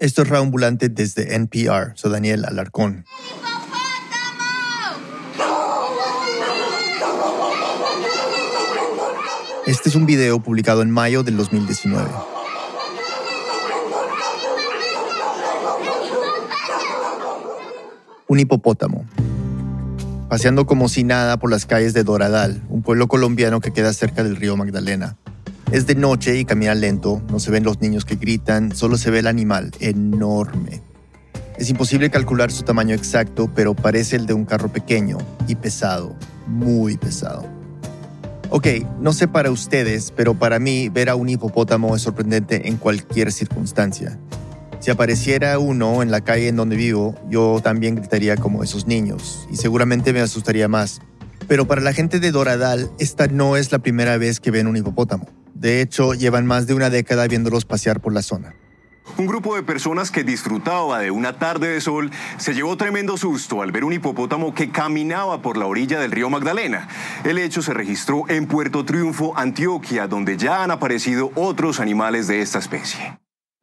Esto 0.00 0.22
es 0.22 0.28
Raambulante 0.28 0.88
desde 0.88 1.34
NPR. 1.34 1.90
Soy 1.96 2.12
Daniel 2.12 2.44
Alarcón. 2.44 3.04
Este 9.66 9.88
es 9.88 9.96
un 9.96 10.06
video 10.06 10.38
publicado 10.38 10.82
en 10.82 10.90
mayo 10.92 11.24
del 11.24 11.36
2019. 11.36 12.08
Un 18.28 18.38
hipopótamo. 18.38 19.04
Paseando 20.28 20.64
como 20.64 20.88
si 20.88 21.02
nada 21.02 21.38
por 21.38 21.50
las 21.50 21.66
calles 21.66 21.92
de 21.92 22.04
Doradal, 22.04 22.62
un 22.68 22.82
pueblo 22.82 23.08
colombiano 23.08 23.60
que 23.60 23.72
queda 23.72 23.92
cerca 23.92 24.22
del 24.22 24.36
río 24.36 24.56
Magdalena. 24.56 25.16
Es 25.70 25.86
de 25.86 25.94
noche 25.94 26.38
y 26.38 26.46
camina 26.46 26.74
lento, 26.74 27.20
no 27.30 27.38
se 27.38 27.50
ven 27.50 27.62
los 27.62 27.82
niños 27.82 28.06
que 28.06 28.16
gritan, 28.16 28.74
solo 28.74 28.96
se 28.96 29.10
ve 29.10 29.18
el 29.18 29.26
animal, 29.26 29.70
enorme. 29.80 30.80
Es 31.58 31.68
imposible 31.68 32.08
calcular 32.08 32.50
su 32.50 32.62
tamaño 32.62 32.94
exacto, 32.94 33.50
pero 33.54 33.74
parece 33.74 34.16
el 34.16 34.24
de 34.24 34.32
un 34.32 34.46
carro 34.46 34.72
pequeño 34.72 35.18
y 35.46 35.56
pesado, 35.56 36.16
muy 36.46 36.96
pesado. 36.96 37.44
Ok, 38.48 38.66
no 38.98 39.12
sé 39.12 39.28
para 39.28 39.50
ustedes, 39.50 40.10
pero 40.16 40.32
para 40.32 40.58
mí 40.58 40.88
ver 40.88 41.10
a 41.10 41.16
un 41.16 41.28
hipopótamo 41.28 41.94
es 41.94 42.00
sorprendente 42.00 42.66
en 42.66 42.78
cualquier 42.78 43.30
circunstancia. 43.30 44.18
Si 44.80 44.90
apareciera 44.90 45.58
uno 45.58 46.02
en 46.02 46.10
la 46.10 46.22
calle 46.22 46.48
en 46.48 46.56
donde 46.56 46.76
vivo, 46.76 47.14
yo 47.28 47.60
también 47.62 47.96
gritaría 47.96 48.38
como 48.38 48.64
esos 48.64 48.86
niños 48.86 49.46
y 49.52 49.56
seguramente 49.56 50.14
me 50.14 50.20
asustaría 50.20 50.66
más. 50.66 51.02
Pero 51.46 51.66
para 51.66 51.82
la 51.82 51.92
gente 51.92 52.20
de 52.20 52.30
Doradal, 52.30 52.90
esta 52.98 53.26
no 53.26 53.58
es 53.58 53.70
la 53.70 53.80
primera 53.80 54.16
vez 54.16 54.40
que 54.40 54.50
ven 54.50 54.66
un 54.66 54.78
hipopótamo. 54.78 55.28
De 55.58 55.80
hecho, 55.80 56.14
llevan 56.14 56.46
más 56.46 56.68
de 56.68 56.74
una 56.74 56.88
década 56.88 57.26
viéndolos 57.26 57.64
pasear 57.64 58.00
por 58.00 58.12
la 58.12 58.22
zona. 58.22 58.54
Un 59.16 59.26
grupo 59.26 59.56
de 59.56 59.64
personas 59.64 60.12
que 60.12 60.22
disfrutaba 60.22 61.00
de 61.00 61.10
una 61.10 61.38
tarde 61.38 61.68
de 61.68 61.80
sol 61.80 62.12
se 62.36 62.54
llevó 62.54 62.76
tremendo 62.76 63.16
susto 63.16 63.62
al 63.62 63.72
ver 63.72 63.82
un 63.82 63.92
hipopótamo 63.92 64.54
que 64.54 64.70
caminaba 64.70 65.42
por 65.42 65.56
la 65.56 65.66
orilla 65.66 65.98
del 65.98 66.12
río 66.12 66.30
Magdalena. 66.30 66.88
El 67.24 67.38
hecho 67.38 67.60
se 67.60 67.74
registró 67.74 68.28
en 68.28 68.46
Puerto 68.46 68.84
Triunfo, 68.84 69.36
Antioquia, 69.36 70.06
donde 70.06 70.36
ya 70.36 70.62
han 70.62 70.70
aparecido 70.70 71.32
otros 71.34 71.80
animales 71.80 72.28
de 72.28 72.40
esta 72.40 72.60
especie. 72.60 73.18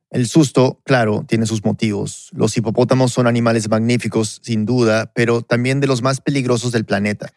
El 0.09 0.27
susto, 0.27 0.81
claro, 0.83 1.23
tiene 1.25 1.45
sus 1.45 1.64
motivos. 1.64 2.30
Los 2.33 2.58
hipopótamos 2.58 3.14
son 3.14 3.27
animales 3.27 3.70
magníficos, 3.70 4.42
sin 4.44 4.66
duda, 4.66 5.11
pero 5.16 5.42
también 5.42 5.80
de 5.80 5.88
los 5.88 6.02
más 6.02 6.20
peligrosos 6.20 6.73
del 6.73 6.83
planeta. 6.83 7.31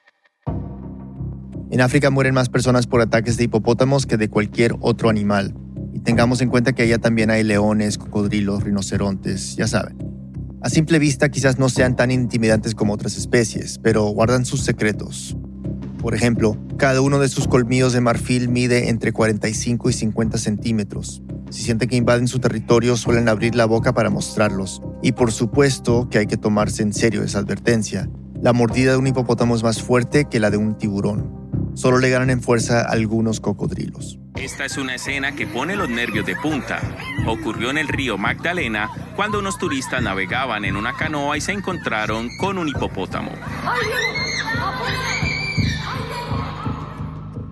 En 1.71 1.83
África 1.83 2.09
mueren 2.09 2.33
más 2.33 2.49
personas 2.49 2.87
por 2.87 3.03
ataques 3.03 3.37
de 3.37 3.45
hipopótamos 3.45 4.07
que 4.07 4.17
de 4.17 4.31
cualquier 4.31 4.75
otro 4.81 5.11
animal. 5.11 5.55
Y 5.93 6.01
tengamos 6.01 6.41
en 6.41 6.49
cuenta 6.49 6.73
que 6.73 6.83
allá 6.83 6.97
también 6.97 7.29
hay 7.31 7.45
leones, 7.45 7.99
cocodrilos, 7.99 8.65
rinocerontes, 8.65 9.55
ya 9.55 9.67
saben. 9.67 9.99
A 10.63 10.71
simple 10.71 10.99
vista 10.99 11.29
quizás 11.29 11.59
no 11.59 11.69
sean 11.69 11.95
tan 11.95 12.11
intimidantes 12.11 12.75
como 12.75 12.95
otras 12.95 13.19
especies, 13.19 13.79
pero 13.83 14.05
guardan 14.05 14.47
sus 14.47 14.63
secretos. 14.63 15.37
Por 16.01 16.15
ejemplo, 16.15 16.57
cada 16.79 17.03
uno 17.03 17.19
de 17.19 17.29
sus 17.29 17.47
colmillos 17.47 17.93
de 17.93 18.01
marfil 18.01 18.49
mide 18.49 18.89
entre 18.89 19.13
45 19.13 19.91
y 19.91 19.93
50 19.93 20.39
centímetros. 20.39 21.23
Si 21.51 21.63
sienten 21.63 21.91
que 21.91 21.97
invaden 21.97 22.29
su 22.29 22.39
territorio, 22.39 22.97
suelen 22.97 23.29
abrir 23.29 23.55
la 23.55 23.67
boca 23.67 23.93
para 23.93 24.09
mostrarlos. 24.09 24.81
Y 25.03 25.13
por 25.13 25.33
supuesto 25.33 26.09
que 26.11 26.17
hay 26.17 26.27
que 26.27 26.39
tomarse 26.39 26.83
en 26.83 26.95
serio 26.95 27.23
esa 27.23 27.41
advertencia. 27.41 28.09
La 28.41 28.55
mordida 28.55 28.93
de 28.93 28.97
un 28.97 29.07
hipopótamo 29.07 29.55
es 29.55 29.63
más 29.63 29.83
fuerte 29.83 30.25
que 30.25 30.41
la 30.41 30.51
de 30.51 30.57
un 30.57 30.79
tiburón 30.79 31.49
solo 31.79 31.99
le 31.99 32.11
ganan 32.11 32.31
en 32.31 32.43
fuerza 32.43 32.81
algunos 32.81 33.39
cocodrilos. 33.39 34.19
Esta 34.35 34.65
es 34.65 34.77
una 34.79 34.97
escena 34.97 35.37
que 35.37 35.47
pone 35.47 35.77
los 35.77 35.89
nervios 35.89 36.27
de 36.27 36.35
punta. 36.35 36.81
Ocurrió 37.25 37.71
en 37.71 37.79
el 37.79 37.87
río 37.87 38.19
Magdalena 38.19 38.91
cuando 39.15 39.39
unos 39.39 39.59
turistas 39.59 40.03
navegaban 40.03 40.65
en 40.65 40.77
una 40.77 40.95
canoa 40.95 41.37
y 41.37 41.41
se 41.41 41.53
encontraron 41.53 42.31
con 42.41 42.59
un 42.59 42.69
hipopótamo. 42.69 43.31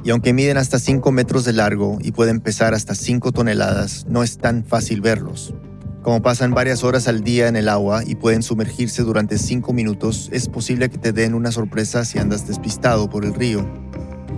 Y 0.03 0.11
aunque 0.11 0.33
miden 0.33 0.57
hasta 0.57 0.81
5 0.81 1.13
metros 1.13 1.45
de 1.45 1.53
largo 1.53 1.99
y 2.01 2.11
pueden 2.11 2.41
pesar 2.41 2.75
hasta 2.75 2.97
5 2.97 3.31
toneladas, 3.31 4.07
no 4.09 4.25
es 4.25 4.39
tan 4.39 4.65
fácil 4.65 5.01
verlos. 5.01 5.55
Como 6.03 6.23
pasan 6.23 6.53
varias 6.53 6.83
horas 6.83 7.07
al 7.07 7.23
día 7.23 7.47
en 7.47 7.55
el 7.55 7.69
agua 7.69 8.03
y 8.05 8.17
pueden 8.17 8.43
sumergirse 8.43 9.03
durante 9.03 9.39
5 9.39 9.73
minutos, 9.73 10.29
es 10.33 10.49
posible 10.49 10.89
que 10.89 10.99
te 10.99 11.13
den 11.13 11.35
una 11.35 11.53
sorpresa 11.53 12.05
si 12.05 12.19
andas 12.19 12.47
despistado 12.47 13.09
por 13.09 13.25
el 13.25 13.35
río. 13.35 13.86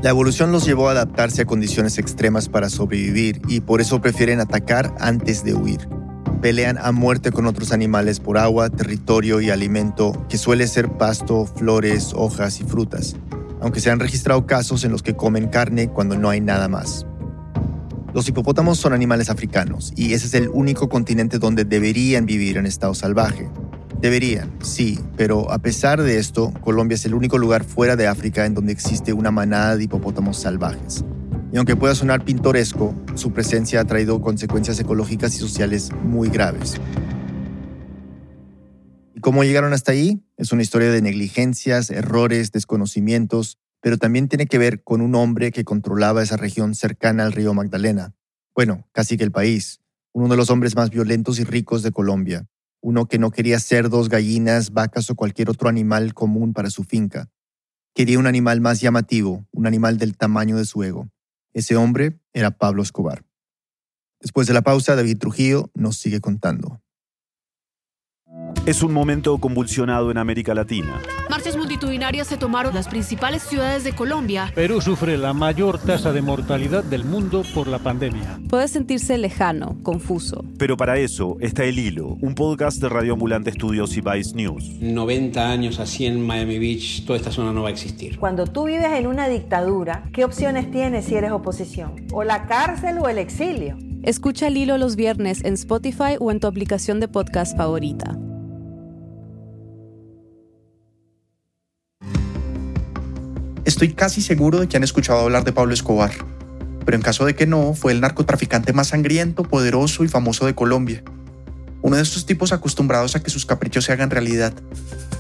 La 0.00 0.10
evolución 0.10 0.53
los 0.53 0.64
llevó 0.64 0.88
a 0.88 0.92
adaptarse 0.92 1.42
a 1.42 1.44
condiciones 1.44 1.98
extremas 1.98 2.48
para 2.48 2.70
sobrevivir 2.70 3.42
y 3.48 3.60
por 3.60 3.81
eso 3.81 4.00
prefieren 4.00 4.38
atacar 4.38 4.94
antes 5.00 5.42
de 5.42 5.54
huir. 5.54 5.88
Pelean 6.41 6.78
a 6.78 6.92
muerte 6.92 7.32
con 7.32 7.47
otros 7.47 7.72
animales 7.72 8.20
por 8.20 8.38
agua, 8.38 8.70
territorio 8.70 9.41
y 9.41 9.50
alimento, 9.50 10.25
que 10.28 10.38
suele 10.38 10.69
ser 10.69 10.88
pasto, 10.88 11.47
flores, 11.47 12.12
hojas 12.14 12.60
y 12.60 12.62
frutas, 12.62 13.16
aunque 13.60 13.81
se 13.81 13.91
han 13.91 13.98
registrado 13.98 14.47
casos 14.47 14.84
en 14.84 14.92
los 14.92 15.03
que 15.03 15.16
comen 15.16 15.48
carne 15.48 15.88
cuando 15.88 16.16
no 16.16 16.30
hay 16.30 16.41
nada 16.41 16.69
más. 16.69 17.04
Los 18.15 18.28
hipopótamos 18.28 18.78
son 18.78 18.92
animales 18.92 19.30
africanos 19.30 19.92
y 19.97 20.12
ese 20.12 20.28
es 20.28 20.34
el 20.34 20.48
único 20.48 20.88
continente 20.88 21.41
donde 21.41 21.65
deberían 21.65 22.25
vivir 22.25 22.56
en 22.56 22.66
estado 22.66 22.94
salvaje. 22.94 23.50
Deberían, 24.00 24.53
sí, 24.62 25.00
pero 25.16 25.50
a 25.50 25.59
pesar 25.59 26.00
de 26.00 26.19
esto, 26.19 26.53
Colombia 26.60 26.94
es 26.94 27.04
el 27.04 27.14
único 27.14 27.36
lugar 27.36 27.64
fuera 27.64 27.97
de 27.97 28.06
África 28.06 28.47
en 28.47 28.54
donde 28.54 28.72
existe 28.72 29.12
una 29.12 29.32
manada 29.32 29.76
de 29.76 29.84
hipopótamos 29.84 30.38
salvajes. 30.38 31.04
Y 31.53 31.56
aunque 31.56 31.75
pueda 31.75 31.97
sonar 31.97 32.25
pintoresco, 32.25 32.94
su 33.14 33.32
presencia 33.32 33.81
ha 33.81 33.84
traído 33.86 34.20
consecuencias 34.20 34.78
ecológicas 34.78 35.34
y 35.34 35.38
sociales 35.38 35.91
muy 36.04 36.28
graves. 36.28 36.76
¿Y 39.16 39.20
cómo 39.20 39.42
llegaron 39.42 39.72
hasta 39.72 39.91
ahí? 39.91 40.22
Es 40.36 40.53
una 40.53 40.62
historia 40.62 40.92
de 40.92 41.03
negligencias, 41.03 41.91
errores, 41.91 42.53
desconocimientos, 42.53 43.59
pero 43.80 43.98
también 43.98 44.28
tiene 44.28 44.47
que 44.47 44.59
ver 44.59 44.84
con 44.84 45.00
un 45.00 45.16
hombre 45.16 45.50
que 45.50 45.65
controlaba 45.65 46.22
esa 46.22 46.36
región 46.36 46.76
cercana 46.76 47.25
al 47.25 47.32
río 47.32 47.53
Magdalena. 47.53 48.15
Bueno, 48.54 48.86
casi 48.92 49.16
que 49.16 49.25
el 49.25 49.32
país, 49.32 49.80
uno 50.12 50.28
de 50.28 50.36
los 50.36 50.50
hombres 50.50 50.76
más 50.76 50.91
violentos 50.91 51.41
y 51.41 51.44
ricos 51.44 51.82
de 51.82 51.91
Colombia, 51.91 52.47
uno 52.81 53.06
que 53.06 53.19
no 53.19 53.31
quería 53.31 53.61
cerdos, 53.61 54.09
gallinas, 54.09 54.72
vacas 54.72 55.11
o 55.11 55.15
cualquier 55.15 55.50
otro 55.50 55.69
animal 55.69 56.15
común 56.15 56.53
para 56.53 56.71
su 56.71 56.84
finca. 56.84 57.31
Quería 57.94 58.19
un 58.19 58.27
animal 58.27 58.61
más 58.61 58.81
llamativo, 58.81 59.47
un 59.50 59.66
animal 59.66 59.99
del 59.99 60.16
tamaño 60.16 60.56
de 60.56 60.65
su 60.65 60.83
ego. 60.83 61.09
Ese 61.53 61.77
hombre 61.77 62.21
era 62.33 62.53
Pablo 62.53 62.83
Escobar. 62.83 63.25
Después 64.21 64.47
de 64.47 64.55
la 64.55 64.62
pausa, 64.62 64.97
David 64.97 65.19
Trujillo 65.19 65.71
nos 65.75 65.97
sigue 65.97 66.21
contando. 66.21 66.81
Es 68.69 68.83
un 68.83 68.93
momento 68.93 69.39
convulsionado 69.39 70.11
en 70.11 70.19
América 70.19 70.53
Latina. 70.53 71.00
Marchas 71.31 71.56
multitudinarias 71.56 72.27
se 72.27 72.37
tomaron 72.37 72.75
las 72.75 72.87
principales 72.87 73.43
ciudades 73.43 73.83
de 73.83 73.94
Colombia. 73.94 74.53
Perú 74.55 74.83
sufre 74.83 75.16
la 75.16 75.33
mayor 75.33 75.78
tasa 75.78 76.12
de 76.12 76.21
mortalidad 76.21 76.84
del 76.84 77.05
mundo 77.05 77.44
por 77.55 77.66
la 77.66 77.78
pandemia. 77.78 78.39
Puede 78.50 78.69
sentirse 78.69 79.16
lejano, 79.16 79.78
confuso. 79.83 80.44
Pero 80.59 80.77
para 80.77 80.99
eso 80.99 81.39
está 81.41 81.65
El 81.65 81.78
Hilo, 81.78 82.19
un 82.21 82.34
podcast 82.34 82.83
de 82.83 82.91
Radio 82.91 83.15
Ambulante 83.15 83.49
Estudios 83.49 83.97
y 83.97 84.03
Vice 84.03 84.34
News. 84.37 84.69
90 84.81 85.50
años 85.50 85.81
así 85.81 86.05
en 86.05 86.21
Miami 86.27 86.59
Beach, 86.59 87.06
toda 87.06 87.19
esta 87.19 87.31
zona 87.31 87.53
no 87.55 87.62
va 87.62 87.69
a 87.69 87.72
existir. 87.72 88.19
Cuando 88.19 88.47
tú 88.47 88.65
vives 88.65 88.93
en 88.93 89.06
una 89.06 89.28
dictadura, 89.28 90.05
¿qué 90.12 90.27
opciones 90.27 90.71
tienes 90.71 91.06
si 91.06 91.15
eres 91.15 91.31
oposición? 91.31 92.06
¿O 92.12 92.22
la 92.25 92.47
cárcel 92.47 92.99
o 92.99 93.09
el 93.09 93.16
exilio? 93.16 93.78
Escucha 94.09 94.47
El 94.47 94.57
Hilo 94.57 94.79
los 94.79 94.97
viernes 94.97 95.45
en 95.45 95.53
Spotify 95.53 96.17
o 96.19 96.31
en 96.31 96.41
tu 96.41 96.47
aplicación 96.47 96.99
de 96.99 97.09
podcast 97.09 97.55
favorita. 97.55 98.17
Estoy 103.67 103.93
casi 103.93 104.23
seguro 104.23 104.61
de 104.61 104.67
que 104.67 104.79
han 104.79 104.83
escuchado 104.83 105.19
hablar 105.21 105.45
de 105.45 105.53
Pablo 105.53 105.75
Escobar, 105.75 106.13
pero 106.87 106.97
en 106.97 107.03
caso 107.03 107.27
de 107.27 107.35
que 107.35 107.47
no, 107.47 107.75
fue 107.75 107.93
el 107.93 108.01
narcotraficante 108.01 108.73
más 108.73 108.89
sangriento, 108.89 109.43
poderoso 109.43 110.05
y 110.05 110.09
famoso 110.09 110.47
de 110.47 110.55
Colombia. 110.55 111.05
Uno 111.83 111.97
de 111.97 112.03
estos 112.03 112.25
tipos 112.25 112.53
acostumbrados 112.53 113.15
a 113.15 113.22
que 113.22 113.28
sus 113.28 113.45
caprichos 113.45 113.84
se 113.84 113.93
hagan 113.93 114.09
realidad. 114.09 114.54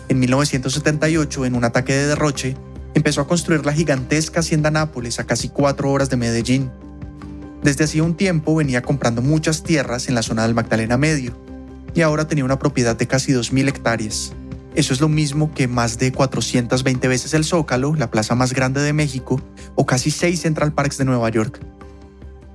En 0.08 0.18
1978, 0.18 1.44
en 1.44 1.56
un 1.56 1.64
ataque 1.64 1.92
de 1.92 2.06
derroche, 2.06 2.56
empezó 2.94 3.20
a 3.20 3.28
construir 3.28 3.66
la 3.66 3.74
gigantesca 3.74 4.40
hacienda 4.40 4.70
Nápoles 4.70 5.20
a 5.20 5.26
casi 5.26 5.50
cuatro 5.50 5.92
horas 5.92 6.08
de 6.08 6.16
Medellín. 6.16 6.70
Desde 7.62 7.84
hacía 7.84 8.02
un 8.02 8.14
tiempo 8.14 8.54
venía 8.54 8.82
comprando 8.82 9.22
muchas 9.22 9.62
tierras 9.62 10.08
en 10.08 10.14
la 10.14 10.22
zona 10.22 10.42
del 10.42 10.54
Magdalena 10.54 10.96
Medio 10.96 11.36
y 11.94 12.02
ahora 12.02 12.28
tenía 12.28 12.44
una 12.44 12.58
propiedad 12.58 12.96
de 12.96 13.06
casi 13.06 13.32
2.000 13.32 13.68
hectáreas. 13.68 14.32
Eso 14.74 14.92
es 14.92 15.00
lo 15.00 15.08
mismo 15.08 15.52
que 15.54 15.66
más 15.66 15.98
de 15.98 16.12
420 16.12 17.08
veces 17.08 17.34
el 17.34 17.44
Zócalo, 17.44 17.96
la 17.96 18.10
plaza 18.10 18.36
más 18.36 18.52
grande 18.52 18.80
de 18.80 18.92
México, 18.92 19.42
o 19.74 19.86
casi 19.86 20.12
seis 20.12 20.40
Central 20.40 20.72
Parks 20.72 20.98
de 20.98 21.04
Nueva 21.04 21.28
York. 21.30 21.58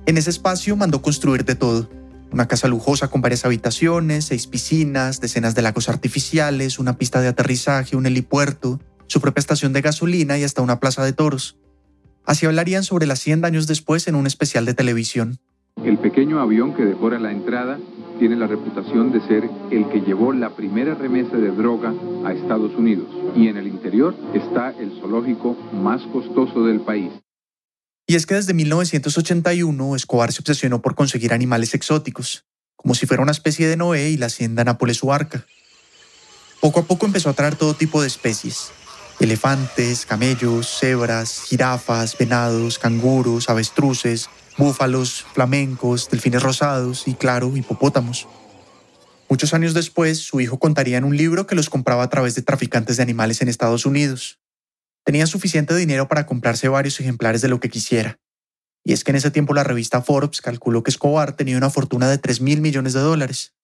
En 0.06 0.16
ese 0.16 0.30
espacio 0.30 0.74
mandó 0.76 1.02
construir 1.02 1.44
de 1.44 1.54
todo. 1.54 1.90
Una 2.32 2.48
casa 2.48 2.66
lujosa 2.66 3.08
con 3.08 3.20
varias 3.20 3.44
habitaciones, 3.44 4.26
seis 4.26 4.46
piscinas, 4.46 5.20
decenas 5.20 5.54
de 5.54 5.62
lagos 5.62 5.88
artificiales, 5.88 6.78
una 6.78 6.96
pista 6.96 7.20
de 7.20 7.28
aterrizaje, 7.28 7.96
un 7.96 8.06
helipuerto, 8.06 8.80
su 9.06 9.20
propia 9.20 9.40
estación 9.40 9.72
de 9.72 9.82
gasolina 9.82 10.38
y 10.38 10.44
hasta 10.44 10.62
una 10.62 10.80
plaza 10.80 11.04
de 11.04 11.12
toros. 11.12 11.58
Así 12.24 12.46
hablarían 12.46 12.84
sobre 12.84 13.06
la 13.06 13.14
hacienda 13.14 13.48
años 13.48 13.66
después 13.66 14.08
en 14.08 14.14
un 14.14 14.26
especial 14.26 14.64
de 14.64 14.74
televisión. 14.74 15.38
El 15.84 15.98
pequeño 15.98 16.40
avión 16.40 16.74
que 16.74 16.84
decora 16.84 17.18
la 17.18 17.32
entrada 17.32 17.78
tiene 18.18 18.36
la 18.36 18.46
reputación 18.46 19.12
de 19.12 19.20
ser 19.26 19.50
el 19.70 19.88
que 19.88 20.00
llevó 20.00 20.32
la 20.32 20.54
primera 20.54 20.94
remesa 20.94 21.36
de 21.36 21.50
droga 21.50 21.92
a 22.24 22.32
Estados 22.32 22.74
Unidos 22.76 23.08
y 23.36 23.48
en 23.48 23.56
el 23.56 23.66
interior 23.66 24.14
está 24.34 24.70
el 24.70 24.92
zoológico 25.00 25.56
más 25.72 26.02
costoso 26.12 26.64
del 26.64 26.80
país. 26.80 27.12
Y 28.06 28.14
es 28.14 28.26
que 28.26 28.34
desde 28.34 28.54
1981 28.54 29.96
Escobar 29.96 30.32
se 30.32 30.40
obsesionó 30.40 30.80
por 30.80 30.94
conseguir 30.94 31.32
animales 31.32 31.74
exóticos, 31.74 32.44
como 32.76 32.94
si 32.94 33.06
fuera 33.06 33.22
una 33.22 33.32
especie 33.32 33.66
de 33.66 33.76
Noé 33.76 34.10
y 34.10 34.16
la 34.16 34.26
hacienda 34.26 34.62
Nápoles 34.62 34.98
su 34.98 35.12
arca. 35.12 35.46
Poco 36.60 36.80
a 36.80 36.84
poco 36.84 37.06
empezó 37.06 37.30
a 37.30 37.34
traer 37.34 37.56
todo 37.56 37.74
tipo 37.74 38.00
de 38.00 38.06
especies. 38.06 38.70
Elefantes, 39.20 40.06
camellos, 40.06 40.78
cebras, 40.78 41.42
jirafas, 41.46 42.18
venados, 42.18 42.78
canguros, 42.78 43.48
avestruces, 43.48 44.28
búfalos, 44.58 45.24
flamencos, 45.32 46.10
delfines 46.10 46.42
rosados 46.42 47.06
y, 47.06 47.14
claro, 47.14 47.56
hipopótamos. 47.56 48.26
Muchos 49.28 49.54
años 49.54 49.74
después, 49.74 50.18
su 50.18 50.40
hijo 50.40 50.58
contaría 50.58 50.98
en 50.98 51.04
un 51.04 51.16
libro 51.16 51.46
que 51.46 51.54
los 51.54 51.70
compraba 51.70 52.02
a 52.02 52.10
través 52.10 52.34
de 52.34 52.42
traficantes 52.42 52.96
de 52.98 53.02
animales 53.02 53.40
en 53.40 53.48
Estados 53.48 53.86
Unidos. 53.86 54.38
Tenía 55.04 55.26
suficiente 55.26 55.74
dinero 55.74 56.08
para 56.08 56.26
comprarse 56.26 56.68
varios 56.68 57.00
ejemplares 57.00 57.40
de 57.40 57.48
lo 57.48 57.60
que 57.60 57.70
quisiera. 57.70 58.18
Y 58.84 58.92
es 58.92 59.02
que 59.02 59.12
en 59.12 59.16
ese 59.16 59.30
tiempo 59.30 59.54
la 59.54 59.64
revista 59.64 60.02
Forbes 60.02 60.40
calculó 60.40 60.82
que 60.82 60.90
Escobar 60.90 61.34
tenía 61.36 61.56
una 61.56 61.70
fortuna 61.70 62.08
de 62.08 62.18
3 62.18 62.42
mil 62.42 62.60
millones 62.60 62.92
de 62.92 63.00
dólares. 63.00 63.54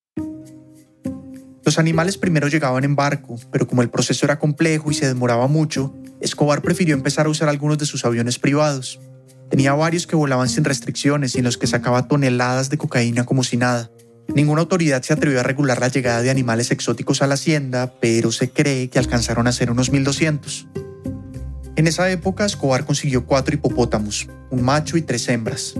Los 1.71 1.79
animales 1.79 2.19
primero 2.19 2.49
llegaban 2.49 2.83
en 2.83 2.97
barco, 2.97 3.39
pero 3.53 3.69
como 3.69 3.81
el 3.81 3.91
proceso 3.91 4.27
era 4.27 4.41
complejo 4.41 4.91
y 4.91 4.95
se 4.95 5.07
demoraba 5.07 5.47
mucho, 5.47 5.95
Escobar 6.21 6.63
prefirió 6.63 6.97
empezar 6.97 7.27
a 7.27 7.29
usar 7.29 7.49
algunos 7.49 7.79
de 7.79 7.87
sus 7.87 8.05
aviones 8.05 8.41
privados. 8.41 8.99
Tenía 9.51 9.73
varios 9.75 10.09
que 10.09 10.17
volaban 10.17 10.49
sin 10.49 10.65
restricciones 10.65 11.37
y 11.37 11.39
en 11.39 11.45
los 11.45 11.59
que 11.59 11.69
sacaba 11.69 12.09
toneladas 12.09 12.71
de 12.71 12.77
cocaína 12.77 13.25
como 13.25 13.45
si 13.45 13.57
nada. 13.57 13.89
Ninguna 14.35 14.63
autoridad 14.63 15.01
se 15.03 15.13
atrevió 15.13 15.39
a 15.39 15.45
regular 15.45 15.79
la 15.79 15.87
llegada 15.87 16.23
de 16.23 16.31
animales 16.31 16.73
exóticos 16.73 17.23
a 17.23 17.29
la 17.29 17.35
hacienda, 17.35 17.95
pero 18.01 18.33
se 18.33 18.51
cree 18.51 18.91
que 18.91 18.99
alcanzaron 18.99 19.47
a 19.47 19.53
ser 19.53 19.71
unos 19.71 19.93
1200. 19.93 20.67
En 21.77 21.87
esa 21.87 22.11
época, 22.11 22.47
Escobar 22.47 22.85
consiguió 22.85 23.27
cuatro 23.27 23.55
hipopótamos, 23.55 24.29
un 24.51 24.63
macho 24.63 24.97
y 24.97 25.03
tres 25.03 25.29
hembras. 25.29 25.75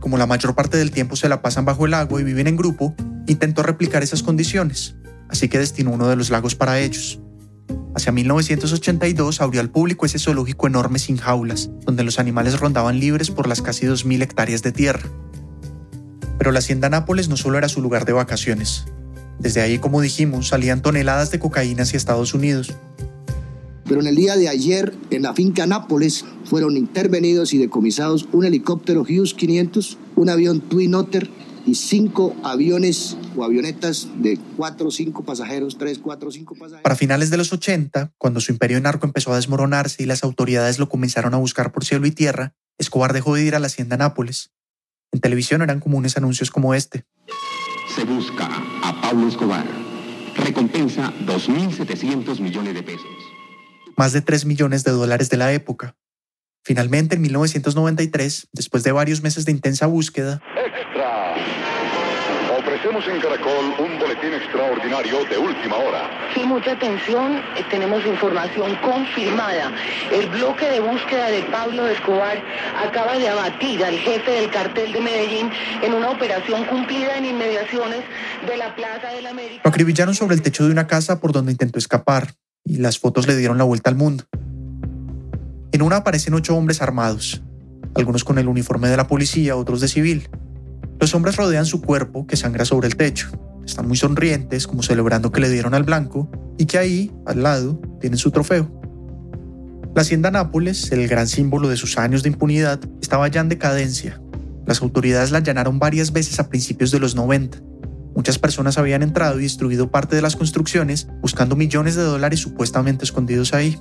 Como 0.00 0.18
la 0.18 0.26
mayor 0.26 0.54
parte 0.54 0.76
del 0.76 0.90
tiempo 0.90 1.16
se 1.16 1.30
la 1.30 1.40
pasan 1.40 1.64
bajo 1.64 1.86
el 1.86 1.94
agua 1.94 2.20
y 2.20 2.24
viven 2.24 2.46
en 2.46 2.58
grupo, 2.58 2.94
intentó 3.26 3.62
replicar 3.62 4.02
esas 4.02 4.22
condiciones, 4.22 4.96
así 5.30 5.48
que 5.48 5.58
destinó 5.58 5.92
uno 5.92 6.08
de 6.08 6.16
los 6.16 6.30
lagos 6.30 6.54
para 6.54 6.80
ellos. 6.80 7.20
Hacia 7.94 8.12
1982 8.12 9.40
abrió 9.40 9.60
al 9.60 9.70
público 9.70 10.06
ese 10.06 10.18
zoológico 10.18 10.66
enorme 10.66 10.98
sin 10.98 11.16
jaulas, 11.16 11.70
donde 11.84 12.04
los 12.04 12.18
animales 12.18 12.60
rondaban 12.60 13.00
libres 13.00 13.30
por 13.30 13.48
las 13.48 13.62
casi 13.62 13.86
2.000 13.86 14.22
hectáreas 14.22 14.62
de 14.62 14.72
tierra. 14.72 15.08
Pero 16.38 16.52
la 16.52 16.60
hacienda 16.60 16.88
Nápoles 16.88 17.28
no 17.28 17.36
solo 17.36 17.58
era 17.58 17.68
su 17.68 17.82
lugar 17.82 18.04
de 18.04 18.12
vacaciones. 18.12 18.84
Desde 19.38 19.60
ahí, 19.60 19.78
como 19.78 20.00
dijimos, 20.00 20.48
salían 20.48 20.82
toneladas 20.82 21.30
de 21.30 21.38
cocaína 21.38 21.82
hacia 21.82 21.96
Estados 21.96 22.34
Unidos. 22.34 22.74
Pero 23.86 24.00
en 24.00 24.06
el 24.06 24.14
día 24.14 24.36
de 24.36 24.48
ayer, 24.48 24.94
en 25.10 25.22
la 25.22 25.34
finca 25.34 25.66
Nápoles, 25.66 26.24
fueron 26.44 26.76
intervenidos 26.76 27.52
y 27.54 27.58
decomisados 27.58 28.28
un 28.32 28.44
helicóptero 28.44 29.02
Hughes 29.02 29.34
500, 29.34 29.98
un 30.14 30.28
avión 30.28 30.60
Twin 30.60 30.94
Otter 30.94 31.28
y 31.66 31.74
cinco 31.74 32.34
aviones 32.42 33.16
o 33.36 33.44
avionetas 33.44 34.08
de 34.16 34.38
cuatro 34.56 34.88
o 34.88 34.90
cinco 34.90 35.24
pasajeros, 35.24 35.78
tres, 35.78 35.98
cuatro 35.98 36.28
o 36.28 36.32
cinco 36.32 36.54
pasajeros. 36.54 36.82
Para 36.82 36.96
finales 36.96 37.30
de 37.30 37.36
los 37.36 37.52
80, 37.52 38.12
cuando 38.18 38.40
su 38.40 38.52
imperio 38.52 38.80
narco 38.80 39.06
empezó 39.06 39.32
a 39.32 39.36
desmoronarse 39.36 40.02
y 40.02 40.06
las 40.06 40.24
autoridades 40.24 40.78
lo 40.78 40.88
comenzaron 40.88 41.34
a 41.34 41.38
buscar 41.38 41.72
por 41.72 41.84
cielo 41.84 42.06
y 42.06 42.10
tierra, 42.10 42.54
Escobar 42.78 43.12
dejó 43.12 43.34
de 43.34 43.44
ir 43.44 43.54
a 43.54 43.58
la 43.58 43.66
hacienda 43.66 43.96
Nápoles. 43.96 44.52
En 45.12 45.20
televisión 45.20 45.62
eran 45.62 45.80
comunes 45.80 46.16
anuncios 46.16 46.50
como 46.50 46.74
este. 46.74 47.04
Se 47.94 48.04
busca 48.04 48.48
a 48.82 49.00
Pablo 49.02 49.28
Escobar. 49.28 49.66
Recompensa 50.36 51.12
2.700 51.26 52.40
millones 52.40 52.74
de 52.74 52.82
pesos. 52.82 53.06
Más 53.96 54.12
de 54.12 54.22
3 54.22 54.46
millones 54.46 54.84
de 54.84 54.92
dólares 54.92 55.28
de 55.28 55.36
la 55.36 55.52
época. 55.52 55.96
Finalmente, 56.62 57.16
en 57.16 57.22
1993, 57.22 58.48
después 58.52 58.82
de 58.82 58.92
varios 58.92 59.22
meses 59.22 59.44
de 59.44 59.52
intensa 59.52 59.86
búsqueda, 59.86 60.40
Ofrecemos 62.90 63.14
en 63.14 63.20
Caracol 63.20 63.66
un 63.78 63.98
boletín 64.00 64.34
extraordinario 64.34 65.24
de 65.26 65.38
última 65.38 65.76
hora. 65.76 66.10
Sí, 66.34 66.42
mucha 66.42 66.72
atención, 66.72 67.36
eh, 67.56 67.64
tenemos 67.70 68.04
información 68.04 68.74
confirmada. 68.82 69.72
El 70.12 70.28
bloque 70.30 70.68
de 70.68 70.80
búsqueda 70.80 71.28
de 71.28 71.42
Pablo 71.44 71.86
Escobar 71.86 72.42
acaba 72.84 73.16
de 73.16 73.28
abatir 73.28 73.84
al 73.84 73.94
jefe 73.94 74.32
del 74.32 74.50
cartel 74.50 74.92
de 74.92 75.00
Medellín 75.00 75.50
en 75.82 75.94
una 75.94 76.10
operación 76.10 76.64
cumplida 76.64 77.16
en 77.16 77.26
inmediaciones 77.26 78.00
de 78.48 78.56
la 78.56 78.74
Plaza 78.74 79.12
del 79.14 79.26
América. 79.26 79.60
Lo 79.62 79.70
acribillaron 79.70 80.14
sobre 80.16 80.34
el 80.34 80.42
techo 80.42 80.64
de 80.64 80.72
una 80.72 80.88
casa 80.88 81.20
por 81.20 81.30
donde 81.30 81.52
intentó 81.52 81.78
escapar 81.78 82.34
y 82.64 82.78
las 82.78 82.98
fotos 82.98 83.28
le 83.28 83.36
dieron 83.36 83.56
la 83.56 83.64
vuelta 83.64 83.88
al 83.90 83.96
mundo. 83.96 84.24
En 85.70 85.82
una 85.82 85.96
aparecen 85.96 86.34
ocho 86.34 86.56
hombres 86.56 86.82
armados, 86.82 87.40
algunos 87.94 88.24
con 88.24 88.38
el 88.38 88.48
uniforme 88.48 88.88
de 88.88 88.96
la 88.96 89.06
policía, 89.06 89.54
otros 89.54 89.80
de 89.80 89.86
civil. 89.86 90.28
Los 91.00 91.14
hombres 91.14 91.36
rodean 91.36 91.64
su 91.64 91.80
cuerpo 91.80 92.26
que 92.26 92.36
sangra 92.36 92.66
sobre 92.66 92.86
el 92.86 92.96
techo. 92.96 93.30
Están 93.64 93.88
muy 93.88 93.96
sonrientes, 93.96 94.66
como 94.66 94.82
celebrando 94.82 95.32
que 95.32 95.40
le 95.40 95.48
dieron 95.48 95.72
al 95.74 95.84
blanco, 95.84 96.30
y 96.58 96.66
que 96.66 96.76
ahí, 96.76 97.10
al 97.24 97.42
lado, 97.42 97.80
tienen 98.00 98.18
su 98.18 98.30
trofeo. 98.30 98.70
La 99.94 100.02
hacienda 100.02 100.30
Nápoles, 100.30 100.92
el 100.92 101.08
gran 101.08 101.26
símbolo 101.26 101.68
de 101.68 101.76
sus 101.76 101.96
años 101.96 102.22
de 102.22 102.28
impunidad, 102.28 102.80
estaba 103.00 103.26
ya 103.28 103.40
en 103.40 103.48
decadencia. 103.48 104.20
Las 104.66 104.82
autoridades 104.82 105.30
la 105.30 105.38
allanaron 105.38 105.78
varias 105.78 106.12
veces 106.12 106.38
a 106.38 106.50
principios 106.50 106.90
de 106.90 107.00
los 107.00 107.14
90. 107.14 107.58
Muchas 108.14 108.38
personas 108.38 108.76
habían 108.76 109.02
entrado 109.02 109.40
y 109.40 109.44
destruido 109.44 109.90
parte 109.90 110.16
de 110.16 110.22
las 110.22 110.36
construcciones 110.36 111.08
buscando 111.22 111.56
millones 111.56 111.96
de 111.96 112.02
dólares 112.02 112.40
supuestamente 112.40 113.04
escondidos 113.04 113.54
ahí. 113.54 113.80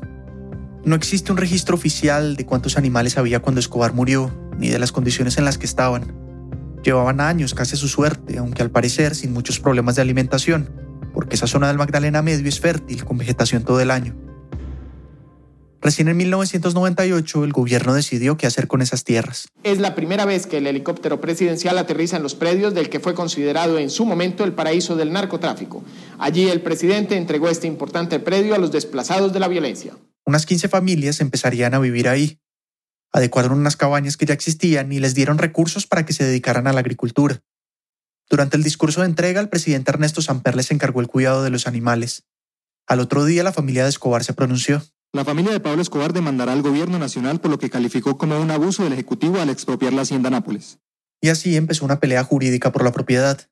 No 0.86 0.96
existe 0.96 1.32
un 1.34 1.38
registro 1.38 1.76
oficial 1.76 2.38
de 2.38 2.46
cuántos 2.46 2.78
animales 2.78 3.18
había 3.18 3.42
cuando 3.42 3.60
Escobar 3.60 3.94
murió, 3.94 4.32
ni 4.58 4.70
de 4.70 4.80
las 4.80 4.94
condiciones 4.94 5.38
en 5.38 5.46
las 5.46 5.58
que 5.58 5.66
estaban. 5.66 6.29
Llevaban 6.84 7.20
años 7.22 7.54
casi 7.54 7.76
a 7.76 7.78
su 7.78 7.88
suerte, 7.88 8.38
aunque 8.38 8.62
al 8.62 8.72
parecer 8.72 9.16
sin 9.16 9.34
muchos 9.34 9.60
problemas 9.60 9.96
de 9.96 10.02
alimentación, 10.02 10.70
porque 11.14 11.36
esa 11.36 11.48
zona 11.48 11.68
del 11.68 11.78
Magdalena 11.78 12.22
Medio 12.22 12.48
es 12.48 12.60
fértil 12.60 13.04
con 13.04 13.18
vegetación 13.18 13.64
todo 13.64 13.82
el 13.82 13.92
año. 13.92 14.16
Recién 15.82 16.10
en 16.10 16.18
1998 16.18 17.46
el 17.46 17.54
gobierno 17.54 17.94
decidió 17.94 18.36
qué 18.36 18.48
hacer 18.48 18.68
con 18.68 18.82
esas 18.82 19.06
tierras. 19.06 19.48
Es 19.64 19.80
la 19.80 19.96
primera 19.96 20.26
vez 20.26 20.46
que 20.46 20.58
el 20.58 20.68
helicóptero 20.68 21.22
presidencial 21.22 21.78
aterriza 21.78 22.18
en 22.18 22.24
los 22.24 22.36
predios 22.36 22.74
del 22.74 22.90
que 22.90 23.00
fue 23.00 23.14
considerado 23.14 23.78
en 23.78 23.90
su 23.90 24.06
momento 24.06 24.44
el 24.44 24.52
paraíso 24.52 24.98
del 24.98 25.14
narcotráfico. 25.14 25.82
Allí 26.18 26.50
el 26.50 26.62
presidente 26.62 27.16
entregó 27.16 27.48
este 27.48 27.68
importante 27.68 28.20
predio 28.20 28.56
a 28.56 28.58
los 28.58 28.74
desplazados 28.74 29.32
de 29.32 29.40
la 29.40 29.48
violencia. 29.48 29.96
Unas 30.26 30.46
15 30.46 30.68
familias 30.68 31.22
empezarían 31.22 31.74
a 31.74 31.80
vivir 31.80 32.10
ahí, 32.10 32.40
adecuaron 33.12 33.54
unas 33.54 33.76
cabañas 33.76 34.18
que 34.18 34.26
ya 34.26 34.34
existían 34.34 34.92
y 34.92 35.00
les 35.00 35.16
dieron 35.16 35.38
recursos 35.38 35.88
para 35.88 36.06
que 36.06 36.14
se 36.14 36.24
dedicaran 36.24 36.68
a 36.68 36.74
la 36.74 36.80
agricultura. 36.80 37.42
Durante 38.30 38.58
el 38.58 38.64
discurso 38.64 39.02
de 39.02 39.08
entrega, 39.08 39.42
el 39.42 39.50
presidente 39.50 39.92
Ernesto 39.92 40.22
Samper 40.22 40.56
les 40.56 40.72
encargó 40.72 41.02
el 41.02 41.08
cuidado 41.08 41.44
de 41.44 41.50
los 41.50 41.66
animales. 41.66 42.26
Al 42.88 43.00
otro 43.00 43.26
día, 43.26 43.44
la 43.44 43.54
familia 43.54 43.84
de 43.84 43.90
Escobar 43.90 44.24
se 44.24 44.34
pronunció. 44.34 44.84
La 45.12 45.26
familia 45.26 45.52
de 45.52 45.60
Pablo 45.60 45.82
Escobar 45.82 46.14
demandará 46.14 46.54
al 46.54 46.62
gobierno 46.62 47.00
nacional 47.00 47.42
por 47.42 47.50
lo 47.50 47.58
que 47.58 47.72
calificó 47.72 48.18
como 48.18 48.40
un 48.40 48.52
abuso 48.52 48.84
del 48.84 48.94
Ejecutivo 48.94 49.40
al 49.40 49.50
expropiar 49.50 49.94
la 49.94 50.04
hacienda 50.04 50.30
Nápoles. 50.30 50.78
Y 51.22 51.30
así 51.30 51.56
empezó 51.56 51.86
una 51.86 52.00
pelea 52.00 52.24
jurídica 52.24 52.72
por 52.72 52.84
la 52.84 52.92
propiedad. 52.92 53.50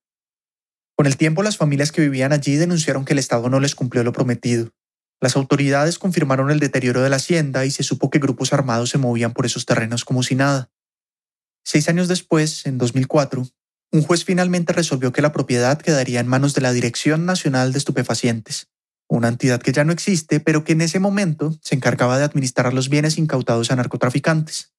Con 0.96 1.08
el 1.08 1.18
tiempo, 1.18 1.42
las 1.42 1.58
familias 1.58 1.92
que 1.92 2.02
vivían 2.02 2.32
allí 2.32 2.56
denunciaron 2.56 3.06
que 3.06 3.14
el 3.14 3.20
Estado 3.20 3.50
no 3.50 3.60
les 3.60 3.76
cumplió 3.76 4.04
lo 4.04 4.14
prometido. 4.14 4.72
Las 5.20 5.36
autoridades 5.36 5.98
confirmaron 5.98 6.52
el 6.52 6.60
deterioro 6.60 7.02
de 7.02 7.10
la 7.10 7.16
hacienda 7.16 7.66
y 7.66 7.72
se 7.72 7.84
supo 7.84 8.10
que 8.10 8.20
grupos 8.20 8.54
armados 8.54 8.92
se 8.92 9.00
movían 9.00 9.34
por 9.34 9.46
esos 9.46 9.66
terrenos 9.66 10.06
como 10.06 10.22
si 10.22 10.36
nada. 10.36 10.70
Seis 11.66 11.90
años 11.90 12.08
después, 12.08 12.66
en 12.66 12.78
2004, 12.78 13.48
un 13.92 14.04
juez 14.04 14.26
finalmente 14.26 14.74
resolvió 14.74 15.12
que 15.12 15.22
la 15.22 15.32
propiedad 15.32 15.80
quedaría 15.80 16.20
en 16.20 16.28
manos 16.28 16.54
de 16.54 16.62
la 16.62 16.72
Dirección 16.72 17.26
Nacional 17.26 17.72
de 17.72 17.80
Estupefacientes, 17.80 18.70
una 19.10 19.30
entidad 19.30 19.62
que 19.62 19.72
ya 19.72 19.84
no 19.84 19.92
existe, 19.92 20.40
pero 20.40 20.64
que 20.64 20.74
en 20.74 20.82
ese 20.82 21.00
momento 21.00 21.58
se 21.62 21.76
encargaba 21.76 22.18
de 22.18 22.26
administrar 22.26 22.74
los 22.74 22.90
bienes 22.90 23.18
incautados 23.18 23.72
a 23.72 23.76
narcotraficantes. 23.76 24.74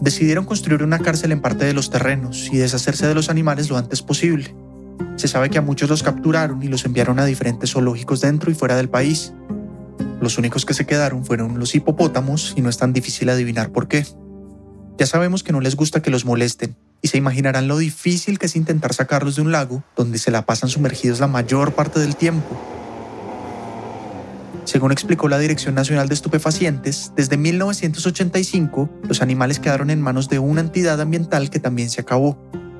Decidieron 0.00 0.44
construir 0.44 0.82
una 0.82 1.00
cárcel 1.00 1.32
en 1.32 1.40
parte 1.40 1.64
de 1.64 1.74
los 1.74 1.90
terrenos 1.90 2.48
y 2.52 2.58
deshacerse 2.58 3.06
de 3.06 3.14
los 3.14 3.28
animales 3.28 3.68
lo 3.68 3.76
antes 3.76 4.02
posible. 4.02 4.54
Se 5.16 5.28
sabe 5.28 5.50
que 5.50 5.58
a 5.58 5.62
muchos 5.62 5.88
los 5.88 6.02
capturaron 6.02 6.62
y 6.62 6.68
los 6.68 6.84
enviaron 6.84 7.18
a 7.18 7.24
diferentes 7.24 7.72
zoológicos 7.72 8.20
dentro 8.20 8.50
y 8.50 8.54
fuera 8.54 8.76
del 8.76 8.88
país. 8.88 9.32
Los 10.20 10.38
únicos 10.38 10.64
que 10.64 10.74
se 10.74 10.86
quedaron 10.86 11.24
fueron 11.24 11.58
los 11.58 11.74
hipopótamos 11.74 12.54
y 12.56 12.60
no 12.60 12.68
es 12.68 12.78
tan 12.78 12.92
difícil 12.92 13.28
adivinar 13.28 13.70
por 13.70 13.88
qué. 13.88 14.06
Ya 14.98 15.06
sabemos 15.06 15.42
que 15.42 15.52
no 15.52 15.60
les 15.60 15.76
gusta 15.76 16.00
que 16.00 16.10
los 16.10 16.24
molesten 16.24 16.76
y 17.02 17.08
se 17.08 17.18
imaginarán 17.18 17.68
lo 17.68 17.78
difícil 17.78 18.38
que 18.38 18.46
es 18.46 18.56
intentar 18.56 18.94
sacarlos 18.94 19.36
de 19.36 19.42
un 19.42 19.52
lago 19.52 19.84
donde 19.94 20.18
se 20.18 20.30
la 20.30 20.46
pasan 20.46 20.68
sumergidos 20.70 21.20
la 21.20 21.26
mayor 21.26 21.72
parte 21.72 22.00
del 22.00 22.16
tiempo. 22.16 22.58
Según 24.64 24.90
explicó 24.90 25.28
la 25.28 25.38
Dirección 25.38 25.76
Nacional 25.76 26.08
de 26.08 26.14
Estupefacientes, 26.14 27.12
desde 27.14 27.36
1985 27.36 28.90
los 29.08 29.22
animales 29.22 29.60
quedaron 29.60 29.90
en 29.90 30.02
manos 30.02 30.28
de 30.28 30.40
una 30.40 30.60
entidad 30.60 31.00
ambiental 31.00 31.50
que 31.50 31.60
también 31.60 31.88
se 31.88 32.00
acabó. 32.00 32.36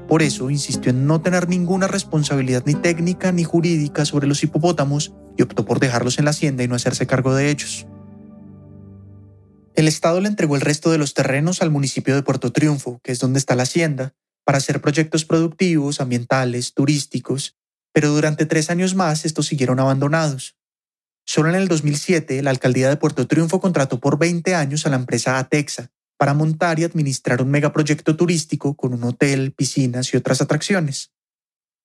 Por 0.08 0.22
eso 0.22 0.50
insistió 0.50 0.90
en 0.90 1.06
no 1.06 1.20
tener 1.20 1.48
ninguna 1.48 1.88
responsabilidad 1.88 2.62
ni 2.64 2.74
técnica 2.74 3.32
ni 3.32 3.42
jurídica 3.42 4.04
sobre 4.04 4.28
los 4.28 4.42
hipopótamos 4.42 5.12
y 5.36 5.42
optó 5.42 5.64
por 5.64 5.80
dejarlos 5.80 6.18
en 6.18 6.26
la 6.26 6.30
hacienda 6.30 6.62
y 6.62 6.68
no 6.68 6.76
hacerse 6.76 7.06
cargo 7.06 7.34
de 7.34 7.50
ellos. 7.50 7.86
El 9.74 9.88
Estado 9.88 10.20
le 10.20 10.28
entregó 10.28 10.54
el 10.54 10.62
resto 10.62 10.90
de 10.90 10.98
los 10.98 11.12
terrenos 11.12 11.60
al 11.60 11.70
municipio 11.70 12.14
de 12.14 12.22
Puerto 12.22 12.52
Triunfo, 12.52 13.00
que 13.02 13.12
es 13.12 13.18
donde 13.18 13.38
está 13.38 13.56
la 13.56 13.64
hacienda, 13.64 14.14
para 14.44 14.58
hacer 14.58 14.80
proyectos 14.80 15.24
productivos, 15.24 16.00
ambientales, 16.00 16.72
turísticos, 16.72 17.56
pero 17.92 18.10
durante 18.10 18.46
tres 18.46 18.70
años 18.70 18.94
más 18.94 19.24
estos 19.24 19.46
siguieron 19.46 19.80
abandonados. 19.80 20.56
Solo 21.24 21.48
en 21.48 21.56
el 21.56 21.66
2007, 21.66 22.42
la 22.42 22.50
alcaldía 22.50 22.88
de 22.88 22.96
Puerto 22.96 23.26
Triunfo 23.26 23.60
contrató 23.60 23.98
por 23.98 24.18
20 24.18 24.54
años 24.54 24.86
a 24.86 24.90
la 24.90 24.96
empresa 24.96 25.38
Atexa 25.38 25.90
para 26.16 26.34
montar 26.34 26.78
y 26.78 26.84
administrar 26.84 27.42
un 27.42 27.50
megaproyecto 27.50 28.16
turístico 28.16 28.74
con 28.74 28.94
un 28.94 29.04
hotel, 29.04 29.52
piscinas 29.52 30.12
y 30.12 30.16
otras 30.16 30.40
atracciones. 30.40 31.12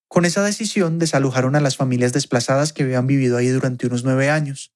Con 0.08 0.24
esa 0.24 0.42
decisión 0.42 0.98
desalojaron 0.98 1.56
a 1.56 1.60
las 1.60 1.76
familias 1.76 2.12
desplazadas 2.12 2.72
que 2.72 2.82
habían 2.82 3.06
vivido 3.06 3.36
ahí 3.36 3.48
durante 3.48 3.86
unos 3.86 4.04
nueve 4.04 4.30
años. 4.30 4.72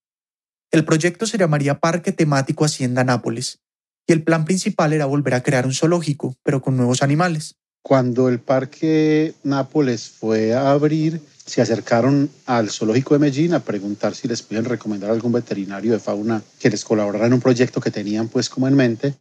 El 0.70 0.84
proyecto 0.84 1.26
se 1.26 1.38
llamaría 1.38 1.78
Parque 1.78 2.12
Temático 2.12 2.64
Hacienda 2.64 3.04
Nápoles, 3.04 3.60
y 4.06 4.12
el 4.12 4.22
plan 4.22 4.44
principal 4.44 4.92
era 4.92 5.06
volver 5.06 5.34
a 5.34 5.42
crear 5.42 5.66
un 5.66 5.74
zoológico, 5.74 6.36
pero 6.42 6.62
con 6.62 6.76
nuevos 6.76 7.02
animales. 7.02 7.56
Cuando 7.82 8.28
el 8.28 8.40
Parque 8.40 9.34
Nápoles 9.44 10.08
fue 10.08 10.54
a 10.54 10.70
abrir, 10.70 11.20
se 11.44 11.62
acercaron 11.62 12.28
al 12.44 12.70
zoológico 12.70 13.14
de 13.14 13.20
Medellín 13.20 13.54
a 13.54 13.60
preguntar 13.60 14.14
si 14.14 14.26
les 14.26 14.42
podían 14.42 14.64
recomendar 14.64 15.10
algún 15.10 15.32
veterinario 15.32 15.92
de 15.92 16.00
fauna 16.00 16.42
que 16.58 16.70
les 16.70 16.84
colaborara 16.84 17.26
en 17.26 17.34
un 17.34 17.40
proyecto 17.40 17.80
que 17.80 17.92
tenían 17.92 18.28
pues 18.28 18.48
como 18.48 18.66
en 18.66 18.74
mente. 18.74 19.14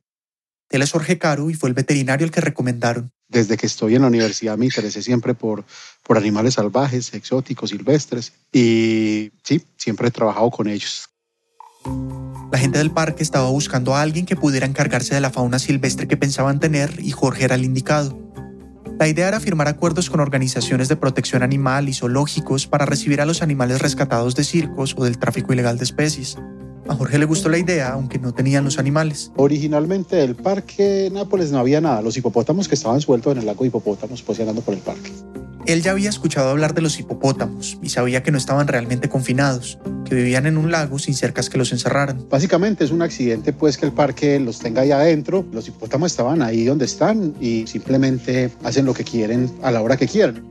Él 0.69 0.81
es 0.81 0.91
Jorge 0.91 1.17
Caro 1.17 1.49
y 1.49 1.53
fue 1.53 1.69
el 1.69 1.75
veterinario 1.75 2.25
el 2.25 2.31
que 2.31 2.41
recomendaron. 2.41 3.11
Desde 3.27 3.57
que 3.57 3.65
estoy 3.65 3.95
en 3.95 4.01
la 4.01 4.07
universidad 4.07 4.57
me 4.57 4.65
interesé 4.65 5.01
siempre 5.01 5.33
por, 5.33 5.65
por 6.03 6.17
animales 6.17 6.55
salvajes, 6.55 7.13
exóticos, 7.13 7.69
silvestres 7.69 8.33
y 8.51 9.31
sí, 9.43 9.63
siempre 9.77 10.07
he 10.07 10.11
trabajado 10.11 10.51
con 10.51 10.67
ellos. 10.67 11.09
La 12.51 12.59
gente 12.59 12.79
del 12.79 12.91
parque 12.91 13.23
estaba 13.23 13.49
buscando 13.49 13.95
a 13.95 14.01
alguien 14.01 14.25
que 14.25 14.35
pudiera 14.35 14.65
encargarse 14.65 15.13
de 15.13 15.21
la 15.21 15.31
fauna 15.31 15.59
silvestre 15.59 16.07
que 16.07 16.17
pensaban 16.17 16.59
tener 16.59 16.99
y 16.99 17.11
Jorge 17.11 17.45
era 17.45 17.55
el 17.55 17.63
indicado. 17.63 18.25
La 18.99 19.07
idea 19.07 19.27
era 19.27 19.41
firmar 19.41 19.67
acuerdos 19.67 20.09
con 20.09 20.21
organizaciones 20.21 20.87
de 20.87 20.95
protección 20.95 21.43
animal 21.43 21.89
y 21.89 21.93
zoológicos 21.93 22.65
para 22.65 22.85
recibir 22.85 23.19
a 23.19 23.25
los 23.25 23.41
animales 23.41 23.81
rescatados 23.81 24.35
de 24.35 24.45
circos 24.45 24.95
o 24.97 25.03
del 25.03 25.19
tráfico 25.19 25.51
ilegal 25.51 25.77
de 25.77 25.83
especies. 25.83 26.37
A 26.87 26.93
Jorge 26.93 27.17
le 27.17 27.25
gustó 27.25 27.49
la 27.49 27.57
idea, 27.57 27.93
aunque 27.93 28.19
no 28.19 28.33
tenían 28.33 28.63
los 28.63 28.77
animales. 28.77 29.31
Originalmente 29.37 30.23
el 30.23 30.35
parque 30.35 31.09
Nápoles 31.11 31.51
no 31.51 31.57
había 31.57 31.81
nada. 31.81 32.01
Los 32.01 32.15
hipopótamos 32.15 32.67
que 32.67 32.75
estaban 32.75 33.01
sueltos 33.01 33.33
en 33.33 33.39
el 33.39 33.45
lago 33.47 33.63
de 33.63 33.69
hipopótamos, 33.69 34.21
pues 34.21 34.39
andando 34.39 34.61
por 34.61 34.75
el 34.75 34.81
parque. 34.81 35.11
Él 35.65 35.81
ya 35.81 35.91
había 35.91 36.09
escuchado 36.09 36.51
hablar 36.51 36.75
de 36.75 36.81
los 36.81 36.99
hipopótamos 36.99 37.79
y 37.81 37.89
sabía 37.89 38.21
que 38.21 38.29
no 38.31 38.37
estaban 38.37 38.67
realmente 38.67 39.09
confinados, 39.09 39.79
que 40.07 40.13
vivían 40.13 40.45
en 40.45 40.57
un 40.57 40.69
lago 40.69 40.99
sin 40.99 41.15
cercas 41.15 41.49
que 41.49 41.57
los 41.57 41.71
encerraran. 41.71 42.27
Básicamente 42.29 42.83
es 42.83 42.91
un 42.91 43.01
accidente 43.01 43.51
pues 43.51 43.79
que 43.79 43.87
el 43.87 43.91
parque 43.91 44.39
los 44.39 44.59
tenga 44.59 44.81
ahí 44.81 44.91
adentro. 44.91 45.43
Los 45.51 45.67
hipopótamos 45.67 46.11
estaban 46.11 46.43
ahí 46.43 46.65
donde 46.65 46.85
están 46.85 47.33
y 47.41 47.65
simplemente 47.65 48.51
hacen 48.63 48.85
lo 48.85 48.93
que 48.93 49.03
quieren 49.03 49.51
a 49.63 49.71
la 49.71 49.81
hora 49.81 49.97
que 49.97 50.07
quieran. 50.07 50.43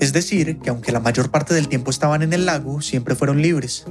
Es 0.00 0.12
decir, 0.12 0.58
que 0.58 0.70
aunque 0.70 0.90
la 0.90 0.98
mayor 0.98 1.30
parte 1.30 1.54
del 1.54 1.68
tiempo 1.68 1.92
estaban 1.92 2.22
en 2.22 2.32
el 2.32 2.44
lago, 2.44 2.80
siempre 2.80 3.14
fueron 3.14 3.40
libres. 3.40 3.86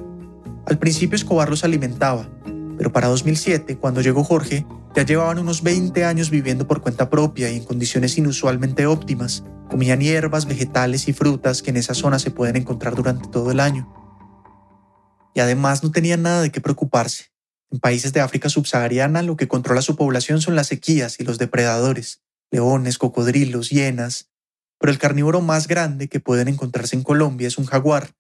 Al 0.68 0.78
principio 0.80 1.16
Escobar 1.16 1.50
los 1.50 1.64
alimentaba, 1.64 2.30
pero 2.78 2.92
para 2.92 3.08
2007, 3.08 3.78
cuando 3.78 4.02
llegó 4.02 4.24
Jorge, 4.24 4.66
ya 4.96 5.04
llevaban 5.04 5.40
unos 5.40 5.64
20 5.64 6.06
años 6.06 6.30
viviendo 6.30 6.68
por 6.68 6.82
cuenta 6.82 7.10
propia 7.10 7.52
y 7.52 7.58
en 7.58 7.64
condiciones 7.64 8.18
inusualmente 8.18 8.86
óptimas, 8.86 9.44
Comían 9.70 10.00
hierbas, 10.00 10.46
vegetales 10.46 11.08
y 11.08 11.14
frutas 11.14 11.62
que 11.62 11.72
en 11.72 11.78
esa 11.78 11.94
zona 11.94 12.20
se 12.20 12.32
pueden 12.32 12.56
encontrar 12.56 12.96
durante 12.96 13.28
todo 13.30 13.52
el 13.52 13.60
año. 13.60 13.92
Y 15.34 15.40
además 15.40 15.84
no 15.84 15.92
tenían 15.92 16.22
nada 16.22 16.42
de 16.42 16.52
qué 16.52 16.62
preocuparse. 16.62 17.32
En 17.72 17.80
países 17.80 18.14
de 18.14 18.22
África 18.22 18.48
subsahariana 18.48 19.24
lo 19.24 19.36
que 19.36 19.48
controla 19.48 19.82
su 19.82 19.96
población 19.96 20.40
son 20.40 20.56
las 20.56 20.68
sequías 20.68 21.20
y 21.20 21.24
los 21.24 21.40
depredadores, 21.40 22.22
leones, 22.52 22.98
cocodrilos, 22.98 23.70
hienas. 23.70 24.30
Pero 24.80 24.92
el 24.92 25.00
carnívoro 25.00 25.42
más 25.42 25.68
grande 25.68 26.08
que 26.08 26.20
pueden 26.20 26.48
encontrarse 26.48 26.96
en 26.96 27.04
Colombia 27.04 27.48
es 27.48 27.58
un 27.58 27.66
jaguar, 27.66 28.12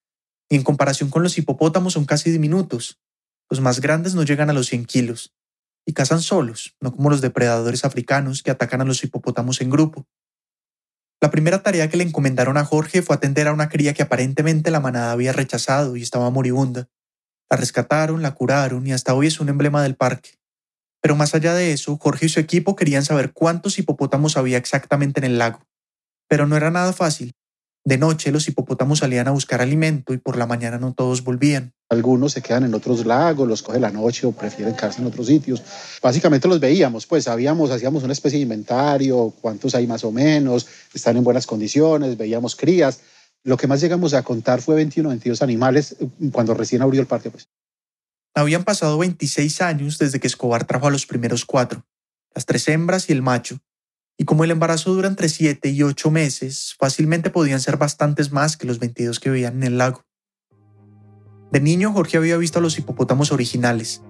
y 0.50 0.56
en 0.56 0.64
comparación 0.64 1.10
con 1.10 1.24
los 1.24 1.38
hipopótamos 1.38 1.94
son 1.94 2.06
casi 2.06 2.32
diminutos. 2.32 3.00
Los 3.50 3.62
más 3.62 3.80
grandes 3.80 4.16
no 4.16 4.24
llegan 4.24 4.50
a 4.50 4.54
los 4.54 4.68
100 4.68 4.86
kilos, 4.86 5.34
y 5.86 5.94
cazan 5.94 6.22
solos, 6.22 6.76
no 6.82 6.92
como 6.92 7.10
los 7.10 7.22
depredadores 7.22 7.86
africanos 7.86 8.42
que 8.42 8.52
atacan 8.52 8.82
a 8.82 8.86
los 8.86 9.04
hipopótamos 9.04 9.62
en 9.62 9.70
grupo. 9.70 10.08
La 11.22 11.32
primera 11.32 11.64
tarea 11.64 11.90
que 11.90 11.98
le 11.98 12.04
encomendaron 12.04 12.58
a 12.58 12.66
Jorge 12.66 13.02
fue 13.02 13.16
atender 13.16 13.48
a 13.48 13.54
una 13.54 13.70
cría 13.70 13.94
que 13.94 14.04
aparentemente 14.04 14.72
la 14.72 14.80
manada 14.80 15.12
había 15.12 15.32
rechazado 15.32 15.96
y 15.96 16.02
estaba 16.02 16.30
moribunda. 16.30 16.90
La 17.50 17.58
rescataron, 17.58 18.22
la 18.22 18.34
curaron 18.34 18.86
y 18.86 18.94
hasta 18.94 19.14
hoy 19.14 19.28
es 19.28 19.40
un 19.40 19.50
emblema 19.50 19.82
del 19.84 19.96
parque. 19.96 20.40
Pero 21.02 21.16
más 21.16 21.36
allá 21.36 21.54
de 21.54 21.72
eso, 21.72 21.98
Jorge 21.98 22.26
y 22.26 22.30
su 22.30 22.40
equipo 22.40 22.76
querían 22.76 23.06
saber 23.06 23.32
cuántos 23.32 23.78
hipopótamos 23.78 24.38
había 24.38 24.58
exactamente 24.58 25.20
en 25.20 25.26
el 25.26 25.38
lago. 25.38 25.66
Pero 26.28 26.48
no 26.48 26.58
era 26.58 26.72
nada 26.72 26.94
fácil. 26.94 27.36
De 27.88 28.00
noche 28.00 28.32
los 28.32 28.48
hipopótamos 28.48 29.00
salían 29.00 29.28
a 29.28 29.32
buscar 29.32 29.62
alimento 29.62 30.12
y 30.12 30.18
por 30.18 30.38
la 30.38 30.48
mañana 30.48 30.80
no 30.80 30.96
todos 30.96 31.24
volvían. 31.24 31.72
Algunos 31.88 32.32
se 32.32 32.42
quedan 32.42 32.64
en 32.64 32.74
otros 32.74 33.06
lagos, 33.06 33.48
los 33.48 33.62
coge 33.62 33.80
la 33.80 33.92
noche 33.92 34.26
o 34.26 34.32
prefieren 34.32 34.76
quedarse 34.76 35.02
en 35.02 35.08
otros 35.08 35.28
sitios. 35.28 35.62
Básicamente 36.02 36.48
los 36.48 36.60
veíamos, 36.60 37.06
pues 37.06 37.26
sabíamos, 37.26 37.70
hacíamos 37.70 38.02
una 38.02 38.14
especie 38.14 38.40
de 38.40 38.44
inventario, 38.44 39.32
cuántos 39.40 39.76
hay 39.76 39.86
más 39.86 40.04
o 40.04 40.12
menos, 40.12 40.66
están 40.96 41.16
en 41.18 41.24
buenas 41.24 41.46
condiciones, 41.46 42.18
veíamos 42.18 42.56
crías. 42.56 43.02
Lo 43.44 43.56
que 43.56 43.68
más 43.68 43.82
llegamos 43.82 44.16
a 44.16 44.24
contar 44.24 44.64
fue 44.64 44.74
21 44.74 45.10
22 45.10 45.44
animales 45.44 45.96
eh, 46.00 46.10
cuando 46.32 46.56
recién 46.56 46.82
abrió 46.82 47.02
el 47.02 47.08
parque. 47.08 47.30
Pues. 47.30 47.50
Habían 48.34 48.64
pasado 48.64 48.98
26 48.98 49.62
años 49.62 50.00
desde 50.00 50.20
que 50.20 50.26
Escobar 50.26 50.66
trajo 50.66 50.88
a 50.88 50.92
los 50.92 51.06
primeros 51.06 51.46
cuatro, 51.46 51.86
las 52.34 52.48
tres 52.48 52.68
hembras 52.68 53.12
y 53.12 53.14
el 53.14 53.22
macho, 53.22 53.60
y 54.18 54.26
como 54.26 54.44
el 54.44 54.52
embarazo 54.52 54.94
dura 54.94 55.08
entre 55.08 55.30
7 55.30 55.70
y 55.70 55.84
8 55.84 56.12
meses, 56.12 56.76
fácilmente 56.78 57.30
podían 57.30 57.60
ser 57.60 57.78
bastantes 57.78 58.32
más 58.32 58.58
que 58.58 58.68
los 58.68 58.80
22 58.80 59.20
que 59.20 59.30
vivían 59.30 59.58
en 59.58 59.64
el 59.64 59.78
lago. 59.78 60.06
De 61.52 61.60
niño 61.60 61.92
Jorge 61.94 62.18
había 62.18 62.38
visto 62.38 62.60
a 62.60 62.62
los 62.62 62.78
hipopótamos 62.78 63.32
originales, 63.32 64.02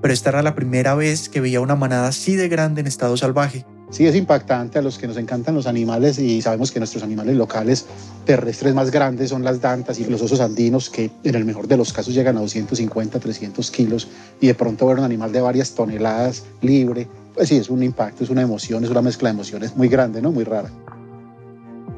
pero 0.00 0.12
esta 0.12 0.30
era 0.30 0.42
la 0.42 0.54
primera 0.54 0.94
vez 0.94 1.28
que 1.28 1.40
veía 1.40 1.60
una 1.60 1.76
manada 1.76 2.08
así 2.08 2.34
de 2.34 2.48
grande 2.48 2.80
en 2.80 2.86
estado 2.86 3.16
salvaje. 3.16 3.64
Sí, 3.92 4.06
es 4.06 4.16
impactante 4.16 4.78
a 4.78 4.82
los 4.82 4.96
que 4.96 5.06
nos 5.06 5.18
encantan 5.18 5.54
los 5.54 5.66
animales 5.66 6.18
y 6.18 6.40
sabemos 6.40 6.72
que 6.72 6.80
nuestros 6.80 7.02
animales 7.02 7.36
locales 7.36 7.84
terrestres 8.24 8.74
más 8.74 8.90
grandes 8.90 9.28
son 9.28 9.44
las 9.44 9.60
dantas 9.60 9.98
y 9.98 10.06
los 10.06 10.22
osos 10.22 10.40
andinos 10.40 10.88
que 10.88 11.10
en 11.24 11.34
el 11.34 11.44
mejor 11.44 11.68
de 11.68 11.76
los 11.76 11.92
casos 11.92 12.14
llegan 12.14 12.38
a 12.38 12.40
250, 12.40 13.20
300 13.20 13.70
kilos 13.70 14.08
y 14.40 14.46
de 14.46 14.54
pronto 14.54 14.86
ver 14.86 14.98
un 14.98 15.04
animal 15.04 15.30
de 15.30 15.42
varias 15.42 15.74
toneladas 15.74 16.44
libre, 16.62 17.06
pues 17.34 17.48
sí, 17.48 17.56
es 17.56 17.70
un 17.70 17.82
impacto, 17.82 18.24
es 18.24 18.30
una 18.30 18.42
emoción, 18.42 18.84
es 18.84 18.90
una 18.90 19.02
mezcla 19.02 19.28
de 19.28 19.34
emociones 19.34 19.76
muy 19.76 19.88
grande, 19.88 20.20
¿no? 20.20 20.32
Muy 20.32 20.44
rara. 20.44 20.70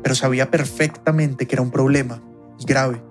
Pero 0.02 0.14
sabía 0.14 0.50
perfectamente 0.50 1.46
que 1.46 1.54
era 1.54 1.62
un 1.62 1.70
problema 1.70 2.22
y 2.58 2.64
grave 2.64 3.02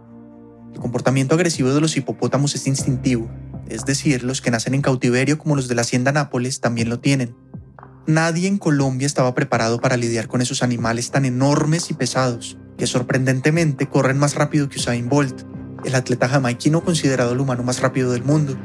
el 0.73 0.79
comportamiento 0.79 1.35
agresivo 1.35 1.71
de 1.71 1.81
los 1.81 1.95
hipopótamos 1.97 2.55
es 2.55 2.65
instintivo, 2.65 3.29
es 3.69 3.85
decir, 3.85 4.23
los 4.23 4.41
que 4.41 4.49
nacen 4.49 4.73
en 4.73 4.81
cautiverio 4.81 5.37
como 5.37 5.55
los 5.55 5.67
de 5.67 5.75
la 5.75 5.81
hacienda 5.81 6.11
Nápoles 6.11 6.61
también 6.61 6.89
lo 6.89 6.99
tienen. 6.99 7.35
Nadie 8.07 8.47
en 8.47 8.57
Colombia 8.57 9.05
estaba 9.05 9.35
preparado 9.35 9.79
para 9.79 9.97
lidiar 9.97 10.27
con 10.27 10.41
esos 10.41 10.63
animales 10.63 11.11
tan 11.11 11.25
enormes 11.25 11.91
y 11.91 11.93
pesados, 11.93 12.57
que 12.77 12.87
sorprendentemente 12.87 13.87
corren 13.87 14.17
más 14.17 14.33
rápido 14.35 14.67
que 14.67 14.79
Usain 14.79 15.07
Bolt, 15.09 15.43
el 15.85 15.95
atleta 15.95 16.27
jamaiquino 16.27 16.83
considerado 16.83 17.33
el 17.33 17.39
humano 17.39 17.61
más 17.61 17.79
rápido 17.79 18.11
del 18.11 18.23
mundo. 18.23 18.57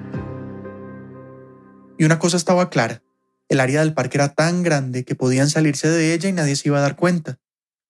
Y 1.98 2.04
una 2.04 2.18
cosa 2.18 2.38
estaba 2.38 2.70
clara, 2.70 3.02
el 3.48 3.60
área 3.60 3.80
del 3.80 3.94
parque 3.94 4.18
era 4.18 4.34
tan 4.34 4.62
grande 4.62 5.04
que 5.04 5.14
podían 5.14 5.50
salirse 5.50 5.88
de 5.88 6.14
ella 6.14 6.28
y 6.28 6.32
nadie 6.32 6.56
se 6.56 6.68
iba 6.68 6.78
a 6.78 6.82
dar 6.82 6.96
cuenta 6.96 7.38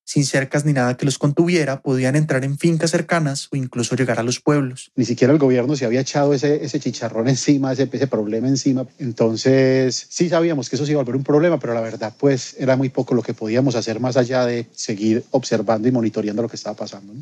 sin 0.09 0.25
cercas 0.25 0.65
ni 0.65 0.73
nada 0.73 0.97
que 0.97 1.05
los 1.05 1.19
contuviera, 1.19 1.83
podían 1.83 2.17
entrar 2.17 2.43
en 2.43 2.57
fincas 2.57 2.93
cercanas 2.93 3.49
o 3.53 3.57
incluso 3.57 3.95
llegar 3.95 4.19
a 4.19 4.23
los 4.23 4.41
pueblos. 4.41 4.91
Ni 4.97 5.05
siquiera 5.05 5.35
el 5.35 5.39
gobierno 5.39 5.77
se 5.77 5.85
había 5.85 6.01
echado 6.01 6.33
ese, 6.33 6.65
ese 6.65 6.81
chicharrón 6.81 7.29
encima, 7.29 7.75
ese, 7.75 7.91
ese 7.93 8.07
problema 8.07 8.49
encima. 8.49 8.87
Entonces, 8.99 10.07
sí 10.09 10.31
sabíamos 10.31 10.71
que 10.71 10.77
eso 10.77 10.87
se 10.87 10.93
iba 10.93 11.03
a 11.03 11.05
volver 11.05 11.17
un 11.17 11.25
problema, 11.25 11.61
pero 11.61 11.75
la 11.75 11.83
verdad, 11.83 12.15
pues 12.19 12.57
era 12.59 12.75
muy 12.75 12.89
poco 12.89 13.15
lo 13.15 13.23
que 13.23 13.35
podíamos 13.35 13.75
hacer 13.75 14.01
más 14.01 14.17
allá 14.17 14.47
de 14.47 14.67
seguir 14.73 15.25
observando 15.31 15.89
y 15.89 15.93
monitoreando 15.93 16.41
lo 16.41 16.49
que 16.49 16.57
estaba 16.57 16.75
pasando. 16.75 17.13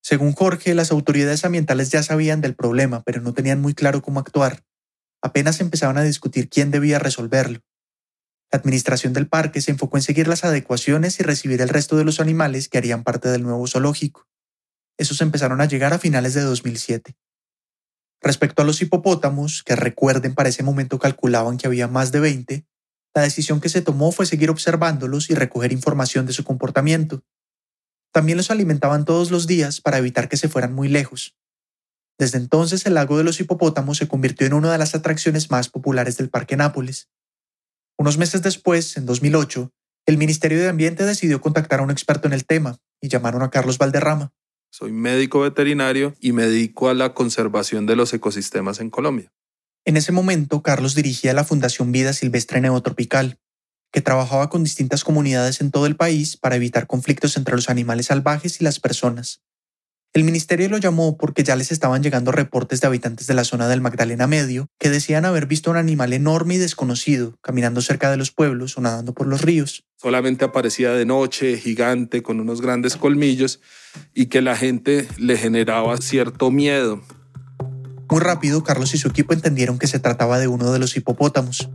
Según 0.00 0.32
Jorge, 0.32 0.76
las 0.76 0.92
autoridades 0.92 1.44
ambientales 1.44 1.90
ya 1.90 2.04
sabían 2.04 2.40
del 2.40 2.54
problema, 2.54 3.02
pero 3.04 3.20
no 3.20 3.34
tenían 3.34 3.60
muy 3.60 3.74
claro 3.74 4.00
cómo 4.00 4.20
actuar. 4.20 4.62
Apenas 5.20 5.60
empezaban 5.60 5.98
a 5.98 6.04
discutir 6.04 6.48
quién 6.48 6.70
debía 6.70 7.00
resolverlo. 7.00 7.58
La 8.50 8.58
administración 8.58 9.12
del 9.12 9.28
parque 9.28 9.60
se 9.60 9.70
enfocó 9.70 9.98
en 9.98 10.02
seguir 10.02 10.26
las 10.26 10.44
adecuaciones 10.44 11.20
y 11.20 11.22
recibir 11.22 11.60
el 11.60 11.68
resto 11.68 11.96
de 11.96 12.04
los 12.04 12.18
animales 12.18 12.68
que 12.68 12.78
harían 12.78 13.04
parte 13.04 13.28
del 13.28 13.42
nuevo 13.42 13.66
zoológico. 13.66 14.26
Esos 14.96 15.20
empezaron 15.20 15.60
a 15.60 15.66
llegar 15.66 15.92
a 15.92 15.98
finales 15.98 16.34
de 16.34 16.40
2007. 16.40 17.14
Respecto 18.20 18.62
a 18.62 18.64
los 18.64 18.80
hipopótamos, 18.82 19.62
que 19.62 19.76
recuerden 19.76 20.34
para 20.34 20.48
ese 20.48 20.62
momento 20.62 20.98
calculaban 20.98 21.56
que 21.56 21.66
había 21.66 21.88
más 21.88 22.10
de 22.10 22.20
20, 22.20 22.66
La 23.14 23.22
decisión 23.22 23.60
que 23.60 23.68
se 23.68 23.82
tomó 23.82 24.12
fue 24.12 24.26
seguir 24.26 24.50
observándolos 24.50 25.30
y 25.30 25.34
recoger 25.34 25.72
información 25.72 26.26
de 26.26 26.32
su 26.32 26.44
comportamiento. 26.44 27.24
También 28.12 28.36
los 28.36 28.50
alimentaban 28.50 29.04
todos 29.04 29.30
los 29.30 29.46
días 29.46 29.80
para 29.80 29.98
evitar 29.98 30.28
que 30.28 30.36
se 30.36 30.48
fueran 30.48 30.72
muy 30.72 30.88
lejos. 30.88 31.36
Desde 32.18 32.38
entonces 32.38 32.84
el 32.86 32.94
lago 32.94 33.16
de 33.18 33.24
los 33.24 33.40
hipopótamos 33.40 33.98
se 33.98 34.08
convirtió 34.08 34.46
en 34.46 34.52
una 34.52 34.70
de 34.70 34.78
las 34.78 34.94
atracciones 34.94 35.50
más 35.50 35.68
populares 35.68 36.16
del 36.16 36.30
Parque 36.30 36.56
Nápoles. 36.56 37.08
Unos 37.98 38.16
meses 38.16 38.42
después, 38.42 38.96
en 38.96 39.06
2008, 39.06 39.72
el 40.06 40.18
Ministerio 40.18 40.60
de 40.60 40.68
Ambiente 40.68 41.04
decidió 41.04 41.40
contactar 41.40 41.80
a 41.80 41.82
un 41.82 41.90
experto 41.90 42.28
en 42.28 42.32
el 42.32 42.46
tema 42.46 42.78
y 43.00 43.08
llamaron 43.08 43.42
a 43.42 43.50
Carlos 43.50 43.76
Valderrama. 43.76 44.32
Soy 44.70 44.92
médico 44.92 45.40
veterinario 45.40 46.14
y 46.20 46.32
me 46.32 46.44
dedico 46.44 46.88
a 46.88 46.94
la 46.94 47.12
conservación 47.12 47.86
de 47.86 47.96
los 47.96 48.14
ecosistemas 48.14 48.78
en 48.78 48.90
Colombia. 48.90 49.32
En 49.84 49.96
ese 49.96 50.12
momento, 50.12 50.62
Carlos 50.62 50.94
dirigía 50.94 51.32
la 51.32 51.42
Fundación 51.42 51.90
Vida 51.90 52.12
Silvestre 52.12 52.60
Neotropical, 52.60 53.40
que 53.90 54.00
trabajaba 54.00 54.48
con 54.48 54.62
distintas 54.62 55.02
comunidades 55.02 55.60
en 55.60 55.72
todo 55.72 55.86
el 55.86 55.96
país 55.96 56.36
para 56.36 56.54
evitar 56.54 56.86
conflictos 56.86 57.36
entre 57.36 57.56
los 57.56 57.68
animales 57.68 58.06
salvajes 58.06 58.60
y 58.60 58.64
las 58.64 58.78
personas. 58.78 59.42
El 60.18 60.24
ministerio 60.24 60.68
lo 60.68 60.78
llamó 60.78 61.16
porque 61.16 61.44
ya 61.44 61.54
les 61.54 61.70
estaban 61.70 62.02
llegando 62.02 62.32
reportes 62.32 62.80
de 62.80 62.88
habitantes 62.88 63.28
de 63.28 63.34
la 63.34 63.44
zona 63.44 63.68
del 63.68 63.80
Magdalena 63.80 64.26
Medio 64.26 64.66
que 64.76 64.90
decían 64.90 65.24
haber 65.24 65.46
visto 65.46 65.70
un 65.70 65.76
animal 65.76 66.12
enorme 66.12 66.54
y 66.54 66.58
desconocido 66.58 67.38
caminando 67.40 67.80
cerca 67.82 68.10
de 68.10 68.16
los 68.16 68.32
pueblos 68.32 68.76
o 68.76 68.80
nadando 68.80 69.14
por 69.14 69.28
los 69.28 69.42
ríos. 69.42 69.84
Solamente 69.94 70.44
aparecía 70.44 70.90
de 70.90 71.06
noche, 71.06 71.56
gigante, 71.56 72.24
con 72.24 72.40
unos 72.40 72.60
grandes 72.60 72.96
colmillos 72.96 73.60
y 74.12 74.26
que 74.26 74.42
la 74.42 74.56
gente 74.56 75.06
le 75.18 75.36
generaba 75.36 75.96
cierto 75.98 76.50
miedo. 76.50 77.00
Muy 78.10 78.18
rápido, 78.18 78.64
Carlos 78.64 78.94
y 78.94 78.98
su 78.98 79.06
equipo 79.06 79.34
entendieron 79.34 79.78
que 79.78 79.86
se 79.86 80.00
trataba 80.00 80.40
de 80.40 80.48
uno 80.48 80.72
de 80.72 80.80
los 80.80 80.96
hipopótamos. 80.96 81.70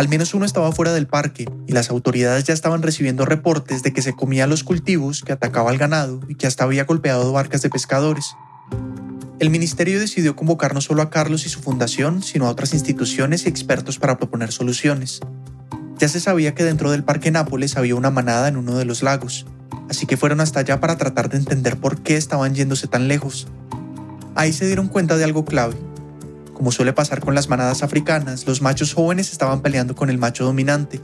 Al 0.00 0.08
menos 0.08 0.32
uno 0.32 0.46
estaba 0.46 0.72
fuera 0.72 0.94
del 0.94 1.06
parque 1.06 1.46
y 1.66 1.72
las 1.72 1.90
autoridades 1.90 2.44
ya 2.44 2.54
estaban 2.54 2.80
recibiendo 2.80 3.26
reportes 3.26 3.82
de 3.82 3.92
que 3.92 4.00
se 4.00 4.14
comía 4.14 4.46
los 4.46 4.64
cultivos, 4.64 5.20
que 5.22 5.32
atacaba 5.32 5.70
al 5.70 5.76
ganado 5.76 6.22
y 6.26 6.36
que 6.36 6.46
hasta 6.46 6.64
había 6.64 6.86
golpeado 6.86 7.30
barcas 7.32 7.60
de 7.60 7.68
pescadores. 7.68 8.34
El 9.40 9.50
ministerio 9.50 10.00
decidió 10.00 10.34
convocar 10.34 10.72
no 10.72 10.80
solo 10.80 11.02
a 11.02 11.10
Carlos 11.10 11.44
y 11.44 11.50
su 11.50 11.60
fundación, 11.60 12.22
sino 12.22 12.46
a 12.46 12.48
otras 12.48 12.72
instituciones 12.72 13.44
y 13.44 13.50
expertos 13.50 13.98
para 13.98 14.16
proponer 14.16 14.52
soluciones. 14.52 15.20
Ya 15.98 16.08
se 16.08 16.18
sabía 16.18 16.54
que 16.54 16.64
dentro 16.64 16.90
del 16.90 17.04
Parque 17.04 17.30
Nápoles 17.30 17.76
había 17.76 17.94
una 17.94 18.10
manada 18.10 18.48
en 18.48 18.56
uno 18.56 18.78
de 18.78 18.86
los 18.86 19.02
lagos, 19.02 19.44
así 19.90 20.06
que 20.06 20.16
fueron 20.16 20.40
hasta 20.40 20.60
allá 20.60 20.80
para 20.80 20.96
tratar 20.96 21.28
de 21.28 21.36
entender 21.36 21.76
por 21.76 22.00
qué 22.00 22.16
estaban 22.16 22.54
yéndose 22.54 22.86
tan 22.86 23.06
lejos. 23.06 23.48
Ahí 24.34 24.54
se 24.54 24.64
dieron 24.64 24.88
cuenta 24.88 25.18
de 25.18 25.24
algo 25.24 25.44
clave. 25.44 25.76
Como 26.60 26.72
suele 26.72 26.92
pasar 26.92 27.20
con 27.20 27.34
las 27.34 27.48
manadas 27.48 27.82
africanas, 27.82 28.46
los 28.46 28.60
machos 28.60 28.92
jóvenes 28.92 29.32
estaban 29.32 29.62
peleando 29.62 29.94
con 29.94 30.10
el 30.10 30.18
macho 30.18 30.44
dominante, 30.44 31.00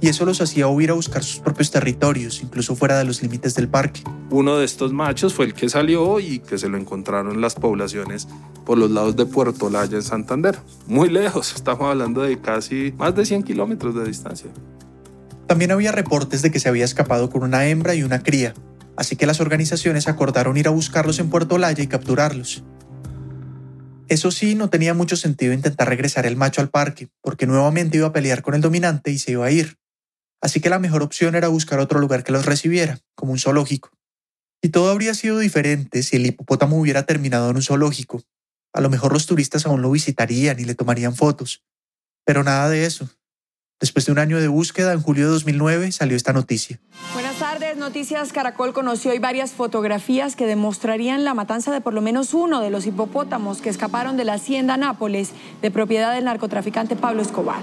y 0.00 0.06
eso 0.06 0.24
los 0.24 0.40
hacía 0.40 0.68
huir 0.68 0.92
a 0.92 0.94
buscar 0.94 1.24
sus 1.24 1.40
propios 1.40 1.72
territorios, 1.72 2.40
incluso 2.44 2.76
fuera 2.76 2.96
de 2.96 3.02
los 3.02 3.20
límites 3.20 3.56
del 3.56 3.66
parque. 3.66 4.04
Uno 4.30 4.56
de 4.56 4.64
estos 4.64 4.92
machos 4.92 5.34
fue 5.34 5.46
el 5.46 5.52
que 5.52 5.68
salió 5.68 6.20
y 6.20 6.38
que 6.38 6.58
se 6.58 6.68
lo 6.68 6.78
encontraron 6.78 7.32
en 7.32 7.40
las 7.40 7.56
poblaciones 7.56 8.28
por 8.64 8.78
los 8.78 8.88
lados 8.88 9.16
de 9.16 9.26
Puerto 9.26 9.68
Laya 9.68 9.96
en 9.96 10.04
Santander. 10.04 10.60
Muy 10.86 11.08
lejos, 11.08 11.52
estamos 11.56 11.90
hablando 11.90 12.22
de 12.22 12.40
casi 12.40 12.94
más 12.96 13.16
de 13.16 13.26
100 13.26 13.42
kilómetros 13.42 13.96
de 13.96 14.04
distancia. 14.04 14.50
También 15.48 15.72
había 15.72 15.90
reportes 15.90 16.40
de 16.40 16.52
que 16.52 16.60
se 16.60 16.68
había 16.68 16.84
escapado 16.84 17.30
con 17.30 17.42
una 17.42 17.66
hembra 17.66 17.96
y 17.96 18.04
una 18.04 18.22
cría, 18.22 18.54
así 18.96 19.16
que 19.16 19.26
las 19.26 19.40
organizaciones 19.40 20.06
acordaron 20.06 20.56
ir 20.56 20.68
a 20.68 20.70
buscarlos 20.70 21.18
en 21.18 21.30
Puerto 21.30 21.58
Laya 21.58 21.82
y 21.82 21.88
capturarlos. 21.88 22.62
Eso 24.08 24.30
sí, 24.30 24.54
no 24.54 24.68
tenía 24.68 24.92
mucho 24.92 25.16
sentido 25.16 25.52
intentar 25.52 25.88
regresar 25.88 26.26
el 26.26 26.36
macho 26.36 26.60
al 26.60 26.68
parque, 26.68 27.08
porque 27.22 27.46
nuevamente 27.46 27.96
iba 27.96 28.08
a 28.08 28.12
pelear 28.12 28.42
con 28.42 28.54
el 28.54 28.60
dominante 28.60 29.10
y 29.10 29.18
se 29.18 29.32
iba 29.32 29.46
a 29.46 29.50
ir. 29.50 29.78
Así 30.42 30.60
que 30.60 30.68
la 30.68 30.78
mejor 30.78 31.02
opción 31.02 31.34
era 31.34 31.48
buscar 31.48 31.78
otro 31.78 32.00
lugar 32.00 32.22
que 32.22 32.32
los 32.32 32.44
recibiera, 32.44 33.00
como 33.14 33.32
un 33.32 33.38
zoológico. 33.38 33.90
Y 34.62 34.68
todo 34.68 34.90
habría 34.90 35.14
sido 35.14 35.38
diferente 35.38 36.02
si 36.02 36.16
el 36.16 36.26
hipopótamo 36.26 36.78
hubiera 36.78 37.04
terminado 37.06 37.48
en 37.48 37.56
un 37.56 37.62
zoológico. 37.62 38.22
A 38.74 38.80
lo 38.80 38.90
mejor 38.90 39.12
los 39.12 39.26
turistas 39.26 39.64
aún 39.64 39.80
lo 39.80 39.90
visitarían 39.90 40.60
y 40.60 40.64
le 40.64 40.74
tomarían 40.74 41.16
fotos. 41.16 41.64
Pero 42.26 42.44
nada 42.44 42.68
de 42.68 42.84
eso. 42.84 43.08
Después 43.80 44.06
de 44.06 44.12
un 44.12 44.18
año 44.18 44.40
de 44.40 44.48
búsqueda, 44.48 44.92
en 44.92 45.02
julio 45.02 45.26
de 45.26 45.32
2009 45.32 45.92
salió 45.92 46.16
esta 46.16 46.32
noticia. 46.32 46.80
Buenas 47.12 47.36
tardes, 47.38 47.76
Noticias 47.76 48.32
Caracol 48.32 48.72
conoció 48.72 49.10
hoy 49.10 49.18
varias 49.18 49.52
fotografías 49.52 50.36
que 50.36 50.46
demostrarían 50.46 51.24
la 51.24 51.34
matanza 51.34 51.72
de 51.72 51.80
por 51.80 51.92
lo 51.92 52.00
menos 52.00 52.34
uno 52.34 52.60
de 52.60 52.70
los 52.70 52.86
hipopótamos 52.86 53.60
que 53.60 53.68
escaparon 53.68 54.16
de 54.16 54.24
la 54.24 54.34
hacienda 54.34 54.76
Nápoles, 54.76 55.30
de 55.60 55.70
propiedad 55.70 56.14
del 56.14 56.24
narcotraficante 56.24 56.96
Pablo 56.96 57.20
Escobar. 57.20 57.62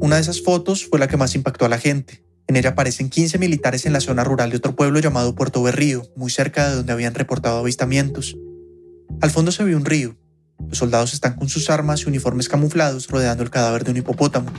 Una 0.00 0.16
de 0.16 0.22
esas 0.22 0.42
fotos 0.42 0.86
fue 0.86 0.98
la 0.98 1.08
que 1.08 1.16
más 1.16 1.34
impactó 1.34 1.64
a 1.64 1.70
la 1.70 1.78
gente. 1.78 2.22
En 2.46 2.56
ella 2.56 2.70
aparecen 2.70 3.08
15 3.08 3.38
militares 3.38 3.86
en 3.86 3.94
la 3.94 4.00
zona 4.00 4.22
rural 4.22 4.50
de 4.50 4.58
otro 4.58 4.76
pueblo 4.76 5.00
llamado 5.00 5.34
Puerto 5.34 5.62
Berrío, 5.62 6.02
muy 6.14 6.30
cerca 6.30 6.68
de 6.68 6.76
donde 6.76 6.92
habían 6.92 7.14
reportado 7.14 7.58
avistamientos. 7.58 8.36
Al 9.22 9.30
fondo 9.30 9.50
se 9.50 9.64
ve 9.64 9.74
un 9.74 9.86
río, 9.86 10.16
los 10.68 10.78
soldados 10.78 11.14
están 11.14 11.36
con 11.36 11.48
sus 11.48 11.70
armas 11.70 12.02
y 12.02 12.08
uniformes 12.08 12.48
camuflados 12.48 13.08
rodeando 13.08 13.42
el 13.42 13.50
cadáver 13.50 13.84
de 13.84 13.90
un 13.90 13.96
hipopótamo. 13.98 14.50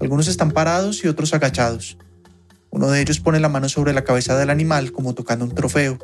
Algunos 0.00 0.28
están 0.28 0.50
parados 0.50 1.04
y 1.04 1.08
otros 1.08 1.34
agachados. 1.34 1.96
Uno 2.70 2.90
de 2.90 3.00
ellos 3.00 3.20
pone 3.20 3.40
la 3.40 3.48
mano 3.48 3.68
sobre 3.68 3.92
la 3.92 4.04
cabeza 4.04 4.36
del 4.36 4.50
animal 4.50 4.92
como 4.92 5.14
tocando 5.14 5.44
un 5.44 5.54
trofeo. 5.54 5.98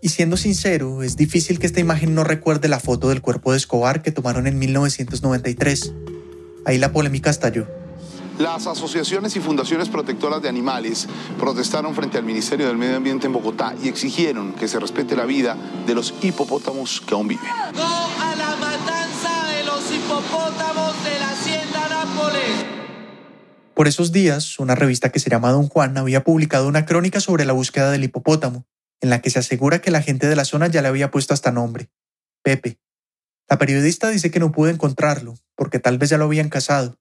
Y 0.00 0.10
siendo 0.10 0.36
sincero, 0.36 1.02
es 1.02 1.16
difícil 1.16 1.58
que 1.58 1.66
esta 1.66 1.80
imagen 1.80 2.14
no 2.14 2.24
recuerde 2.24 2.68
la 2.68 2.80
foto 2.80 3.08
del 3.08 3.20
cuerpo 3.20 3.50
de 3.50 3.58
Escobar 3.58 4.00
que 4.00 4.12
tomaron 4.12 4.46
en 4.46 4.58
1993. 4.58 5.92
Ahí 6.64 6.78
la 6.78 6.92
polémica 6.92 7.30
estalló. 7.30 7.77
Las 8.38 8.68
asociaciones 8.68 9.34
y 9.34 9.40
fundaciones 9.40 9.88
protectoras 9.88 10.40
de 10.40 10.48
animales 10.48 11.08
protestaron 11.40 11.92
frente 11.92 12.18
al 12.18 12.24
Ministerio 12.24 12.68
del 12.68 12.76
Medio 12.76 12.96
Ambiente 12.96 13.26
en 13.26 13.32
Bogotá 13.32 13.74
y 13.82 13.88
exigieron 13.88 14.52
que 14.52 14.68
se 14.68 14.78
respete 14.78 15.16
la 15.16 15.24
vida 15.24 15.56
de 15.84 15.94
los 15.96 16.14
hipopótamos 16.22 17.00
que 17.00 17.14
aún 17.14 17.26
viven. 17.26 17.44
No 17.74 17.82
a 17.82 18.36
la 18.36 18.54
matanza 18.54 19.44
de 19.48 19.64
los 19.64 19.90
hipopótamos 19.92 21.02
de 21.02 21.18
la 21.18 21.30
hacienda 21.30 21.88
Nápoles. 21.88 22.64
Por 23.74 23.88
esos 23.88 24.12
días, 24.12 24.60
una 24.60 24.76
revista 24.76 25.10
que 25.10 25.18
se 25.18 25.30
llama 25.30 25.50
Don 25.50 25.66
Juan 25.66 25.98
había 25.98 26.22
publicado 26.22 26.68
una 26.68 26.86
crónica 26.86 27.18
sobre 27.18 27.44
la 27.44 27.54
búsqueda 27.54 27.90
del 27.90 28.04
hipopótamo, 28.04 28.66
en 29.00 29.10
la 29.10 29.20
que 29.20 29.30
se 29.30 29.40
asegura 29.40 29.80
que 29.80 29.90
la 29.90 30.00
gente 30.00 30.28
de 30.28 30.36
la 30.36 30.44
zona 30.44 30.68
ya 30.68 30.80
le 30.80 30.86
había 30.86 31.10
puesto 31.10 31.34
hasta 31.34 31.50
nombre, 31.50 31.90
Pepe. 32.44 32.78
La 33.50 33.58
periodista 33.58 34.10
dice 34.10 34.30
que 34.30 34.38
no 34.38 34.52
pudo 34.52 34.68
encontrarlo, 34.68 35.34
porque 35.56 35.80
tal 35.80 35.98
vez 35.98 36.10
ya 36.10 36.18
lo 36.18 36.26
habían 36.26 36.50
casado, 36.50 36.98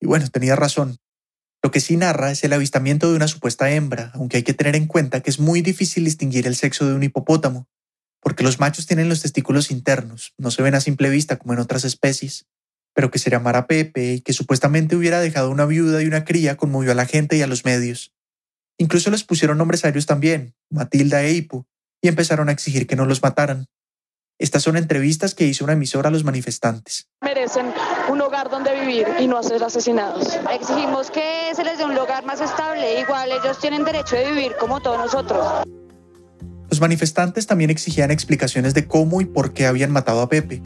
y 0.00 0.06
bueno, 0.06 0.28
tenía 0.30 0.56
razón. 0.56 0.98
Lo 1.62 1.70
que 1.70 1.80
sí 1.80 1.96
narra 1.96 2.30
es 2.30 2.44
el 2.44 2.52
avistamiento 2.52 3.10
de 3.10 3.16
una 3.16 3.26
supuesta 3.26 3.70
hembra, 3.70 4.10
aunque 4.14 4.36
hay 4.36 4.42
que 4.42 4.52
tener 4.52 4.76
en 4.76 4.86
cuenta 4.86 5.20
que 5.20 5.30
es 5.30 5.40
muy 5.40 5.62
difícil 5.62 6.04
distinguir 6.04 6.46
el 6.46 6.56
sexo 6.56 6.86
de 6.86 6.92
un 6.92 7.02
hipopótamo, 7.02 7.68
porque 8.20 8.42
los 8.44 8.60
machos 8.60 8.86
tienen 8.86 9.08
los 9.08 9.22
testículos 9.22 9.70
internos, 9.70 10.34
no 10.36 10.50
se 10.50 10.62
ven 10.62 10.74
a 10.74 10.80
simple 10.80 11.08
vista 11.08 11.36
como 11.36 11.54
en 11.54 11.60
otras 11.60 11.84
especies. 11.84 12.46
Pero 12.94 13.10
que 13.10 13.18
se 13.18 13.30
llamara 13.30 13.66
Pepe 13.66 14.12
y 14.12 14.20
que 14.20 14.32
supuestamente 14.32 14.94
hubiera 14.94 15.20
dejado 15.20 15.50
una 15.50 15.66
viuda 15.66 16.02
y 16.02 16.06
una 16.06 16.24
cría 16.24 16.56
conmovió 16.56 16.92
a 16.92 16.94
la 16.94 17.06
gente 17.06 17.36
y 17.36 17.42
a 17.42 17.46
los 17.46 17.64
medios. 17.64 18.12
Incluso 18.78 19.10
les 19.10 19.24
pusieron 19.24 19.58
nombres 19.58 19.84
a 19.84 19.88
ellos 19.88 20.06
también, 20.06 20.54
Matilda 20.70 21.22
e 21.24 21.32
Hipo, 21.32 21.66
y 22.02 22.08
empezaron 22.08 22.48
a 22.48 22.52
exigir 22.52 22.86
que 22.86 22.96
no 22.96 23.06
los 23.06 23.22
mataran. 23.22 23.66
Estas 24.38 24.64
son 24.64 24.76
entrevistas 24.76 25.34
que 25.34 25.46
hizo 25.46 25.64
una 25.64 25.74
emisora 25.74 26.08
a 26.08 26.12
los 26.12 26.24
manifestantes. 26.24 27.06
Merecen 27.22 27.72
un 28.10 28.20
hogar 28.20 28.50
donde 28.50 28.78
vivir 28.80 29.06
y 29.20 29.28
no 29.28 29.42
ser 29.42 29.62
asesinados. 29.62 30.36
Exigimos 30.52 31.10
que 31.10 31.52
se 31.54 31.62
les 31.62 31.78
dé 31.78 31.84
un 31.84 31.94
lugar 31.94 32.24
más 32.24 32.40
estable, 32.40 33.00
igual 33.00 33.30
ellos 33.30 33.58
tienen 33.60 33.84
derecho 33.84 34.16
de 34.16 34.32
vivir 34.32 34.56
como 34.58 34.80
todos 34.80 34.98
nosotros. 34.98 35.64
Los 36.68 36.80
manifestantes 36.80 37.46
también 37.46 37.70
exigían 37.70 38.10
explicaciones 38.10 38.74
de 38.74 38.88
cómo 38.88 39.20
y 39.20 39.24
por 39.24 39.52
qué 39.52 39.66
habían 39.66 39.92
matado 39.92 40.20
a 40.20 40.28
Pepe. 40.28 40.60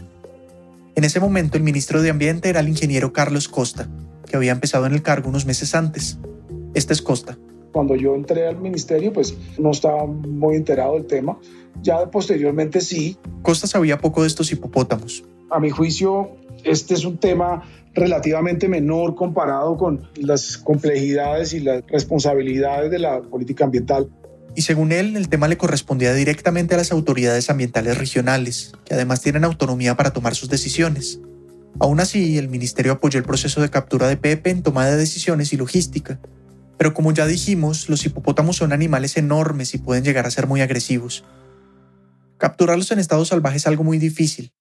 En 0.95 1.05
ese 1.05 1.21
momento 1.21 1.59
el 1.59 1.63
ministro 1.63 2.01
de 2.01 2.09
Ambiente 2.09 2.49
era 2.49 2.61
el 2.61 2.69
ingeniero 2.69 3.13
Carlos 3.13 3.49
Costa, 3.49 3.87
que 4.27 4.37
había 4.37 4.53
empezado 4.53 4.87
en 4.87 4.95
el 4.95 5.03
cargo 5.03 5.29
unos 5.29 5.45
meses 5.45 5.75
antes. 5.75 6.17
Este 6.73 6.95
es 6.95 7.03
Costa. 7.03 7.37
Cuando 7.79 7.95
yo 7.95 8.17
entré 8.17 8.49
al 8.49 8.59
ministerio, 8.61 9.12
pues 9.12 9.37
no 9.57 9.71
estaba 9.71 10.05
muy 10.05 10.57
enterado 10.57 10.95
del 10.95 11.07
tema. 11.07 11.38
Ya 11.81 12.11
posteriormente 12.11 12.81
sí. 12.81 13.17
Costa 13.43 13.69
sabía 13.69 13.99
poco 13.99 14.23
de 14.23 14.27
estos 14.27 14.51
hipopótamos. 14.51 15.23
A 15.49 15.61
mi 15.61 15.71
juicio, 15.71 16.33
este 16.64 16.95
es 16.95 17.05
un 17.05 17.19
tema 17.19 17.62
relativamente 17.95 18.67
menor 18.67 19.14
comparado 19.14 19.77
con 19.77 20.09
las 20.17 20.59
complejidades 20.59 21.53
y 21.53 21.61
las 21.61 21.85
responsabilidades 21.87 22.91
de 22.91 22.99
la 22.99 23.23
política 23.23 23.67
ambiental. 23.67 24.11
Y 24.57 24.62
según 24.62 24.91
él, 24.91 25.17
el 25.17 25.29
tema 25.29 25.47
le 25.47 25.57
correspondía 25.57 26.12
directamente 26.14 26.75
a 26.75 26.79
las 26.79 26.91
autoridades 26.91 27.49
ambientales 27.49 27.97
regionales, 27.97 28.73
que 28.87 28.95
además 28.95 29.23
tienen 29.23 29.45
autonomía 29.45 29.97
para 29.97 30.12
tomar 30.12 30.35
sus 30.35 30.49
decisiones. 30.49 31.21
Aún 31.79 32.01
así, 32.01 32.38
el 32.38 32.49
ministerio 32.49 32.91
apoyó 32.91 33.21
el 33.21 33.25
proceso 33.25 33.61
de 33.61 33.71
captura 33.71 34.09
de 34.09 34.17
Pepe 34.17 34.51
en 34.51 34.64
toma 34.64 34.85
de 34.87 34.97
decisiones 34.97 35.53
y 35.53 35.57
logística. 35.57 36.19
Pero 36.79 36.95
como 36.95 37.12
ya 37.12 37.27
dijimos, 37.27 37.88
los 37.88 38.07
hipopótamos 38.07 38.57
son 38.57 38.73
animales 38.73 39.17
enormes 39.17 39.75
y 39.75 39.79
pueden 39.79 40.05
llegar 40.05 40.27
a 40.27 40.31
ser 40.31 40.47
muy 40.47 40.62
agresivos. 40.62 41.25
Capturarlos 42.38 42.91
en 42.93 43.01
estado 43.01 43.25
salvaje 43.25 43.57
es 43.57 43.67
algo 43.67 43.85
muy 43.85 43.99
difícil. 43.99 44.53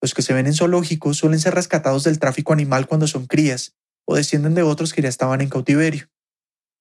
Los 0.00 0.14
que 0.14 0.22
se 0.22 0.32
ven 0.32 0.46
en 0.46 0.54
zoológicos 0.54 1.18
suelen 1.18 1.40
ser 1.40 1.54
rescatados 1.54 2.04
del 2.04 2.18
tráfico 2.18 2.52
animal 2.52 2.86
cuando 2.86 3.08
son 3.08 3.26
crías 3.26 3.74
o 4.04 4.14
descienden 4.14 4.54
de 4.54 4.62
otros 4.62 4.94
que 4.94 5.02
ya 5.02 5.08
estaban 5.08 5.40
en 5.40 5.48
cautiverio. 5.48 6.08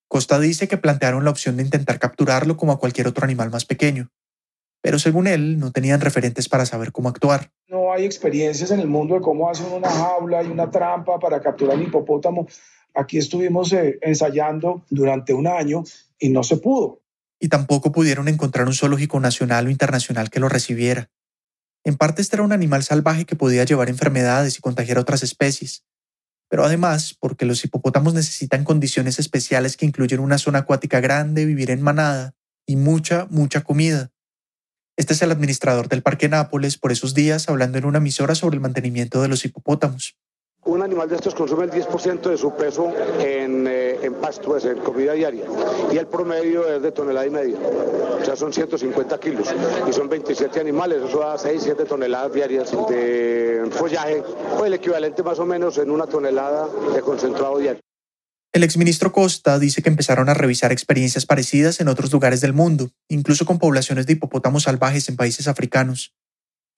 Costa 0.07 0.39
dice 0.39 0.67
que 0.67 0.77
plantearon 0.77 1.25
la 1.25 1.31
opción 1.31 1.57
de 1.57 1.63
intentar 1.63 1.97
capturarlo 1.97 2.55
como 2.55 2.71
a 2.71 2.79
cualquier 2.79 3.07
otro 3.07 3.25
animal 3.25 3.49
más 3.49 3.65
pequeño, 3.65 4.11
pero 4.81 4.99
según 4.99 5.25
él 5.25 5.57
no 5.57 5.71
tenían 5.71 5.99
referentes 5.99 6.47
para 6.47 6.67
saber 6.67 6.91
cómo 6.91 7.09
actuar. 7.09 7.51
No 7.67 7.91
hay 7.91 8.05
experiencias 8.05 8.69
en 8.69 8.79
el 8.79 8.87
mundo 8.87 9.15
de 9.15 9.21
cómo 9.21 9.49
hacen 9.49 9.71
una 9.73 9.89
jaula 9.89 10.43
y 10.43 10.47
una 10.47 10.69
trampa 10.69 11.17
para 11.17 11.41
capturar 11.41 11.75
un 11.77 11.83
hipopótamo. 11.83 12.47
Aquí 12.95 13.17
estuvimos 13.17 13.73
eh, 13.73 13.99
ensayando 14.01 14.85
durante 14.89 15.33
un 15.33 15.47
año 15.47 15.83
y 16.17 16.29
no 16.29 16.43
se 16.43 16.57
pudo. 16.57 17.01
Y 17.39 17.49
tampoco 17.49 17.91
pudieron 17.91 18.27
encontrar 18.27 18.67
un 18.67 18.73
zoológico 18.73 19.19
nacional 19.19 19.67
o 19.67 19.69
internacional 19.69 20.29
que 20.29 20.39
lo 20.39 20.49
recibiera. 20.49 21.09
En 21.83 21.97
parte 21.97 22.21
este 22.21 22.37
era 22.37 22.43
un 22.43 22.53
animal 22.53 22.83
salvaje 22.83 23.25
que 23.25 23.35
podía 23.35 23.63
llevar 23.63 23.89
enfermedades 23.89 24.57
y 24.57 24.61
contagiar 24.61 24.97
a 24.97 25.01
otras 25.01 25.21
especies, 25.21 25.85
pero 26.49 26.63
además 26.63 27.15
porque 27.19 27.45
los 27.45 27.63
hipopótamos 27.63 28.13
necesitan 28.13 28.63
condiciones 28.63 29.19
especiales 29.19 29.77
que 29.77 29.85
incluyen 29.85 30.19
una 30.19 30.37
zona 30.37 30.59
acuática 30.59 30.99
grande, 30.99 31.45
vivir 31.45 31.69
en 31.69 31.81
manada 31.81 32.33
y 32.65 32.75
mucha, 32.75 33.27
mucha 33.29 33.61
comida. 33.61 34.11
Este 34.97 35.13
es 35.13 35.21
el 35.21 35.31
administrador 35.31 35.89
del 35.89 36.01
Parque 36.01 36.29
Nápoles 36.29 36.77
por 36.77 36.91
esos 36.91 37.13
días 37.13 37.49
hablando 37.49 37.77
en 37.77 37.85
una 37.85 37.97
emisora 37.97 38.33
sobre 38.33 38.55
el 38.55 38.61
mantenimiento 38.61 39.21
de 39.21 39.27
los 39.27 39.43
hipopótamos. 39.43 40.17
Un 40.65 40.81
animal 40.81 41.07
de 41.07 41.15
estos 41.15 41.35
consume 41.35 41.65
el 41.65 41.71
10% 41.71 42.27
de 42.27 42.37
su 42.37 42.51
peso 42.55 42.91
en, 43.19 43.67
eh, 43.67 43.99
en 44.01 44.15
pasto, 44.15 44.49
pues, 44.49 44.65
en 44.65 44.79
comida 44.79 45.13
diaria, 45.13 45.43
y 45.93 45.97
el 45.97 46.07
promedio 46.07 46.67
es 46.67 46.81
de 46.81 46.91
tonelada 46.91 47.27
y 47.27 47.29
media, 47.29 47.57
o 48.19 48.25
sea, 48.25 48.35
son 48.35 48.51
150 48.51 49.19
kilos, 49.19 49.53
y 49.87 49.93
son 49.93 50.09
27 50.09 50.59
animales, 50.59 51.03
eso 51.07 51.19
da 51.19 51.37
6, 51.37 51.61
7 51.63 51.85
toneladas 51.85 52.33
diarias 52.33 52.71
de 52.89 53.67
follaje, 53.69 54.23
o 54.59 54.65
el 54.65 54.73
equivalente 54.73 55.21
más 55.21 55.37
o 55.37 55.45
menos 55.45 55.77
en 55.77 55.91
una 55.91 56.07
tonelada 56.07 56.67
de 56.95 57.01
concentrado 57.01 57.59
diario. 57.59 57.81
El 58.51 58.63
exministro 58.63 59.11
Costa 59.11 59.59
dice 59.59 59.83
que 59.83 59.89
empezaron 59.89 60.29
a 60.29 60.33
revisar 60.33 60.71
experiencias 60.71 61.27
parecidas 61.27 61.79
en 61.79 61.89
otros 61.89 62.11
lugares 62.11 62.41
del 62.41 62.53
mundo, 62.53 62.89
incluso 63.07 63.45
con 63.45 63.59
poblaciones 63.59 64.07
de 64.07 64.13
hipopótamos 64.13 64.63
salvajes 64.63 65.09
en 65.09 65.15
países 65.15 65.47
africanos. 65.47 66.15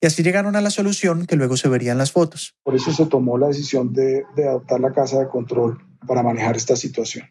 Y 0.01 0.07
así 0.07 0.21
llegaron 0.21 0.55
a 0.55 0.61
la 0.61 0.69
solución 0.69 1.25
que 1.25 1.35
luego 1.35 1.57
se 1.57 1.69
vería 1.69 1.91
en 1.91 1.97
las 1.97 2.11
fotos. 2.11 2.55
Por 2.63 2.75
eso 2.75 2.91
se 2.93 3.07
tomó 3.07 3.37
la 3.37 3.47
decisión 3.47 3.93
de, 3.93 4.23
de 4.35 4.47
adoptar 4.47 4.79
la 4.79 4.93
casa 4.93 5.19
de 5.19 5.27
control 5.27 5.79
para 6.05 6.21
manejar 6.21 6.55
esta 6.55 6.75
situación. 6.75 7.25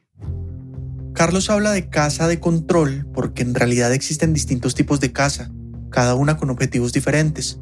Carlos 1.12 1.48
habla 1.48 1.70
de 1.70 1.88
casa 1.88 2.28
de 2.28 2.40
control 2.40 3.06
porque 3.14 3.42
en 3.42 3.54
realidad 3.54 3.92
existen 3.92 4.34
distintos 4.34 4.74
tipos 4.74 5.00
de 5.00 5.12
casa, 5.12 5.50
cada 5.90 6.14
una 6.14 6.36
con 6.36 6.50
objetivos 6.50 6.92
diferentes. 6.92 7.60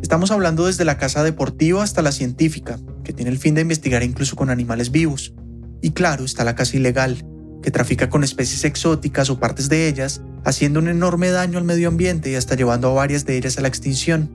Estamos 0.00 0.30
hablando 0.30 0.66
desde 0.66 0.84
la 0.84 0.96
casa 0.96 1.22
deportiva 1.22 1.82
hasta 1.82 2.00
la 2.00 2.12
científica, 2.12 2.78
que 3.04 3.12
tiene 3.12 3.30
el 3.30 3.38
fin 3.38 3.54
de 3.54 3.60
investigar 3.62 4.02
incluso 4.02 4.34
con 4.36 4.48
animales 4.48 4.90
vivos. 4.90 5.34
Y 5.82 5.90
claro, 5.90 6.24
está 6.24 6.44
la 6.44 6.54
caza 6.54 6.76
ilegal, 6.76 7.22
que 7.62 7.70
trafica 7.70 8.08
con 8.08 8.24
especies 8.24 8.64
exóticas 8.64 9.30
o 9.30 9.38
partes 9.38 9.68
de 9.68 9.88
ellas, 9.88 10.22
haciendo 10.44 10.80
un 10.80 10.88
enorme 10.88 11.30
daño 11.30 11.58
al 11.58 11.64
medio 11.64 11.88
ambiente 11.88 12.30
y 12.30 12.34
hasta 12.34 12.54
llevando 12.54 12.88
a 12.88 12.94
varias 12.94 13.26
de 13.26 13.36
ellas 13.36 13.58
a 13.58 13.60
la 13.60 13.68
extinción. 13.68 14.30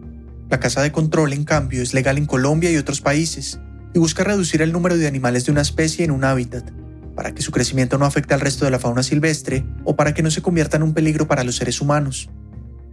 La 0.49 0.59
caza 0.59 0.81
de 0.81 0.91
control, 0.91 1.33
en 1.33 1.43
cambio, 1.43 1.81
es 1.81 1.93
legal 1.93 2.17
en 2.17 2.27
Colombia 2.27 2.71
y 2.71 2.77
otros 2.77 3.01
países, 3.01 3.59
y 3.93 3.99
busca 3.99 4.23
reducir 4.23 4.61
el 4.61 4.71
número 4.71 4.97
de 4.97 5.07
animales 5.07 5.45
de 5.45 5.51
una 5.51 5.61
especie 5.61 6.05
en 6.05 6.11
un 6.11 6.23
hábitat, 6.23 6.69
para 7.15 7.33
que 7.33 7.41
su 7.41 7.51
crecimiento 7.51 7.97
no 7.97 8.05
afecte 8.05 8.33
al 8.33 8.41
resto 8.41 8.65
de 8.65 8.71
la 8.71 8.79
fauna 8.79 9.01
silvestre 9.03 9.65
o 9.85 9.95
para 9.95 10.13
que 10.13 10.21
no 10.21 10.29
se 10.29 10.41
convierta 10.41 10.77
en 10.77 10.83
un 10.83 10.93
peligro 10.93 11.27
para 11.27 11.43
los 11.43 11.55
seres 11.55 11.81
humanos. 11.81 12.29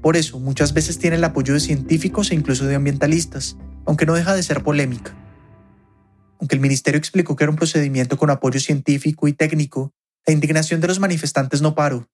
Por 0.01 0.17
eso, 0.17 0.39
muchas 0.39 0.73
veces 0.73 0.99
tiene 0.99 1.17
el 1.17 1.25
apoyo 1.25 1.55
de 1.55 1.61
científicos 1.61 2.31
e 2.31 2.35
incluso 2.35 2.65
de 2.65 2.75
ambientalistas, 2.75 3.57
aunque 3.85 4.07
no 4.07 4.15
deja 4.15 4.35
de 4.35 4.43
ser 4.43 4.63
polémica. 4.63 5.15
Aunque 6.41 6.55
el 6.55 6.61
ministerio 6.61 6.99
explicó 6.99 7.37
que 7.37 7.45
era 7.45 7.51
un 7.51 7.57
procedimiento 7.57 8.17
con 8.17 8.31
apoyo 8.31 8.59
científico 8.59 9.29
y 9.29 9.33
técnico, 9.33 9.93
la 10.27 10.33
indignación 10.33 10.81
de 10.81 10.89
los 10.89 11.01
manifestantes 11.01 11.63
no 11.63 11.75
paró. 11.75 12.09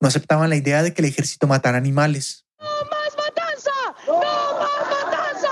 No 0.00 0.08
aceptaban 0.08 0.50
la 0.50 0.56
idea 0.56 0.82
de 0.82 0.92
que 0.92 1.02
el 1.02 1.08
ejército 1.08 1.46
matara 1.46 1.78
animales. 1.78 2.44
¡No 2.58 2.66
más 2.66 3.16
matanza! 3.16 3.70
¡No 4.06 4.20
más 4.60 4.86
matanza! 4.90 5.48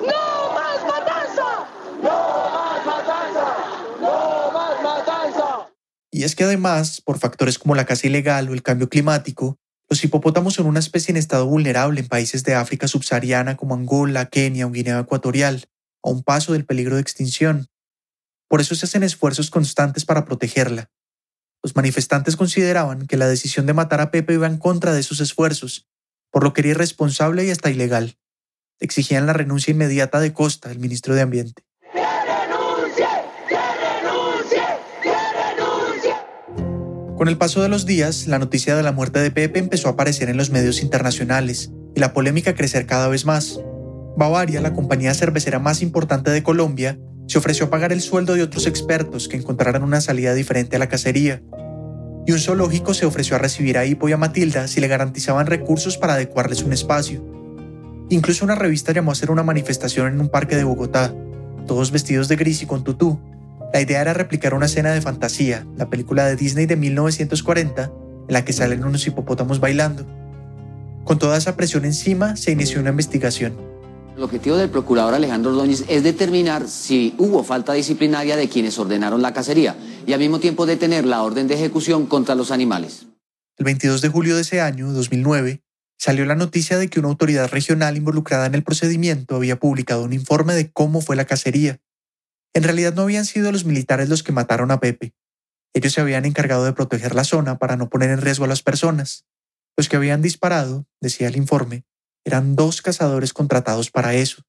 ¡No 0.00 0.52
más 0.52 0.82
matanza! 0.86 1.68
¡No 2.02 2.50
más 2.54 2.86
matanza! 2.86 3.56
¡No 4.00 4.52
más 4.52 4.82
matanza! 4.82 5.68
Y 6.10 6.24
es 6.24 6.36
que 6.36 6.44
además, 6.44 7.00
por 7.00 7.18
factores 7.18 7.58
como 7.58 7.74
la 7.74 7.86
caza 7.86 8.06
ilegal 8.06 8.50
o 8.50 8.54
el 8.54 8.62
cambio 8.62 8.88
climático, 8.88 9.58
los 9.88 10.02
hipopótamos 10.04 10.54
son 10.54 10.66
una 10.66 10.80
especie 10.80 11.12
en 11.12 11.16
estado 11.16 11.46
vulnerable 11.46 12.00
en 12.00 12.08
países 12.08 12.42
de 12.44 12.54
África 12.54 12.88
subsahariana 12.88 13.56
como 13.56 13.74
Angola, 13.74 14.26
Kenia 14.26 14.66
o 14.66 14.70
Guinea 14.70 14.98
Ecuatorial, 14.98 15.64
a 16.02 16.10
un 16.10 16.22
paso 16.22 16.52
del 16.52 16.66
peligro 16.66 16.96
de 16.96 17.02
extinción. 17.02 17.68
Por 18.48 18.60
eso 18.60 18.74
se 18.74 18.84
hacen 18.84 19.04
esfuerzos 19.04 19.48
constantes 19.48 20.04
para 20.04 20.24
protegerla. 20.24 20.90
Los 21.66 21.74
manifestantes 21.74 22.36
consideraban 22.36 23.08
que 23.08 23.16
la 23.16 23.26
decisión 23.26 23.66
de 23.66 23.72
matar 23.72 24.00
a 24.00 24.12
Pepe 24.12 24.34
iba 24.34 24.46
en 24.46 24.56
contra 24.56 24.94
de 24.94 25.00
esos 25.00 25.18
esfuerzos, 25.18 25.88
por 26.30 26.44
lo 26.44 26.52
que 26.52 26.60
era 26.60 26.70
irresponsable 26.70 27.44
y 27.44 27.50
hasta 27.50 27.72
ilegal. 27.72 28.16
Exigían 28.78 29.26
la 29.26 29.32
renuncia 29.32 29.72
inmediata 29.72 30.20
de 30.20 30.32
Costa, 30.32 30.70
el 30.70 30.78
ministro 30.78 31.16
de 31.16 31.22
Ambiente. 31.22 31.64
Con 37.16 37.26
el 37.26 37.36
paso 37.36 37.62
de 37.62 37.68
los 37.68 37.84
días, 37.84 38.28
la 38.28 38.38
noticia 38.38 38.76
de 38.76 38.84
la 38.84 38.92
muerte 38.92 39.18
de 39.18 39.32
Pepe 39.32 39.58
empezó 39.58 39.88
a 39.88 39.92
aparecer 39.94 40.28
en 40.28 40.36
los 40.36 40.50
medios 40.50 40.82
internacionales 40.82 41.72
y 41.96 41.98
la 41.98 42.12
polémica 42.12 42.52
a 42.52 42.54
crecer 42.54 42.86
cada 42.86 43.08
vez 43.08 43.24
más. 43.24 43.58
Bavaria, 44.16 44.60
la 44.60 44.72
compañía 44.72 45.14
cervecera 45.14 45.58
más 45.58 45.82
importante 45.82 46.30
de 46.30 46.44
Colombia, 46.44 46.96
se 47.26 47.38
ofreció 47.38 47.66
a 47.66 47.70
pagar 47.70 47.92
el 47.92 48.00
sueldo 48.00 48.34
de 48.34 48.42
otros 48.42 48.66
expertos 48.66 49.28
que 49.28 49.36
encontraran 49.36 49.82
una 49.82 50.00
salida 50.00 50.34
diferente 50.34 50.76
a 50.76 50.78
la 50.78 50.88
cacería. 50.88 51.42
Y 52.26 52.32
un 52.32 52.38
zoológico 52.38 52.94
se 52.94 53.06
ofreció 53.06 53.36
a 53.36 53.38
recibir 53.38 53.78
a 53.78 53.84
Hippo 53.84 54.08
y 54.08 54.12
a 54.12 54.16
Matilda 54.16 54.68
si 54.68 54.80
le 54.80 54.88
garantizaban 54.88 55.46
recursos 55.46 55.96
para 55.96 56.14
adecuarles 56.14 56.62
un 56.62 56.72
espacio. 56.72 57.24
Incluso 58.08 58.44
una 58.44 58.54
revista 58.54 58.92
llamó 58.92 59.10
a 59.10 59.12
hacer 59.12 59.30
una 59.30 59.42
manifestación 59.42 60.12
en 60.12 60.20
un 60.20 60.28
parque 60.28 60.56
de 60.56 60.64
Bogotá, 60.64 61.12
todos 61.66 61.90
vestidos 61.90 62.28
de 62.28 62.36
gris 62.36 62.62
y 62.62 62.66
con 62.66 62.84
tutú. 62.84 63.20
La 63.72 63.80
idea 63.80 64.00
era 64.00 64.14
replicar 64.14 64.54
una 64.54 64.66
escena 64.66 64.92
de 64.92 65.00
fantasía, 65.00 65.66
la 65.76 65.90
película 65.90 66.26
de 66.26 66.36
Disney 66.36 66.66
de 66.66 66.76
1940, 66.76 67.92
en 68.28 68.32
la 68.32 68.44
que 68.44 68.52
salen 68.52 68.84
unos 68.84 69.06
hipopótamos 69.06 69.58
bailando. 69.58 70.06
Con 71.04 71.18
toda 71.18 71.36
esa 71.36 71.56
presión 71.56 71.84
encima, 71.84 72.36
se 72.36 72.52
inició 72.52 72.80
una 72.80 72.90
investigación. 72.90 73.75
El 74.16 74.22
objetivo 74.22 74.56
del 74.56 74.70
procurador 74.70 75.12
Alejandro 75.12 75.50
Ordóñez 75.50 75.84
es 75.88 76.02
determinar 76.02 76.68
si 76.68 77.14
hubo 77.18 77.44
falta 77.44 77.74
disciplinaria 77.74 78.36
de 78.36 78.48
quienes 78.48 78.78
ordenaron 78.78 79.20
la 79.20 79.34
cacería 79.34 79.76
y 80.06 80.14
al 80.14 80.20
mismo 80.20 80.40
tiempo 80.40 80.64
detener 80.64 81.04
la 81.04 81.22
orden 81.22 81.48
de 81.48 81.54
ejecución 81.54 82.06
contra 82.06 82.34
los 82.34 82.50
animales. 82.50 83.08
El 83.58 83.66
22 83.66 84.00
de 84.00 84.08
julio 84.08 84.36
de 84.36 84.40
ese 84.40 84.62
año, 84.62 84.90
2009, 84.90 85.62
salió 85.98 86.24
la 86.24 86.34
noticia 86.34 86.78
de 86.78 86.88
que 86.88 86.98
una 86.98 87.10
autoridad 87.10 87.50
regional 87.50 87.98
involucrada 87.98 88.46
en 88.46 88.54
el 88.54 88.62
procedimiento 88.62 89.36
había 89.36 89.58
publicado 89.58 90.04
un 90.04 90.14
informe 90.14 90.54
de 90.54 90.70
cómo 90.70 91.02
fue 91.02 91.14
la 91.14 91.26
cacería. 91.26 91.78
En 92.54 92.62
realidad 92.62 92.94
no 92.94 93.02
habían 93.02 93.26
sido 93.26 93.52
los 93.52 93.66
militares 93.66 94.08
los 94.08 94.22
que 94.22 94.32
mataron 94.32 94.70
a 94.70 94.80
Pepe. 94.80 95.12
Ellos 95.74 95.92
se 95.92 96.00
habían 96.00 96.24
encargado 96.24 96.64
de 96.64 96.72
proteger 96.72 97.14
la 97.14 97.24
zona 97.24 97.58
para 97.58 97.76
no 97.76 97.90
poner 97.90 98.08
en 98.08 98.22
riesgo 98.22 98.46
a 98.46 98.48
las 98.48 98.62
personas. 98.62 99.26
Los 99.76 99.90
que 99.90 99.96
habían 99.96 100.22
disparado, 100.22 100.86
decía 101.02 101.28
el 101.28 101.36
informe, 101.36 101.84
eran 102.26 102.56
dos 102.56 102.82
cazadores 102.82 103.32
contratados 103.32 103.90
para 103.90 104.14
eso. 104.14 104.42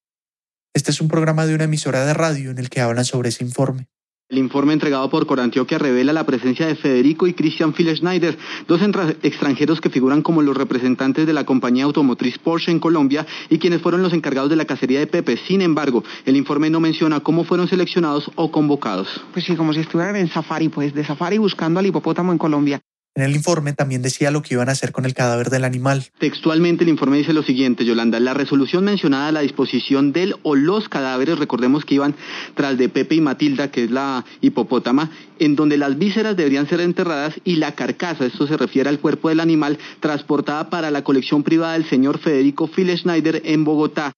Este 0.73 0.91
es 0.91 0.99
un 0.99 1.07
programa 1.07 1.45
de 1.45 1.53
una 1.55 1.65
emisora 1.65 2.05
de 2.05 2.13
radio 2.13 2.49
en 2.49 2.57
el 2.57 2.69
que 2.69 2.81
hablan 2.81 3.05
sobre 3.05 3.29
ese 3.29 3.43
informe. 3.43 3.87
El 4.29 4.39
informe 4.39 4.73
entregado 4.73 5.09
por 5.09 5.25
Corantioquia 5.25 5.77
revela 5.77 6.11
la 6.11 6.25
presencia 6.25 6.67
de 6.67 6.75
Federico 6.75 7.27
y 7.27 7.33
Christian 7.33 7.73
Schneider, 7.73 8.37
dos 8.67 8.81
extranjeros 9.21 9.79
que 9.79 9.89
figuran 9.89 10.21
como 10.21 10.41
los 10.41 10.57
representantes 10.57 11.25
de 11.25 11.31
la 11.31 11.45
compañía 11.45 11.85
automotriz 11.85 12.37
Porsche 12.39 12.71
en 12.71 12.79
Colombia 12.79 13.25
y 13.49 13.57
quienes 13.57 13.81
fueron 13.81 14.01
los 14.01 14.11
encargados 14.11 14.49
de 14.49 14.57
la 14.57 14.65
cacería 14.65 14.99
de 14.99 15.07
Pepe. 15.07 15.37
Sin 15.47 15.61
embargo, 15.61 16.03
el 16.25 16.35
informe 16.35 16.69
no 16.69 16.81
menciona 16.81 17.21
cómo 17.21 17.45
fueron 17.45 17.69
seleccionados 17.69 18.29
o 18.35 18.51
convocados. 18.51 19.07
Pues 19.31 19.45
sí, 19.45 19.55
como 19.55 19.71
si 19.71 19.79
estuvieran 19.79 20.17
en 20.17 20.27
safari, 20.27 20.67
pues 20.67 20.93
de 20.93 21.05
safari 21.05 21.37
buscando 21.37 21.79
al 21.79 21.85
hipopótamo 21.85 22.33
en 22.33 22.37
Colombia. 22.37 22.81
En 23.17 23.23
el 23.23 23.35
informe 23.35 23.73
también 23.73 24.03
decía 24.03 24.29
lo 24.29 24.43
que 24.43 24.53
iban 24.53 24.69
a 24.69 24.73
hacer 24.73 24.91
con 24.91 25.03
el 25.03 25.15
cadáver 25.15 25.49
del 25.49 25.63
animal. 25.63 26.05
Textualmente 26.19 26.83
el 26.83 26.89
informe 26.91 27.17
dice 27.17 27.33
lo 27.33 27.41
siguiente, 27.41 27.83
Yolanda, 27.83 28.19
la 28.19 28.35
resolución 28.35 28.85
mencionada 28.85 29.29
a 29.29 29.31
la 29.31 29.39
disposición 29.39 30.13
del 30.13 30.35
o 30.43 30.53
los 30.53 30.87
cadáveres, 30.87 31.39
recordemos 31.39 31.83
que 31.83 31.95
iban 31.95 32.13
tras 32.53 32.77
de 32.77 32.89
Pepe 32.89 33.15
y 33.15 33.21
Matilda, 33.21 33.71
que 33.71 33.85
es 33.85 33.89
la 33.89 34.23
hipopótama, 34.41 35.09
en 35.39 35.55
donde 35.55 35.77
las 35.77 35.97
vísceras 35.97 36.37
deberían 36.37 36.69
ser 36.69 36.79
enterradas 36.79 37.33
y 37.43 37.55
la 37.55 37.73
carcasa, 37.73 38.23
esto 38.23 38.45
se 38.45 38.55
refiere 38.55 38.87
al 38.87 38.99
cuerpo 38.99 39.29
del 39.29 39.39
animal, 39.39 39.79
transportada 39.99 40.69
para 40.69 40.91
la 40.91 41.03
colección 41.03 41.41
privada 41.41 41.73
del 41.73 41.89
señor 41.89 42.19
Federico 42.19 42.67
Schneider 42.67 43.41
en 43.45 43.63
Bogotá. 43.63 44.13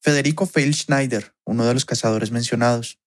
Federico 0.00 0.46
Schneider, 0.46 1.32
uno 1.44 1.64
de 1.64 1.74
los 1.74 1.84
cazadores 1.84 2.30
mencionados. 2.30 2.98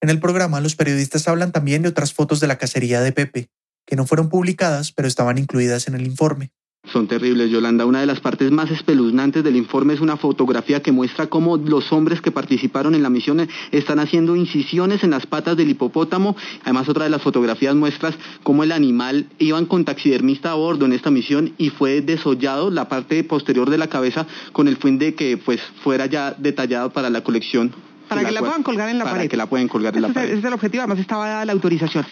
En 0.00 0.10
el 0.10 0.20
programa, 0.20 0.60
los 0.60 0.76
periodistas 0.76 1.26
hablan 1.26 1.50
también 1.50 1.82
de 1.82 1.88
otras 1.88 2.12
fotos 2.12 2.38
de 2.38 2.46
la 2.46 2.58
cacería 2.58 3.00
de 3.00 3.10
Pepe, 3.10 3.48
que 3.86 3.96
no 3.96 4.06
fueron 4.06 4.28
publicadas, 4.28 4.92
pero 4.92 5.08
estaban 5.08 5.38
incluidas 5.38 5.88
en 5.88 5.94
el 5.94 6.06
informe. 6.06 6.50
Son 6.90 7.06
terribles, 7.06 7.48
Yolanda. 7.48 7.86
Una 7.86 8.00
de 8.00 8.06
las 8.06 8.18
partes 8.18 8.50
más 8.50 8.68
espeluznantes 8.72 9.44
del 9.44 9.54
informe 9.54 9.94
es 9.94 10.00
una 10.00 10.16
fotografía 10.16 10.82
que 10.82 10.90
muestra 10.90 11.28
cómo 11.28 11.56
los 11.56 11.92
hombres 11.92 12.20
que 12.20 12.32
participaron 12.32 12.96
en 12.96 13.04
la 13.04 13.08
misión 13.08 13.48
están 13.70 14.00
haciendo 14.00 14.34
incisiones 14.34 15.04
en 15.04 15.10
las 15.10 15.26
patas 15.26 15.56
del 15.56 15.70
hipopótamo. 15.70 16.34
Además, 16.64 16.88
otra 16.88 17.04
de 17.04 17.10
las 17.10 17.22
fotografías 17.22 17.76
muestra 17.76 18.12
cómo 18.42 18.64
el 18.64 18.72
animal 18.72 19.28
iban 19.38 19.66
con 19.66 19.84
taxidermista 19.84 20.50
a 20.50 20.54
bordo 20.54 20.84
en 20.84 20.92
esta 20.92 21.12
misión 21.12 21.54
y 21.56 21.70
fue 21.70 22.00
desollado 22.00 22.68
la 22.70 22.88
parte 22.88 23.22
posterior 23.22 23.70
de 23.70 23.78
la 23.78 23.86
cabeza 23.86 24.26
con 24.52 24.66
el 24.66 24.76
fin 24.76 24.98
de 24.98 25.14
que 25.14 25.36
pues 25.36 25.60
fuera 25.84 26.06
ya 26.06 26.32
detallado 26.32 26.92
para 26.92 27.10
la 27.10 27.22
colección. 27.22 27.72
Para 28.08 28.24
que 28.24 28.32
la, 28.32 28.40
puedan 28.40 28.64
colgar 28.64 28.88
en 28.88 28.98
la 28.98 29.04
para 29.04 29.16
pared. 29.18 29.30
que 29.30 29.36
la 29.36 29.46
puedan 29.46 29.68
colgar 29.68 29.94
en 29.94 30.02
la 30.02 30.08
pared. 30.08 30.30
ese 30.30 30.40
es 30.40 30.44
el 30.44 30.52
objetivo, 30.52 30.82
además 30.82 30.98
estaba 30.98 31.28
dada 31.28 31.44
la 31.44 31.52
autorización. 31.52 32.04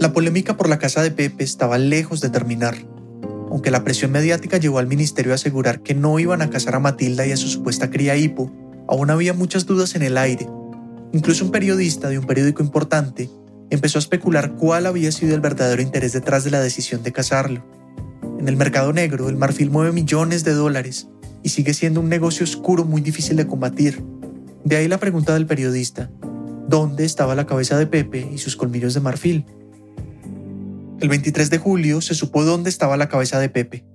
La 0.00 0.14
polémica 0.14 0.56
por 0.56 0.70
la 0.70 0.78
casa 0.78 1.02
de 1.02 1.10
Pepe 1.10 1.44
estaba 1.44 1.76
lejos 1.76 2.22
de 2.22 2.30
terminar. 2.30 2.74
Aunque 3.50 3.70
la 3.70 3.84
presión 3.84 4.10
mediática 4.10 4.56
llevó 4.56 4.78
al 4.78 4.86
ministerio 4.86 5.32
a 5.32 5.34
asegurar 5.34 5.82
que 5.82 5.94
no 5.94 6.18
iban 6.18 6.40
a 6.40 6.48
casar 6.48 6.74
a 6.74 6.80
Matilda 6.80 7.26
y 7.26 7.32
a 7.32 7.36
su 7.36 7.48
supuesta 7.48 7.90
cría 7.90 8.16
hipo, 8.16 8.50
aún 8.88 9.10
había 9.10 9.34
muchas 9.34 9.66
dudas 9.66 9.94
en 9.96 10.02
el 10.02 10.16
aire. 10.16 10.48
Incluso 11.12 11.44
un 11.44 11.50
periodista 11.50 12.08
de 12.08 12.18
un 12.18 12.24
periódico 12.24 12.62
importante 12.62 13.28
empezó 13.68 13.98
a 13.98 14.00
especular 14.00 14.54
cuál 14.54 14.86
había 14.86 15.12
sido 15.12 15.34
el 15.34 15.42
verdadero 15.42 15.82
interés 15.82 16.14
detrás 16.14 16.44
de 16.44 16.50
la 16.50 16.60
decisión 16.60 17.02
de 17.02 17.12
casarlo. 17.12 17.62
En 18.38 18.48
el 18.48 18.56
mercado 18.56 18.94
negro, 18.94 19.28
el 19.28 19.36
marfil 19.36 19.68
mueve 19.68 19.92
millones 19.92 20.44
de 20.44 20.54
dólares 20.54 21.08
y 21.42 21.50
sigue 21.50 21.74
siendo 21.74 22.00
un 22.00 22.08
negocio 22.08 22.44
oscuro 22.44 22.86
muy 22.86 23.02
difícil 23.02 23.36
de 23.36 23.46
combatir. 23.46 24.02
De 24.64 24.76
ahí 24.76 24.88
la 24.88 24.98
pregunta 24.98 25.34
del 25.34 25.44
periodista, 25.44 26.10
¿dónde 26.68 27.04
estaba 27.04 27.34
la 27.34 27.44
cabeza 27.44 27.76
de 27.76 27.86
Pepe 27.86 28.26
y 28.32 28.38
sus 28.38 28.56
colmillos 28.56 28.94
de 28.94 29.00
marfil? 29.00 29.44
El 31.00 31.08
23 31.08 31.48
de 31.48 31.56
julio 31.56 32.02
se 32.02 32.14
supo 32.14 32.44
dónde 32.44 32.68
estaba 32.68 32.98
la 32.98 33.08
cabeza 33.08 33.38
de 33.38 33.48
Pepe. 33.48 33.86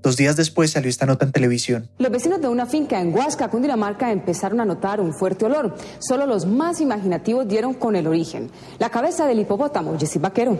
Dos 0.00 0.16
días 0.16 0.36
después 0.36 0.70
salió 0.70 0.88
esta 0.88 1.04
nota 1.04 1.24
en 1.24 1.32
televisión. 1.32 1.90
Los 1.98 2.12
vecinos 2.12 2.40
de 2.40 2.46
una 2.46 2.66
finca 2.66 3.00
en 3.00 3.12
Huasca, 3.12 3.48
Cundinamarca, 3.48 4.12
empezaron 4.12 4.60
a 4.60 4.64
notar 4.64 5.00
un 5.00 5.12
fuerte 5.12 5.44
olor. 5.46 5.74
Solo 5.98 6.24
los 6.24 6.46
más 6.46 6.80
imaginativos 6.80 7.48
dieron 7.48 7.74
con 7.74 7.96
el 7.96 8.06
origen. 8.06 8.48
La 8.78 8.90
cabeza 8.90 9.26
del 9.26 9.40
hipopótamo, 9.40 9.98
Jessy 9.98 10.20
Vaquero. 10.20 10.56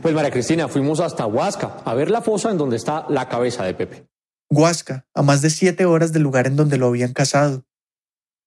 Pues 0.00 0.14
María 0.14 0.30
Cristina, 0.30 0.68
fuimos 0.68 1.00
hasta 1.00 1.26
Huasca 1.26 1.78
a 1.84 1.94
ver 1.94 2.08
la 2.08 2.22
fosa 2.22 2.52
en 2.52 2.58
donde 2.58 2.76
está 2.76 3.04
la 3.08 3.28
cabeza 3.28 3.64
de 3.64 3.74
Pepe. 3.74 4.06
Huasca, 4.50 5.04
a 5.14 5.22
más 5.22 5.42
de 5.42 5.50
siete 5.50 5.84
horas 5.84 6.12
del 6.12 6.22
lugar 6.22 6.46
en 6.46 6.54
donde 6.54 6.78
lo 6.78 6.86
habían 6.86 7.12
casado. 7.12 7.64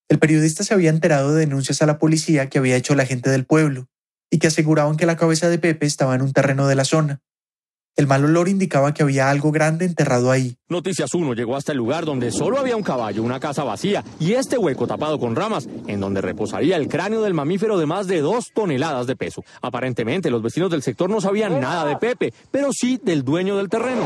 El 0.08 0.20
periodista 0.20 0.64
se 0.64 0.74
había 0.74 0.90
enterado 0.90 1.34
de 1.34 1.42
denuncias 1.42 1.82
a 1.82 1.86
la 1.86 2.00
policía 2.00 2.48
que 2.48 2.60
había 2.60 2.78
hecho 2.78 2.96
la 2.96 3.06
gente 3.06 3.30
del 3.30 3.46
pueblo 3.46 3.90
y 4.30 4.40
que 4.40 4.48
aseguraban 4.48 4.98
que 4.98 5.06
la 5.06 5.18
cabeza 5.18 5.50
de 5.50 5.60
Pepe 5.60 5.86
estaba 5.86 6.16
en 6.16 6.22
un 6.22 6.34
terreno 6.34 6.68
de 6.68 6.76
la 6.76 6.86
zona. 6.86 7.22
El 7.98 8.08
mal 8.08 8.26
olor 8.26 8.50
indicaba 8.50 8.94
que 8.94 9.04
había 9.04 9.30
algo 9.30 9.54
grande 9.54 9.86
enterrado 9.86 10.30
ahí. 10.30 10.58
Noticias 10.68 11.14
1 11.14 11.34
llegó 11.34 11.56
hasta 11.56 11.72
el 11.72 11.78
lugar 11.78 12.04
donde 12.04 12.30
solo 12.30 12.60
había 12.60 12.76
un 12.76 12.84
caballo, 12.84 13.24
una 13.24 13.40
casa 13.40 13.64
vacía 13.64 14.04
y 14.20 14.34
este 14.34 14.58
hueco 14.58 14.86
tapado 14.86 15.18
con 15.18 15.34
ramas, 15.34 15.70
en 15.88 16.02
donde 16.02 16.20
reposaría 16.20 16.76
el 16.76 16.90
cráneo 16.90 17.22
del 17.22 17.34
mamífero 17.34 17.78
de 17.78 17.86
más 17.86 18.08
de 18.08 18.20
dos 18.20 18.52
toneladas 18.54 19.08
de 19.08 19.16
peso. 19.16 19.46
Aparentemente, 19.62 20.30
los 20.30 20.42
vecinos 20.42 20.72
del 20.72 20.84
sector 20.84 21.10
no 21.10 21.22
sabían 21.22 21.62
nada 21.62 21.86
de 21.86 21.96
Pepe, 21.96 22.34
pero 22.52 22.74
sí 22.74 23.00
del 23.02 23.24
dueño 23.24 23.56
del 23.56 23.70
terreno. 23.70 24.02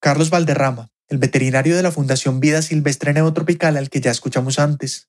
Carlos 0.00 0.30
Valderrama, 0.30 0.88
el 1.08 1.18
veterinario 1.18 1.76
de 1.76 1.82
la 1.82 1.90
Fundación 1.90 2.40
Vida 2.40 2.62
Silvestre 2.62 3.12
Neotropical 3.12 3.76
al 3.76 3.90
que 3.90 4.00
ya 4.00 4.10
escuchamos 4.10 4.58
antes. 4.58 5.08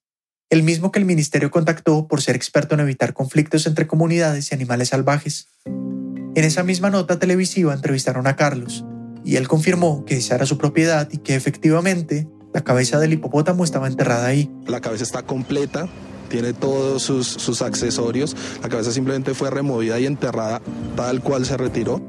El 0.50 0.64
mismo 0.64 0.92
que 0.92 0.98
el 0.98 1.06
ministerio 1.06 1.52
contactó 1.52 2.08
por 2.08 2.24
ser 2.24 2.36
experto 2.36 2.74
en 2.74 2.82
evitar 2.82 3.14
conflictos 3.14 3.68
entre 3.68 3.86
comunidades 3.86 4.52
y 4.52 4.56
animales 4.56 4.90
salvajes. 4.90 5.48
En 5.66 6.44
esa 6.44 6.64
misma 6.64 6.90
nota 6.90 7.20
televisiva 7.20 7.72
entrevistaron 7.72 8.26
a 8.26 8.36
Carlos 8.36 8.84
y 9.24 9.36
él 9.36 9.48
confirmó 9.48 10.06
que 10.06 10.18
esa 10.18 10.34
era 10.34 10.48
su 10.48 10.58
propiedad 10.58 11.08
y 11.12 11.20
que 11.20 11.36
efectivamente 11.36 12.28
la 12.52 12.64
cabeza 12.64 12.98
del 13.00 13.14
hipopótamo 13.14 13.64
estaba 13.64 13.86
enterrada 13.86 14.26
ahí. 14.26 14.52
La 14.66 14.82
cabeza 14.82 15.04
está 15.04 15.22
completa, 15.22 15.88
tiene 16.30 16.54
todos 16.54 17.04
sus, 17.04 17.28
sus 17.28 17.62
accesorios. 17.62 18.36
La 18.64 18.70
cabeza 18.70 18.92
simplemente 18.92 19.36
fue 19.36 19.52
removida 19.52 20.00
y 20.00 20.08
enterrada 20.08 20.64
tal 20.96 21.22
cual 21.22 21.46
se 21.46 21.58
retiró. 21.58 22.02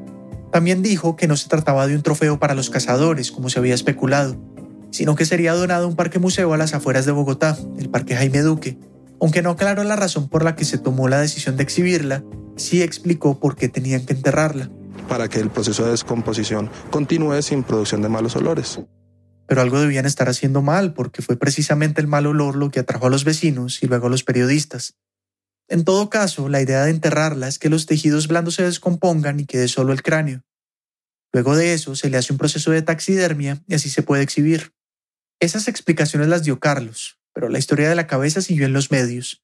También 0.51 0.83
dijo 0.83 1.15
que 1.15 1.29
no 1.29 1.37
se 1.37 1.47
trataba 1.47 1.87
de 1.87 1.95
un 1.95 2.03
trofeo 2.03 2.39
para 2.39 2.55
los 2.55 2.71
cazadores, 2.71 3.33
como 3.33 3.51
se 3.51 3.59
había 3.59 3.75
especulado, 3.75 4.39
sino 4.91 5.15
que 5.15 5.25
sería 5.25 5.55
donado 5.55 5.85
a 5.85 5.89
un 5.89 5.97
parque 5.97 6.19
museo 6.19 6.53
a 6.53 6.57
las 6.57 6.75
afueras 6.75 7.07
de 7.07 7.13
Bogotá, 7.13 7.57
el 7.79 7.91
Parque 7.91 8.17
Jaime 8.17 8.41
Duque. 8.41 8.79
Aunque 9.21 9.43
no 9.43 9.51
aclaró 9.51 9.85
la 9.85 9.97
razón 9.97 10.29
por 10.29 10.45
la 10.45 10.57
que 10.57 10.65
se 10.65 10.79
tomó 10.79 11.09
la 11.09 11.21
decisión 11.21 11.57
de 11.57 11.63
exhibirla, 11.63 12.25
sí 12.57 12.83
explicó 12.83 13.39
por 13.39 13.57
qué 13.57 13.69
tenían 13.69 14.05
que 14.07 14.15
enterrarla. 14.15 14.71
para 15.09 15.29
que 15.29 15.41
el 15.41 15.51
proceso 15.51 15.85
de 15.85 15.91
descomposición 15.91 16.71
continúe 16.91 17.43
sin 17.43 17.65
producción 17.65 18.01
de 18.01 18.09
malos 18.09 18.37
olores. 18.37 18.81
Pero 19.49 19.61
algo 19.61 19.81
debían 19.81 20.07
estar 20.07 20.29
haciendo 20.29 20.63
mal, 20.63 20.95
porque 20.95 21.21
fue 21.21 21.37
precisamente 21.37 22.01
el 22.01 22.07
mal 22.07 22.27
olor 22.27 22.55
lo 22.55 22.71
que 22.71 22.79
atrajo 22.79 23.09
a 23.09 23.11
los 23.11 23.25
vecinos 23.25 23.83
y 23.83 23.89
luego 23.89 24.07
a 24.07 24.11
los 24.11 24.23
periodistas. 24.23 24.95
En 25.67 25.85
todo 25.85 26.11
caso, 26.11 26.49
la 26.49 26.63
idea 26.63 26.85
de 26.85 26.91
enterrarla 26.91 27.49
es 27.49 27.59
que 27.59 27.69
los 27.69 27.87
tejidos 27.87 28.29
blandos 28.29 28.55
se 28.55 28.63
descompongan 28.63 29.41
y 29.41 29.47
quede 29.47 29.67
solo 29.67 29.93
el 29.93 30.03
cráneo. 30.03 30.43
Luego 31.33 31.57
de 31.57 31.75
eso, 31.75 31.97
se 31.97 32.09
le 32.09 32.17
hace 32.17 32.33
un 32.33 32.39
proceso 32.39 32.71
de 32.71 32.83
taxidermia 32.83 33.63
y 33.67 33.75
así 33.75 33.91
se 33.91 34.03
puede 34.03 34.23
exhibir. 34.23 34.73
Esas 35.41 35.69
explicaciones 35.69 36.29
las 36.29 36.45
dio 36.45 36.61
Carlos, 36.61 37.19
pero 37.33 37.49
la 37.49 37.59
historia 37.59 37.89
de 37.89 37.95
la 37.95 38.07
cabeza 38.07 38.43
siguió 38.43 38.67
en 38.67 38.75
los 38.75 38.91
medios. 38.91 39.43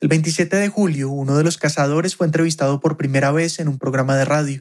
El 0.00 0.08
27 0.08 0.54
de 0.54 0.68
julio, 0.68 1.08
uno 1.08 1.34
de 1.34 1.44
los 1.44 1.56
cazadores 1.56 2.14
fue 2.14 2.26
entrevistado 2.26 2.78
por 2.78 2.98
primera 2.98 3.32
vez 3.32 3.58
en 3.58 3.68
un 3.68 3.78
programa 3.78 4.16
de 4.16 4.26
radio, 4.26 4.60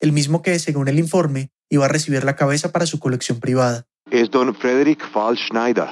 el 0.00 0.10
mismo 0.10 0.42
que, 0.42 0.58
según 0.58 0.88
el 0.88 0.98
informe, 0.98 1.50
iba 1.68 1.84
a 1.84 1.88
recibir 1.88 2.24
la 2.24 2.34
cabeza 2.34 2.72
para 2.72 2.86
su 2.86 2.98
colección 2.98 3.38
privada. 3.38 3.86
Es 4.10 4.32
don 4.32 4.52
Frederick 4.52 5.00
Fall 5.12 5.38
Schneider. 5.38 5.90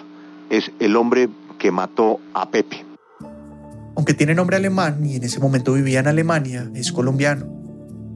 Es 0.50 0.68
el 0.80 0.96
hombre 0.96 1.28
que 1.60 1.70
mató 1.70 2.20
a 2.34 2.50
Pepe. 2.50 2.84
Aunque 3.94 4.14
tiene 4.14 4.34
nombre 4.34 4.56
alemán 4.56 5.04
y 5.06 5.14
en 5.14 5.22
ese 5.22 5.38
momento 5.38 5.74
vivía 5.74 6.00
en 6.00 6.08
Alemania, 6.08 6.68
es 6.74 6.90
colombiano. 6.90 7.57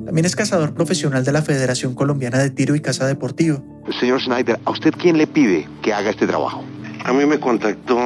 También 0.05 0.25
es 0.25 0.35
cazador 0.35 0.75
profesional 0.75 1.25
de 1.25 1.33
la 1.33 1.43
Federación 1.43 1.95
Colombiana 1.95 2.39
de 2.39 2.51
Tiro 2.51 2.75
y 2.75 2.81
Caza 2.81 3.07
Deportiva. 3.07 3.63
Señor 4.01 4.21
Schneider, 4.21 4.59
¿a 4.65 4.71
usted 4.71 4.93
quién 4.99 5.17
le 5.17 5.27
pide 5.27 5.69
que 5.83 5.93
haga 5.93 6.11
este 6.11 6.27
trabajo? 6.27 6.65
A 7.05 7.13
mí 7.13 7.25
me 7.25 7.39
contactó 7.39 7.99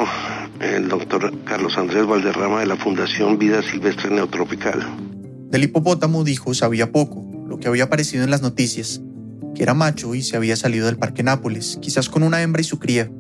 el 0.61 0.89
doctor 0.89 1.33
Carlos 1.45 1.77
Andrés 1.79 2.07
Valderrama 2.07 2.61
de 2.61 2.67
la 2.67 2.77
Fundación 2.77 3.39
Vida 3.39 3.63
Silvestre 3.63 4.11
Neotropical. 4.11 4.85
Del 5.51 5.65
hipopótamo 5.65 6.23
dijo 6.25 6.53
sabía 6.55 6.93
poco, 6.93 7.25
lo 7.47 7.59
que 7.59 7.69
había 7.69 7.85
aparecido 7.85 8.25
en 8.25 8.31
las 8.31 8.43
noticias, 8.43 9.01
que 9.55 9.63
era 9.63 9.75
macho 9.75 10.15
y 10.15 10.23
se 10.23 10.37
había 10.37 10.57
salido 10.57 10.87
del 10.87 10.99
Parque 10.99 11.23
Nápoles, 11.23 11.79
quizás 11.81 12.09
con 12.11 12.23
una 12.23 12.43
hembra 12.43 12.61
y 12.61 12.65
su 12.65 12.79
cría. 12.79 13.11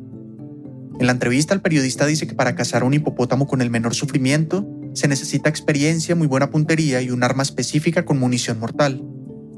En 0.98 1.06
la 1.06 1.12
entrevista 1.12 1.54
el 1.54 1.60
periodista 1.60 2.06
dice 2.06 2.26
que 2.26 2.34
para 2.34 2.54
cazar 2.54 2.84
un 2.84 2.94
hipopótamo 2.94 3.46
con 3.46 3.60
el 3.60 3.70
menor 3.70 3.94
sufrimiento 3.94 4.66
se 4.96 5.09
necesita 5.09 5.50
experiencia, 5.50 6.16
muy 6.16 6.26
buena 6.26 6.50
puntería 6.50 7.02
y 7.02 7.11
un 7.11 7.22
arma 7.22 7.42
específica 7.42 8.06
con 8.06 8.18
munición 8.18 8.59
mortal. 8.59 9.02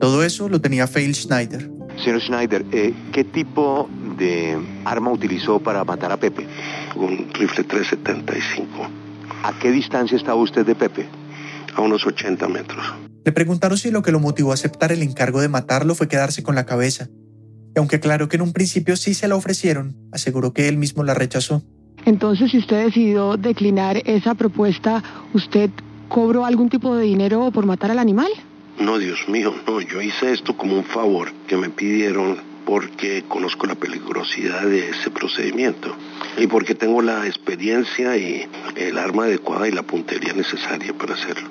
Todo 0.00 0.24
eso 0.24 0.48
lo 0.48 0.60
tenía 0.60 0.88
Fail 0.88 1.14
Schneider. 1.14 1.70
Señor 2.02 2.20
Schneider, 2.20 2.66
eh, 2.72 2.92
¿qué 3.12 3.22
tipo 3.22 3.88
de 4.18 4.58
arma 4.84 5.12
utilizó 5.12 5.60
para 5.60 5.84
matar 5.84 6.10
a 6.10 6.16
Pepe? 6.16 6.46
Un 6.96 7.30
rifle 7.34 7.62
375. 7.62 8.66
¿A 9.44 9.56
qué 9.60 9.70
distancia 9.70 10.16
estaba 10.16 10.42
usted 10.42 10.66
de 10.66 10.74
Pepe? 10.74 11.06
A 11.76 11.82
unos 11.82 12.04
80 12.04 12.48
metros. 12.48 12.84
Le 13.24 13.30
preguntaron 13.30 13.78
si 13.78 13.92
lo 13.92 14.02
que 14.02 14.10
lo 14.10 14.18
motivó 14.18 14.50
a 14.50 14.54
aceptar 14.54 14.90
el 14.90 15.02
encargo 15.02 15.40
de 15.40 15.48
matarlo 15.48 15.94
fue 15.94 16.08
quedarse 16.08 16.42
con 16.42 16.56
la 16.56 16.66
cabeza. 16.66 17.08
Y 17.76 17.78
aunque 17.78 17.96
aclaró 17.96 18.28
que 18.28 18.36
en 18.36 18.42
un 18.42 18.52
principio 18.52 18.96
sí 18.96 19.14
se 19.14 19.28
la 19.28 19.36
ofrecieron, 19.36 19.96
aseguró 20.10 20.52
que 20.52 20.66
él 20.66 20.78
mismo 20.78 21.04
la 21.04 21.14
rechazó. 21.14 21.62
Entonces, 22.08 22.50
si 22.50 22.56
usted 22.56 22.86
decidió 22.86 23.36
declinar 23.36 24.00
esa 24.06 24.34
propuesta, 24.34 25.02
¿usted 25.34 25.68
cobró 26.08 26.46
algún 26.46 26.70
tipo 26.70 26.96
de 26.96 27.04
dinero 27.04 27.50
por 27.50 27.66
matar 27.66 27.90
al 27.90 27.98
animal? 27.98 28.30
No, 28.78 28.96
Dios 28.96 29.28
mío, 29.28 29.54
no, 29.66 29.82
yo 29.82 30.00
hice 30.00 30.32
esto 30.32 30.56
como 30.56 30.76
un 30.76 30.84
favor 30.84 31.30
que 31.46 31.58
me 31.58 31.68
pidieron 31.68 32.38
porque 32.64 33.24
conozco 33.28 33.66
la 33.66 33.74
peligrosidad 33.74 34.62
de 34.62 34.88
ese 34.88 35.10
procedimiento 35.10 35.94
y 36.38 36.46
porque 36.46 36.74
tengo 36.74 37.02
la 37.02 37.26
experiencia 37.26 38.16
y 38.16 38.48
el 38.76 38.96
arma 38.96 39.24
adecuada 39.24 39.68
y 39.68 39.72
la 39.72 39.82
puntería 39.82 40.32
necesaria 40.32 40.94
para 40.94 41.12
hacerlo. 41.12 41.50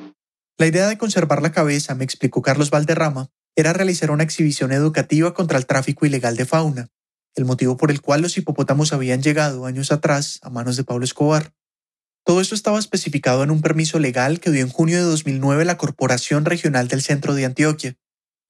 La 0.58 0.66
idea 0.66 0.88
de 0.88 0.98
conservar 0.98 1.44
la 1.44 1.52
cabeza, 1.52 1.94
me 1.94 2.04
explicó 2.04 2.42
Carlos 2.42 2.72
Valderrama, 2.72 3.30
era 3.56 3.74
realizar 3.74 4.10
una 4.10 4.24
exhibición 4.24 4.72
educativa 4.72 5.36
contra 5.36 5.60
el 5.60 5.68
tráfico 5.68 6.08
ilegal 6.08 6.36
de 6.36 6.46
fauna, 6.46 6.88
el 7.38 7.46
motivo 7.46 7.78
por 7.78 7.92
el 7.92 8.02
cual 8.02 8.22
los 8.22 8.38
hipopótamos 8.38 8.94
habían 8.94 9.22
llegado 9.22 9.66
años 9.66 9.92
atrás 9.92 10.40
a 10.42 10.50
manos 10.50 10.76
de 10.76 10.84
Pablo 10.84 11.06
Escobar. 11.06 11.54
Todo 12.26 12.42
esto 12.42 12.56
estaba 12.56 12.80
especificado 12.80 13.44
en 13.44 13.52
un 13.52 13.62
permiso 13.62 14.00
legal 14.00 14.40
que 14.40 14.52
dio 14.52 14.62
en 14.62 14.70
junio 14.70 14.98
de 14.98 15.04
2009 15.04 15.64
la 15.64 15.78
Corporación 15.78 16.46
Regional 16.46 16.88
del 16.88 17.02
Centro 17.02 17.36
de 17.36 17.46
Antioquia. 17.46 17.96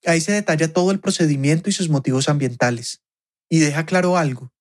Ahí 0.04 0.20
se 0.20 0.32
detalla 0.32 0.72
todo 0.72 0.90
el 0.90 1.00
procedimiento 1.00 1.68
y 1.68 1.72
sus 1.72 1.88
motivos 1.90 2.28
ambientales. 2.28 3.02
Y 3.48 3.60
deja 3.60 3.86
claro 3.86 4.16
algo. 4.16 4.52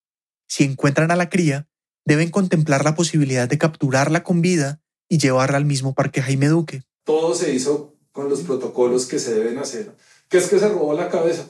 Si 0.47 0.65
encuentran 0.65 1.09
a 1.09 1.15
la 1.15 1.29
cría, 1.29 1.67
deben 2.05 2.29
contemplar 2.29 2.83
la 2.83 2.95
posibilidad 2.95 3.47
de 3.47 3.57
capturarla 3.57 4.23
con 4.23 4.41
vida 4.41 4.81
y 5.09 5.17
llevarla 5.17 5.57
al 5.57 5.65
mismo 5.65 5.95
parque 5.95 6.21
Jaime 6.21 6.47
Duque. 6.47 6.83
Todo 7.05 7.33
se 7.33 7.53
hizo 7.53 7.95
con 8.11 8.29
los 8.29 8.41
protocolos 8.41 9.05
que 9.05 9.19
se 9.19 9.33
deben 9.33 9.57
hacer. 9.57 9.91
¿Qué 10.29 10.37
es 10.37 10.47
que 10.47 10.59
se 10.59 10.67
robó 10.67 10.93
la 10.93 11.09
cabeza? 11.09 11.47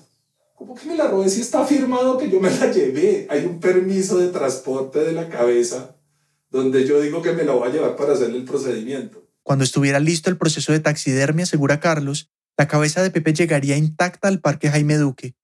¿Cómo 0.57 0.73
que 0.73 0.87
me 0.87 0.95
la 0.97 1.07
robé 1.07 1.29
si 1.29 1.41
está 1.41 1.63
firmado 1.67 2.17
que 2.17 2.31
yo 2.31 2.39
me 2.39 2.49
la 2.49 2.71
llevé? 2.71 3.27
Hay 3.29 3.45
un 3.45 3.59
permiso 3.59 4.17
de 4.17 4.29
transporte 4.29 4.97
de 4.97 5.11
la 5.11 5.29
cabeza 5.29 5.97
donde 6.49 6.83
yo 6.87 6.99
digo 6.99 7.21
que 7.21 7.33
me 7.33 7.43
la 7.43 7.51
voy 7.51 7.69
a 7.69 7.71
llevar 7.71 7.95
para 7.95 8.13
hacer 8.13 8.31
el 8.31 8.43
procedimiento. 8.43 9.29
Cuando 9.43 9.63
estuviera 9.63 9.99
listo 9.99 10.31
el 10.31 10.37
proceso 10.37 10.71
de 10.71 10.79
taxidermia, 10.79 11.43
asegura 11.43 11.79
Carlos, 11.79 12.31
la 12.57 12.67
cabeza 12.67 13.03
de 13.03 13.11
Pepe 13.11 13.33
llegaría 13.33 13.77
intacta 13.77 14.29
al 14.29 14.41
Parque 14.41 14.71
Jaime 14.71 14.97
Duque. 14.97 15.35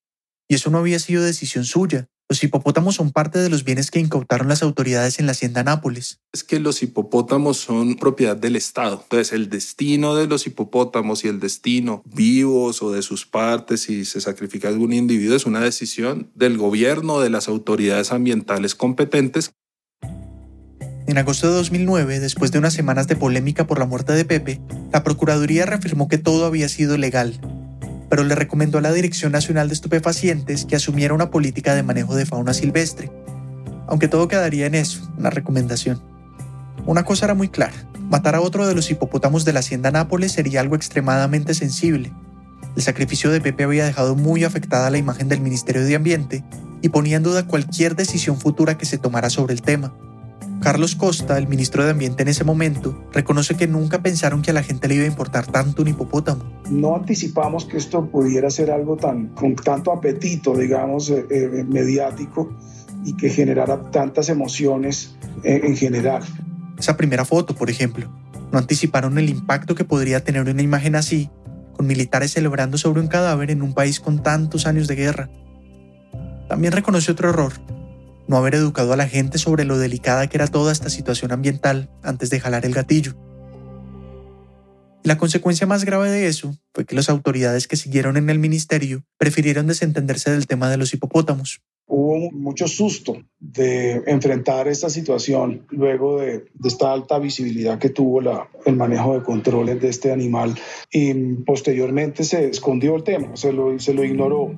Y 0.47 0.55
eso 0.55 0.71
no 0.71 0.79
había 0.79 0.97
sido 0.97 1.21
decisión 1.21 1.63
suya. 1.63 2.09
Los 2.29 2.43
hipopótamos 2.43 2.95
son 2.95 3.11
parte 3.11 3.39
de 3.39 3.49
los 3.49 3.63
bienes 3.63 3.91
que 3.91 3.99
incautaron 3.99 4.47
las 4.47 4.63
autoridades 4.63 5.19
en 5.19 5.25
la 5.25 5.33
hacienda 5.33 5.63
Nápoles. 5.63 6.19
Es 6.31 6.43
que 6.43 6.59
los 6.59 6.81
hipopótamos 6.81 7.57
son 7.57 7.95
propiedad 7.95 8.35
del 8.35 8.55
Estado. 8.55 9.01
Entonces, 9.03 9.33
el 9.33 9.49
destino 9.49 10.15
de 10.15 10.27
los 10.27 10.47
hipopótamos 10.47 11.25
y 11.25 11.27
el 11.27 11.39
destino 11.39 12.01
vivos 12.05 12.81
o 12.81 12.91
de 12.91 13.01
sus 13.01 13.25
partes, 13.25 13.81
si 13.81 14.05
se 14.05 14.21
sacrifica 14.21 14.69
algún 14.69 14.93
individuo, 14.93 15.35
es 15.35 15.45
una 15.45 15.59
decisión 15.59 16.31
del 16.33 16.57
gobierno, 16.57 17.19
de 17.19 17.29
las 17.29 17.47
autoridades 17.47 18.11
ambientales 18.11 18.73
competentes. 18.73 19.51
En 21.05 21.17
agosto 21.17 21.49
de 21.49 21.53
2009, 21.55 22.21
después 22.21 22.51
de 22.53 22.59
unas 22.59 22.73
semanas 22.73 23.07
de 23.07 23.17
polémica 23.17 23.67
por 23.67 23.77
la 23.77 23.85
muerte 23.85 24.13
de 24.13 24.23
Pepe, 24.23 24.61
la 24.93 25.03
Procuraduría 25.03 25.65
reafirmó 25.65 26.07
que 26.07 26.17
todo 26.17 26.45
había 26.45 26.69
sido 26.69 26.97
legal 26.97 27.39
pero 28.13 28.25
le 28.25 28.35
recomendó 28.35 28.77
a 28.77 28.81
la 28.81 28.93
Dirección 28.93 29.31
Nacional 29.31 29.69
de 29.69 29.73
Estupefacientes 29.73 30.65
que 30.65 30.75
asumiera 30.75 31.15
una 31.15 31.31
política 31.31 31.73
de 31.73 31.81
manejo 31.81 32.13
de 32.13 32.27
fauna 32.27 32.53
silvestre. 32.53 33.09
Aunque 33.87 34.07
todo 34.07 34.27
quedaría 34.27 34.67
en 34.67 34.75
eso, 34.75 35.11
una 35.17 35.31
recomendación. 35.31 35.99
Una 36.85 37.05
cosa 37.05 37.25
era 37.25 37.33
muy 37.33 37.49
clara, 37.49 37.73
matar 38.11 38.35
a 38.35 38.41
otro 38.41 38.67
de 38.67 38.75
los 38.75 38.91
hipopótamos 38.91 39.45
de 39.45 39.53
la 39.53 39.61
hacienda 39.61 39.89
Nápoles 39.89 40.31
sería 40.31 40.61
algo 40.61 40.75
extremadamente 40.75 41.55
sensible. 41.55 42.13
El 42.75 42.83
sacrificio 42.83 43.31
de 43.31 43.41
Pepe 43.41 43.63
había 43.63 43.85
dejado 43.85 44.15
muy 44.15 44.43
afectada 44.43 44.91
la 44.91 44.99
imagen 44.99 45.27
del 45.27 45.41
Ministerio 45.41 45.83
de 45.83 45.95
Ambiente 45.95 46.43
y 46.83 46.89
ponía 46.89 47.17
en 47.17 47.23
duda 47.23 47.47
cualquier 47.47 47.95
decisión 47.95 48.39
futura 48.39 48.77
que 48.77 48.85
se 48.85 48.99
tomara 48.99 49.31
sobre 49.31 49.55
el 49.55 49.63
tema. 49.63 49.91
Carlos 50.63 50.95
Costa, 50.95 51.37
el 51.37 51.49
ministro 51.49 51.83
de 51.83 51.91
Ambiente 51.91 52.23
en 52.23 52.29
ese 52.29 52.45
momento, 52.45 52.97
reconoce 53.11 53.55
que 53.55 53.67
nunca 53.67 54.01
pensaron 54.01 54.41
que 54.41 54.51
a 54.51 54.53
la 54.53 54.63
gente 54.63 54.87
le 54.87 54.95
iba 54.95 55.03
a 55.03 55.07
importar 55.07 55.45
tanto 55.45 55.81
un 55.81 55.89
hipopótamo. 55.89 56.41
No 56.69 56.95
anticipamos 56.95 57.65
que 57.65 57.75
esto 57.75 58.09
pudiera 58.09 58.49
ser 58.49 58.71
algo 58.71 58.95
tan 58.95 59.27
con 59.35 59.57
tanto 59.57 59.91
apetito, 59.91 60.55
digamos, 60.55 61.09
eh, 61.09 61.25
eh, 61.29 61.65
mediático 61.67 62.57
y 63.03 63.13
que 63.17 63.29
generara 63.29 63.91
tantas 63.91 64.29
emociones 64.29 65.17
eh, 65.43 65.59
en 65.65 65.75
general. 65.75 66.23
Esa 66.79 66.95
primera 66.95 67.25
foto, 67.25 67.53
por 67.53 67.69
ejemplo, 67.69 68.09
no 68.53 68.57
anticiparon 68.57 69.17
el 69.17 69.29
impacto 69.29 69.75
que 69.75 69.83
podría 69.83 70.23
tener 70.23 70.47
una 70.47 70.61
imagen 70.61 70.95
así, 70.95 71.29
con 71.75 71.87
militares 71.87 72.31
celebrando 72.31 72.77
sobre 72.77 73.01
un 73.01 73.07
cadáver 73.07 73.51
en 73.51 73.63
un 73.63 73.73
país 73.73 73.99
con 73.99 74.23
tantos 74.23 74.65
años 74.65 74.87
de 74.87 74.95
guerra. 74.95 75.29
También 76.47 76.71
reconoce 76.71 77.11
otro 77.11 77.31
error, 77.31 77.51
no 78.27 78.37
haber 78.37 78.55
educado 78.55 78.93
a 78.93 78.97
la 78.97 79.07
gente 79.07 79.37
sobre 79.37 79.65
lo 79.65 79.77
delicada 79.77 80.27
que 80.27 80.37
era 80.37 80.47
toda 80.47 80.71
esta 80.71 80.89
situación 80.89 81.31
ambiental 81.31 81.89
antes 82.01 82.29
de 82.29 82.39
jalar 82.39 82.65
el 82.65 82.73
gatillo. 82.73 83.13
La 85.03 85.17
consecuencia 85.17 85.67
más 85.67 85.83
grave 85.83 86.09
de 86.09 86.27
eso 86.27 86.55
fue 86.73 86.85
que 86.85 86.95
las 86.95 87.09
autoridades 87.09 87.67
que 87.67 87.75
siguieron 87.75 88.15
en 88.15 88.29
el 88.29 88.39
ministerio 88.39 89.03
prefirieron 89.17 89.67
desentenderse 89.67 90.31
del 90.31 90.47
tema 90.47 90.69
de 90.69 90.77
los 90.77 90.93
hipopótamos. 90.93 91.61
Hubo 91.85 92.31
mucho 92.31 92.69
susto 92.69 93.17
de 93.37 94.01
enfrentar 94.07 94.69
esta 94.69 94.89
situación 94.89 95.65
luego 95.69 96.21
de, 96.21 96.45
esta 96.63 96.93
alta 96.93 97.19
visibilidad 97.19 97.77
que 97.77 97.89
tuvo 97.89 98.21
el 98.65 98.75
manejo 98.77 99.19
de 99.19 99.23
controles 99.25 99.81
de 99.81 99.89
este 99.89 100.13
animal 100.13 100.55
y 100.89 101.13
posteriormente 101.45 102.23
se 102.23 102.47
escondió 102.47 102.95
el 102.95 103.03
tema, 103.03 103.35
se 103.35 103.51
lo 103.51 104.03
ignoró 104.05 104.55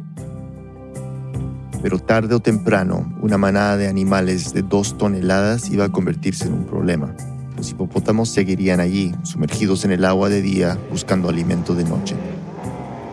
pero 1.85 1.99
tarde 1.99 2.33
o 2.33 2.39
temprano 2.39 3.13
una 3.21 3.37
manada 3.37 3.77
de 3.77 3.87
animales 3.87 4.55
de 4.55 4.63
dos 4.63 4.97
toneladas 4.97 5.69
iba 5.69 5.85
a 5.85 5.91
convertirse 5.91 6.47
en 6.47 6.53
un 6.53 6.63
problema. 6.65 7.15
Los 7.55 7.69
hipopótamos 7.69 8.29
seguirían 8.29 8.79
allí, 8.79 9.13
sumergidos 9.21 9.85
en 9.85 9.91
el 9.91 10.03
agua 10.03 10.29
de 10.29 10.41
día, 10.41 10.79
buscando 10.89 11.29
alimento 11.29 11.75
de 11.75 11.83
noche 11.83 12.15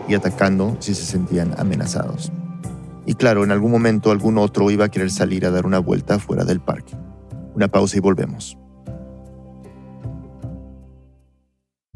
y 0.09 0.15
atacando 0.15 0.75
si 0.79 0.95
se 0.95 1.05
sentían 1.05 1.53
amenazados. 1.59 2.31
Y 3.05 3.13
claro, 3.13 3.43
en 3.43 3.51
algún 3.51 3.69
momento 3.69 4.09
algún 4.09 4.39
otro 4.39 4.71
iba 4.71 4.85
a 4.85 4.89
querer 4.89 5.11
salir 5.11 5.45
a 5.45 5.51
dar 5.51 5.67
una 5.67 5.77
vuelta 5.77 6.17
fuera 6.17 6.43
del 6.43 6.59
parque. 6.59 6.95
Una 7.53 7.67
pausa 7.67 7.97
y 7.97 7.99
volvemos. 7.99 8.57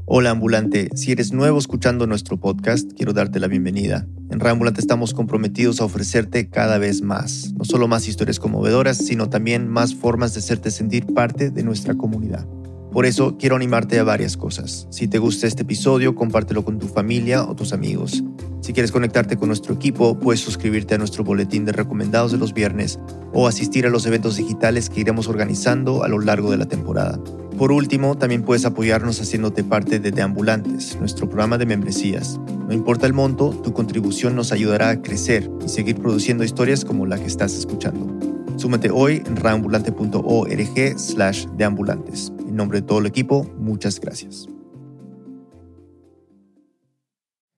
Hola 0.05 0.29
ambulante, 0.29 0.89
si 0.93 1.11
eres 1.11 1.33
nuevo 1.33 1.57
escuchando 1.57 2.05
nuestro 2.05 2.37
podcast, 2.37 2.91
quiero 2.95 3.13
darte 3.13 3.39
la 3.39 3.47
bienvenida. 3.47 4.05
En 4.29 4.41
Reambulante 4.41 4.81
estamos 4.81 5.13
comprometidos 5.13 5.79
a 5.79 5.85
ofrecerte 5.85 6.49
cada 6.49 6.77
vez 6.77 7.01
más, 7.01 7.53
no 7.57 7.63
solo 7.63 7.87
más 7.87 8.07
historias 8.07 8.39
conmovedoras, 8.39 8.97
sino 8.97 9.29
también 9.29 9.69
más 9.69 9.95
formas 9.95 10.33
de 10.33 10.39
hacerte 10.39 10.69
sentir 10.69 11.05
parte 11.05 11.49
de 11.49 11.63
nuestra 11.63 11.95
comunidad. 11.95 12.45
Por 12.91 13.05
eso 13.05 13.37
quiero 13.37 13.55
animarte 13.55 13.99
a 13.99 14.03
varias 14.03 14.35
cosas. 14.35 14.87
Si 14.89 15.07
te 15.07 15.17
gusta 15.17 15.47
este 15.47 15.63
episodio, 15.63 16.15
compártelo 16.15 16.65
con 16.65 16.77
tu 16.77 16.87
familia 16.87 17.43
o 17.43 17.55
tus 17.55 17.71
amigos. 17.71 18.23
Si 18.67 18.73
quieres 18.73 18.91
conectarte 18.91 19.37
con 19.37 19.47
nuestro 19.47 19.75
equipo, 19.75 20.19
puedes 20.19 20.41
suscribirte 20.41 20.95
a 20.95 20.97
nuestro 20.97 21.23
boletín 21.23 21.63
de 21.63 21.71
recomendados 21.71 22.33
de 22.33 22.37
los 22.37 22.53
viernes 22.53 22.99
o 23.31 23.47
asistir 23.47 23.85
a 23.85 23.89
los 23.89 24.05
eventos 24.05 24.35
digitales 24.35 24.89
que 24.89 24.99
iremos 24.99 25.29
organizando 25.29 26.03
a 26.03 26.09
lo 26.09 26.19
largo 26.19 26.51
de 26.51 26.57
la 26.57 26.65
temporada. 26.65 27.17
Por 27.57 27.71
último, 27.71 28.17
también 28.17 28.43
puedes 28.43 28.65
apoyarnos 28.65 29.21
haciéndote 29.21 29.63
parte 29.63 29.99
de 29.99 30.11
Deambulantes, 30.11 30.99
nuestro 30.99 31.29
programa 31.29 31.57
de 31.57 31.65
membresías. 31.65 32.41
No 32.67 32.73
importa 32.73 33.07
el 33.07 33.13
monto, 33.13 33.51
tu 33.51 33.71
contribución 33.71 34.35
nos 34.35 34.51
ayudará 34.51 34.89
a 34.89 35.01
crecer 35.01 35.49
y 35.65 35.69
seguir 35.69 35.95
produciendo 35.95 36.43
historias 36.43 36.83
como 36.83 37.05
la 37.05 37.17
que 37.17 37.27
estás 37.27 37.53
escuchando. 37.53 38.19
Súmate 38.57 38.89
hoy 38.91 39.23
en 39.25 39.37
raambulante.org 39.37 40.99
slash 40.99 41.45
deambulantes. 41.55 42.33
En 42.39 42.57
nombre 42.57 42.81
de 42.81 42.85
todo 42.85 42.99
el 42.99 43.05
equipo, 43.05 43.49
muchas 43.57 43.97
gracias. 44.01 44.49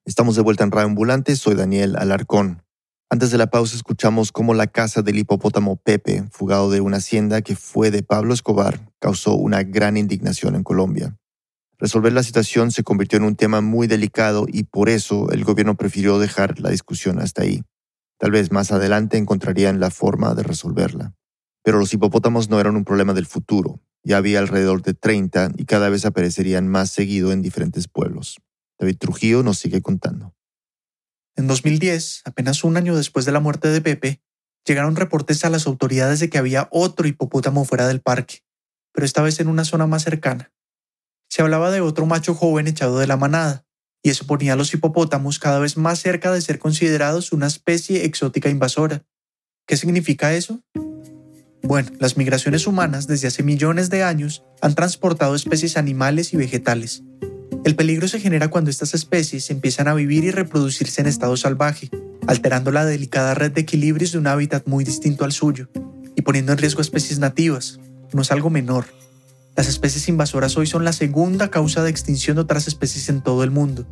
Estamos 0.10 0.36
de 0.36 0.42
vuelta 0.42 0.64
en 0.64 0.72
Raambulante, 0.72 1.36
soy 1.36 1.54
Daniel 1.54 1.96
Alarcón. 1.96 2.64
Antes 3.12 3.30
de 3.30 3.38
la 3.38 3.52
pausa 3.52 3.76
escuchamos 3.76 4.32
cómo 4.32 4.56
la 4.56 4.66
casa 4.66 5.04
del 5.04 5.20
hipopótamo 5.20 5.76
Pepe, 5.76 6.24
fugado 6.32 6.72
de 6.72 6.82
una 6.82 6.98
hacienda 6.98 7.44
que 7.44 7.56
fue 7.56 7.92
de 7.92 8.02
Pablo 8.02 8.34
Escobar, 8.34 8.90
causó 8.98 9.36
una 9.36 9.62
gran 9.62 9.98
indignación 9.98 10.56
en 10.56 10.64
Colombia. 10.64 11.16
Resolver 11.78 12.12
la 12.12 12.24
situación 12.24 12.72
se 12.72 12.82
convirtió 12.82 13.18
en 13.18 13.24
un 13.24 13.36
tema 13.36 13.62
muy 13.62 13.86
delicado 13.86 14.48
y 14.48 14.64
por 14.64 14.90
eso 14.90 15.30
el 15.30 15.44
gobierno 15.44 15.78
prefirió 15.78 16.18
dejar 16.18 16.60
la 16.60 16.72
discusión 16.72 17.20
hasta 17.20 17.44
ahí. 17.44 17.62
Tal 18.18 18.32
vez 18.32 18.52
más 18.52 18.72
adelante 18.72 19.20
encontrarían 19.20 19.80
la 19.80 19.92
forma 19.92 20.34
de 20.34 20.42
resolverla. 20.42 21.14
Pero 21.64 21.78
los 21.78 21.94
hipopótamos 21.94 22.50
no 22.50 22.60
eran 22.60 22.76
un 22.76 22.84
problema 22.84 23.14
del 23.14 23.28
futuro. 23.28 23.80
Ya 24.04 24.18
había 24.18 24.40
alrededor 24.40 24.82
de 24.82 24.96
30 24.96 25.52
y 25.56 25.66
cada 25.66 25.88
vez 25.90 26.04
aparecerían 26.04 26.68
más 26.68 26.90
seguido 26.90 27.32
en 27.32 27.44
diferentes 27.44 27.88
pueblos. 27.88 28.40
David 28.80 28.98
Trujillo 28.98 29.44
nos 29.44 29.60
sigue 29.60 29.82
contando. 29.82 30.34
En 31.36 31.48
2010, 31.48 32.22
apenas 32.26 32.64
un 32.64 32.78
año 32.78 32.96
después 32.96 33.26
de 33.26 33.32
la 33.32 33.40
muerte 33.40 33.68
de 33.68 33.82
Pepe, 33.82 34.22
llegaron 34.66 34.96
reportes 34.96 35.44
a 35.46 35.50
las 35.50 35.68
autoridades 35.68 36.20
de 36.20 36.30
que 36.30 36.38
había 36.38 36.68
otro 36.72 37.08
hipopótamo 37.08 37.66
fuera 37.66 37.88
del 37.88 38.02
parque, 38.02 38.44
pero 38.94 39.06
esta 39.06 39.22
vez 39.22 39.40
en 39.40 39.48
una 39.48 39.66
zona 39.66 39.88
más 39.88 40.04
cercana. 40.04 40.52
Se 41.30 41.42
hablaba 41.42 41.72
de 41.72 41.82
otro 41.82 42.06
macho 42.06 42.34
joven 42.34 42.68
echado 42.68 43.00
de 43.00 43.08
la 43.08 43.18
manada, 43.18 43.66
y 44.02 44.10
eso 44.10 44.26
ponía 44.26 44.54
a 44.54 44.56
los 44.56 44.74
hipopótamos 44.74 45.40
cada 45.40 45.60
vez 45.60 45.78
más 45.78 46.00
cerca 46.00 46.32
de 46.32 46.42
ser 46.42 46.60
considerados 46.60 47.32
una 47.32 47.48
especie 47.48 48.06
exótica 48.06 48.50
invasora. 48.50 49.06
¿Qué 49.68 49.78
significa 49.78 50.34
eso? 50.34 50.62
Bueno, 51.62 51.92
las 52.00 52.18
migraciones 52.18 52.66
humanas 52.66 53.08
desde 53.08 53.28
hace 53.28 53.44
millones 53.44 53.90
de 53.90 54.04
años 54.04 54.44
han 54.62 54.74
transportado 54.76 55.36
especies 55.36 55.78
animales 55.78 56.34
y 56.34 56.38
vegetales, 56.38 57.04
el 57.66 57.76
peligro 57.76 58.08
se 58.08 58.20
genera 58.20 58.48
cuando 58.48 58.70
estas 58.70 58.94
especies 58.94 59.50
empiezan 59.50 59.88
a 59.88 59.94
vivir 59.94 60.24
y 60.24 60.32
reproducirse 60.32 61.02
en 61.02 61.08
estado 61.08 61.36
salvaje, 61.36 61.90
alterando 62.26 62.72
la 62.72 62.86
delicada 62.86 63.34
red 63.34 63.52
de 63.52 63.62
equilibrios 63.62 64.14
de 64.14 64.18
un 64.18 64.28
hábitat 64.28 64.66
muy 64.68 64.86
distinto 64.86 65.26
al 65.26 65.34
suyo 65.34 65.68
y 66.16 66.22
poniendo 66.22 66.52
en 66.52 66.58
riesgo 66.58 66.80
a 66.80 66.84
especies 66.84 67.20
nativas. 67.20 67.80
No 68.14 68.22
es 68.22 68.32
algo 68.32 68.50
menor. 68.50 68.86
Las 69.56 69.68
especies 69.68 70.08
invasoras 70.08 70.56
hoy 70.58 70.68
son 70.68 70.86
la 70.86 70.94
segunda 70.94 71.50
causa 71.50 71.84
de 71.84 71.90
extinción 71.90 72.36
de 72.36 72.44
otras 72.44 72.68
especies 72.68 73.10
en 73.10 73.22
todo 73.22 73.44
el 73.44 73.52
mundo. 73.52 73.86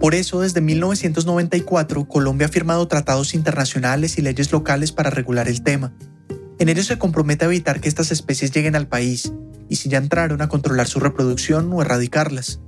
Por 0.00 0.14
eso, 0.14 0.40
desde 0.40 0.60
1994, 0.60 2.08
Colombia 2.08 2.48
ha 2.48 2.50
firmado 2.50 2.88
tratados 2.88 3.34
internacionales 3.34 4.18
y 4.18 4.22
leyes 4.22 4.50
locales 4.50 4.92
para 4.92 5.10
regular 5.10 5.46
el 5.46 5.62
tema. 5.62 5.94
En 6.58 6.68
ellos 6.68 6.86
se 6.86 6.98
compromete 6.98 7.44
a 7.44 7.48
evitar 7.48 7.80
que 7.80 7.88
estas 7.88 8.10
especies 8.10 8.50
lleguen 8.50 8.76
al 8.76 8.88
país 8.88 9.32
y 9.68 9.76
si 9.76 9.88
ya 9.88 9.98
entraron 9.98 10.42
a 10.42 10.48
controlar 10.48 10.88
su 10.88 11.00
reproducción 11.00 11.72
o 11.72 11.80
erradicarlas. 11.80 12.60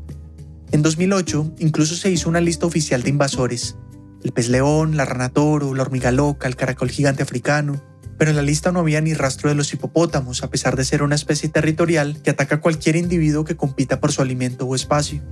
En 0.76 0.82
2008 0.82 1.54
incluso 1.58 1.94
se 1.94 2.10
hizo 2.10 2.28
una 2.28 2.42
lista 2.42 2.66
oficial 2.66 3.02
de 3.02 3.08
invasores. 3.08 3.78
El 4.22 4.32
pez 4.32 4.50
león, 4.50 4.98
la 4.98 5.06
rana 5.06 5.30
toro, 5.30 5.72
la 5.72 5.80
hormiga 5.80 6.10
loca, 6.12 6.48
el 6.48 6.54
caracol 6.54 6.90
gigante 6.90 7.22
africano. 7.22 7.82
Pero 8.18 8.30
en 8.30 8.36
la 8.36 8.42
lista 8.42 8.72
no 8.72 8.80
había 8.80 9.00
ni 9.00 9.14
rastro 9.14 9.48
de 9.48 9.54
los 9.54 9.72
hipopótamos, 9.72 10.42
a 10.42 10.50
pesar 10.50 10.76
de 10.76 10.84
ser 10.84 11.02
una 11.02 11.14
especie 11.14 11.48
territorial 11.48 12.20
que 12.20 12.28
ataca 12.28 12.56
a 12.56 12.60
cualquier 12.60 12.96
individuo 12.96 13.46
que 13.46 13.56
compita 13.56 14.00
por 14.00 14.12
su 14.12 14.20
alimento 14.20 14.66
o 14.66 14.74
espacio. 14.74 15.22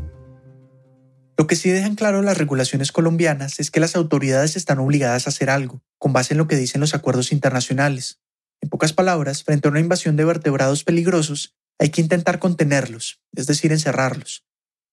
Lo 1.36 1.46
que 1.46 1.56
sí 1.56 1.68
dejan 1.68 1.94
claro 1.94 2.22
las 2.22 2.38
regulaciones 2.38 2.90
colombianas 2.90 3.60
es 3.60 3.70
que 3.70 3.80
las 3.80 3.96
autoridades 3.96 4.56
están 4.56 4.78
obligadas 4.78 5.26
a 5.26 5.28
hacer 5.28 5.50
algo, 5.50 5.82
con 5.98 6.14
base 6.14 6.32
en 6.32 6.38
lo 6.38 6.48
que 6.48 6.56
dicen 6.56 6.80
los 6.80 6.94
acuerdos 6.94 7.32
internacionales. 7.32 8.18
En 8.62 8.70
pocas 8.70 8.94
palabras, 8.94 9.44
frente 9.44 9.68
a 9.68 9.72
una 9.72 9.80
invasión 9.80 10.16
de 10.16 10.24
vertebrados 10.24 10.84
peligrosos, 10.84 11.54
hay 11.78 11.90
que 11.90 12.00
intentar 12.00 12.38
contenerlos, 12.38 13.20
es 13.36 13.46
decir, 13.46 13.72
encerrarlos. 13.72 14.42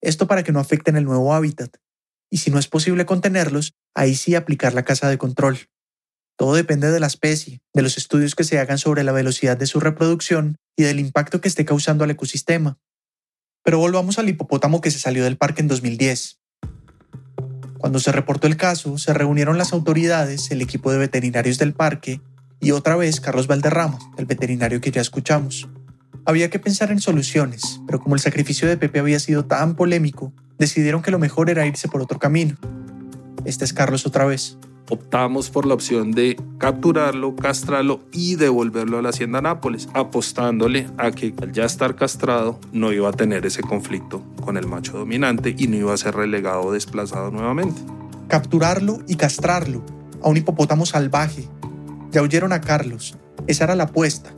Esto 0.02 0.28
para 0.28 0.44
que 0.44 0.52
no 0.52 0.60
afecten 0.60 0.96
el 0.98 1.06
nuevo 1.06 1.34
hábitat. 1.34 1.78
Y 2.30 2.38
si 2.38 2.50
no 2.50 2.60
es 2.60 2.68
posible 2.68 3.06
contenerlos, 3.06 3.74
ahí 3.94 4.16
sí 4.16 4.36
aplicar 4.36 4.74
la 4.74 4.84
casa 4.84 5.10
de 5.10 5.18
control. 5.18 5.60
Todo 6.38 6.56
depende 6.56 6.90
de 6.90 7.00
la 7.00 7.08
especie, 7.08 7.62
de 7.74 7.82
los 7.82 7.98
estudios 7.98 8.34
que 8.34 8.44
se 8.44 8.58
hagan 8.58 8.78
sobre 8.78 9.04
la 9.04 9.12
velocidad 9.12 9.58
de 9.58 9.68
su 9.68 9.80
reproducción 9.80 10.58
y 10.76 10.84
del 10.84 11.00
impacto 11.00 11.40
que 11.40 11.48
esté 11.48 11.66
causando 11.66 12.04
al 12.04 12.12
ecosistema. 12.12 12.80
Pero 13.64 13.78
volvamos 13.78 14.18
al 14.18 14.28
hipopótamo 14.28 14.82
que 14.82 14.90
se 14.90 14.98
salió 14.98 15.24
del 15.24 15.38
parque 15.38 15.62
en 15.62 15.68
2010. 15.68 16.40
Cuando 17.78 18.00
se 18.00 18.12
reportó 18.12 18.48
el 18.48 18.58
caso, 18.58 18.98
se 18.98 19.14
reunieron 19.14 19.58
las 19.58 19.74
autoridades, 19.74 20.50
el 20.52 20.62
equipo 20.62 20.92
de 20.92 21.00
veterinarios 21.00 21.58
del 21.60 21.74
parque 21.74 22.22
y 22.60 22.72
otra 22.72 22.96
vez 22.96 23.20
Carlos 23.20 23.48
Valderrama, 23.48 24.00
el 24.18 24.26
veterinario 24.26 24.82
que 24.82 24.92
ya 24.92 25.02
escuchamos. 25.02 25.68
Había 26.26 26.50
que 26.50 26.60
pensar 26.60 26.92
en 26.92 27.00
soluciones, 27.00 27.82
pero 27.88 28.00
como 28.00 28.16
el 28.16 28.22
sacrificio 28.22 28.68
de 28.68 28.78
Pepe 28.78 29.00
había 29.00 29.20
sido 29.20 29.46
tan 29.46 29.76
polémico, 29.76 30.34
decidieron 30.58 31.02
que 31.02 31.12
lo 31.12 31.20
mejor 31.20 31.50
era 31.50 31.66
irse 31.66 31.88
por 31.88 32.02
otro 32.02 32.20
camino. 32.20 32.56
Este 33.46 33.66
es 33.66 33.74
Carlos 33.74 34.06
otra 34.06 34.26
vez 34.26 34.58
optamos 34.92 35.50
por 35.50 35.66
la 35.66 35.74
opción 35.74 36.12
de 36.12 36.38
capturarlo, 36.58 37.36
castrarlo 37.36 38.02
y 38.12 38.36
devolverlo 38.36 39.00
a 39.00 39.02
la 39.02 39.10
hacienda 39.10 39.42
Nápoles, 39.42 39.88
apostándole 39.94 40.88
a 40.98 41.12
que 41.12 41.34
al 41.42 41.54
ya 41.54 41.64
estar 41.64 41.96
castrado 41.96 42.60
no 42.74 42.92
iba 42.92 43.10
a 43.10 43.14
tener 43.14 43.46
ese 43.46 43.62
conflicto 43.62 44.22
con 44.42 44.58
el 44.58 44.68
macho 44.68 44.98
dominante 44.98 45.56
y 45.58 45.68
no 45.68 45.78
iba 45.78 45.94
a 45.94 45.98
ser 45.98 46.16
relegado 46.16 46.62
o 46.62 46.74
desplazado 46.74 47.32
nuevamente. 47.32 47.82
Capturarlo 48.28 49.00
y 49.08 49.16
castrarlo 49.16 49.84
a 50.22 50.30
un 50.30 50.38
hipopótamo 50.38 50.86
salvaje. 50.86 51.48
Ya 52.12 52.22
oyeron 52.22 52.52
a 52.52 52.60
Carlos, 52.60 53.18
esa 53.48 53.64
era 53.64 53.76
la 53.76 53.84
apuesta. 53.84 54.34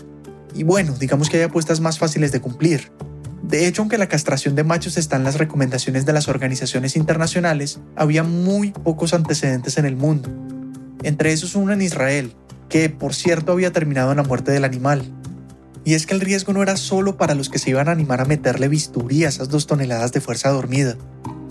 Y 0.54 0.64
bueno, 0.64 0.94
digamos 1.00 1.30
que 1.30 1.38
hay 1.38 1.44
apuestas 1.44 1.80
más 1.80 2.00
fáciles 2.00 2.32
de 2.32 2.42
cumplir. 2.42 2.92
De 3.42 3.68
hecho, 3.68 3.82
aunque 3.82 3.98
la 3.98 4.08
castración 4.08 4.56
de 4.56 4.64
machos 4.64 4.98
está 4.98 5.18
en 5.18 5.24
las 5.24 5.38
recomendaciones 5.38 6.06
de 6.06 6.14
las 6.14 6.28
organizaciones 6.28 6.96
internacionales, 6.96 7.80
había 7.96 8.24
muy 8.24 8.72
pocos 8.72 9.14
antecedentes 9.14 9.78
en 9.78 9.86
el 9.86 9.96
mundo. 9.96 10.30
Entre 11.04 11.34
esos 11.34 11.56
uno 11.56 11.74
en 11.74 11.82
Israel, 11.82 12.34
que 12.70 12.90
por 12.90 13.14
cierto 13.14 13.52
había 13.52 13.72
terminado 13.72 14.12
en 14.12 14.18
la 14.18 14.24
muerte 14.24 14.52
del 14.52 14.64
animal. 14.64 15.04
Y 15.86 15.96
es 15.96 16.06
que 16.06 16.14
el 16.14 16.22
riesgo 16.22 16.54
no 16.54 16.64
era 16.64 16.78
solo 16.78 17.18
para 17.18 17.36
los 17.36 17.50
que 17.50 17.60
se 17.60 17.72
iban 17.72 17.90
a 17.90 17.92
animar 17.92 18.22
a 18.22 18.26
meterle 18.26 18.70
bisturí 18.70 19.26
a 19.26 19.30
esas 19.30 19.50
dos 19.50 19.68
toneladas 19.68 20.14
de 20.14 20.22
fuerza 20.22 20.50
dormida, 20.50 20.96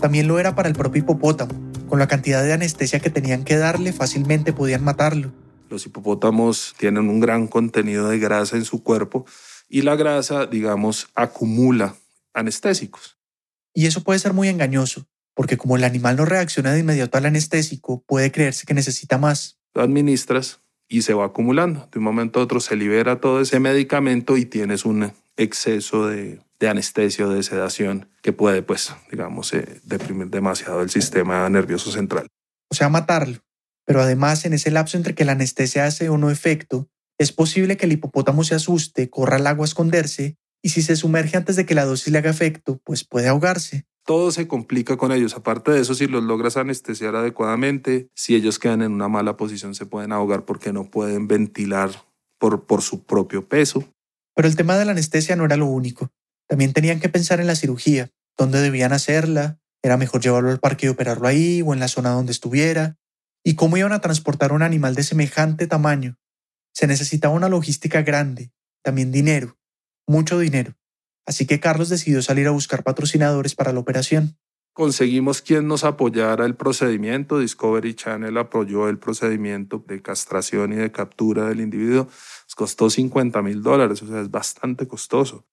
también 0.03 0.27
lo 0.27 0.37
era 0.37 0.53
para 0.53 0.67
el 0.67 0.75
propio 0.75 1.01
hipopótamo. 1.01 1.53
Con 1.87 1.97
la 1.97 2.09
cantidad 2.09 2.43
de 2.43 2.51
anestesia 2.51 2.99
que 2.99 3.09
tenían 3.09 3.45
que 3.45 3.55
darle, 3.55 3.93
fácilmente 3.93 4.51
podían 4.51 4.83
matarlo. 4.83 5.31
Los 5.73 5.87
hipopótamos 5.87 6.75
tienen 6.77 7.09
un 7.09 7.19
gran 7.19 7.47
contenido 7.47 8.07
de 8.07 8.19
grasa 8.19 8.57
en 8.57 8.63
su 8.63 8.83
cuerpo 8.83 9.25
y 9.67 9.81
la 9.81 9.95
grasa, 9.95 10.45
digamos, 10.45 11.07
acumula 11.15 11.95
anestésicos. 12.31 13.17
Y 13.73 13.87
eso 13.87 14.03
puede 14.03 14.19
ser 14.19 14.33
muy 14.33 14.49
engañoso, 14.49 15.07
porque 15.33 15.57
como 15.57 15.75
el 15.75 15.83
animal 15.83 16.15
no 16.15 16.25
reacciona 16.25 16.73
de 16.73 16.81
inmediato 16.81 17.17
al 17.17 17.25
anestésico, 17.25 18.03
puede 18.05 18.31
creerse 18.31 18.67
que 18.67 18.75
necesita 18.75 19.17
más. 19.17 19.57
Lo 19.73 19.81
administras 19.81 20.59
y 20.87 21.01
se 21.01 21.15
va 21.15 21.25
acumulando. 21.25 21.89
De 21.91 21.97
un 21.97 22.05
momento 22.05 22.39
a 22.39 22.43
otro 22.43 22.59
se 22.59 22.75
libera 22.75 23.19
todo 23.19 23.41
ese 23.41 23.59
medicamento 23.59 24.37
y 24.37 24.45
tienes 24.45 24.85
un 24.85 25.11
exceso 25.37 26.05
de, 26.05 26.39
de 26.59 26.69
anestesia 26.69 27.25
o 27.25 27.31
de 27.31 27.41
sedación 27.41 28.09
que 28.21 28.31
puede, 28.31 28.61
pues, 28.61 28.93
digamos, 29.09 29.51
eh, 29.55 29.81
deprimir 29.85 30.27
demasiado 30.27 30.83
el 30.83 30.91
sistema 30.91 31.49
nervioso 31.49 31.91
central. 31.91 32.27
O 32.69 32.75
sea, 32.75 32.89
matarlo. 32.89 33.39
Pero 33.85 34.01
además, 34.01 34.45
en 34.45 34.53
ese 34.53 34.71
lapso 34.71 34.97
entre 34.97 35.15
que 35.15 35.25
la 35.25 35.33
anestesia 35.33 35.85
hace 35.85 36.09
o 36.09 36.17
no 36.17 36.31
efecto, 36.31 36.89
es 37.17 37.31
posible 37.31 37.77
que 37.77 37.85
el 37.85 37.91
hipopótamo 37.91 38.43
se 38.43 38.55
asuste, 38.55 39.09
corra 39.09 39.37
al 39.37 39.47
agua 39.47 39.65
a 39.65 39.67
esconderse, 39.67 40.37
y 40.61 40.69
si 40.69 40.81
se 40.81 40.95
sumerge 40.95 41.37
antes 41.37 41.55
de 41.55 41.65
que 41.65 41.75
la 41.75 41.85
dosis 41.85 42.11
le 42.11 42.19
haga 42.19 42.29
efecto, 42.29 42.79
pues 42.83 43.03
puede 43.03 43.27
ahogarse. 43.27 43.85
Todo 44.05 44.31
se 44.31 44.47
complica 44.47 44.97
con 44.97 45.11
ellos. 45.11 45.35
Aparte 45.35 45.71
de 45.71 45.81
eso, 45.81 45.93
si 45.93 46.07
los 46.07 46.23
logras 46.23 46.57
anestesiar 46.57 47.15
adecuadamente, 47.15 48.09
si 48.15 48.35
ellos 48.35 48.59
quedan 48.59 48.81
en 48.81 48.91
una 48.91 49.07
mala 49.07 49.37
posición, 49.37 49.75
se 49.75 49.85
pueden 49.85 50.11
ahogar 50.11 50.45
porque 50.45 50.73
no 50.73 50.89
pueden 50.89 51.27
ventilar 51.27 51.91
por, 52.37 52.65
por 52.65 52.81
su 52.81 53.03
propio 53.03 53.47
peso. 53.47 53.83
Pero 54.35 54.47
el 54.47 54.55
tema 54.55 54.77
de 54.77 54.85
la 54.85 54.91
anestesia 54.91 55.35
no 55.35 55.45
era 55.45 55.57
lo 55.57 55.67
único. 55.67 56.09
También 56.47 56.73
tenían 56.73 56.99
que 56.99 57.09
pensar 57.09 57.39
en 57.39 57.47
la 57.47 57.55
cirugía, 57.55 58.09
dónde 58.37 58.61
debían 58.61 58.93
hacerla, 58.93 59.59
era 59.81 59.97
mejor 59.97 60.21
llevarlo 60.21 60.49
al 60.49 60.59
parque 60.59 60.85
y 60.85 60.89
operarlo 60.89 61.27
ahí 61.27 61.61
o 61.61 61.73
en 61.73 61.79
la 61.79 61.87
zona 61.87 62.11
donde 62.11 62.31
estuviera, 62.31 62.97
y 63.43 63.55
cómo 63.55 63.77
iban 63.77 63.93
a 63.93 64.01
transportar 64.01 64.51
un 64.51 64.61
animal 64.61 64.95
de 64.95 65.03
semejante 65.03 65.67
tamaño 65.67 66.17
se 66.73 66.87
necesitaba 66.87 67.33
una 67.33 67.49
logística 67.49 68.01
grande, 68.01 68.51
también 68.83 69.11
dinero, 69.11 69.57
mucho 70.07 70.39
dinero. 70.39 70.75
Así 71.25 71.45
que 71.45 71.59
Carlos 71.59 71.89
decidió 71.89 72.21
salir 72.21 72.47
a 72.47 72.51
buscar 72.51 72.83
patrocinadores 72.83 73.55
para 73.55 73.71
la 73.71 73.79
operación. 73.79 74.37
Conseguimos 74.73 75.43
quien 75.43 75.67
nos 75.67 75.83
apoyara 75.83 76.45
el 76.45 76.55
procedimiento. 76.55 77.37
Discovery 77.37 77.93
Channel 77.93 78.35
apoyó 78.37 78.89
el 78.89 78.97
procedimiento 78.97 79.83
de 79.87 80.01
castración 80.01 80.73
y 80.73 80.77
de 80.77 80.91
captura 80.91 81.47
del 81.47 81.61
individuo. 81.61 82.05
Nos 82.05 82.55
costó 82.55 82.89
50 82.89 83.41
mil 83.43 83.61
dólares, 83.61 84.01
o 84.01 84.07
sea, 84.07 84.19
es 84.19 84.31
bastante 84.31 84.87
costoso. 84.87 85.45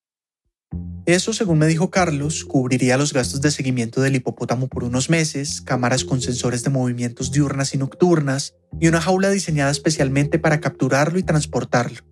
Eso, 1.13 1.33
según 1.33 1.59
me 1.59 1.67
dijo 1.67 1.91
Carlos, 1.91 2.45
cubriría 2.45 2.97
los 2.97 3.13
gastos 3.13 3.41
de 3.41 3.51
seguimiento 3.51 4.01
del 4.01 4.15
hipopótamo 4.15 4.69
por 4.69 4.85
unos 4.85 5.11
meses, 5.11 5.61
cámaras 5.61 6.05
con 6.05 6.21
sensores 6.23 6.63
de 6.63 6.71
movimientos 6.71 7.33
diurnas 7.33 7.75
y 7.75 7.79
nocturnas, 7.79 8.55
y 8.79 8.87
una 8.87 9.01
jaula 9.01 9.31
diseñada 9.31 9.73
especialmente 9.73 10.39
para 10.39 10.61
capturarlo 10.61 11.19
y 11.19 11.25
transportarlo. 11.25 12.03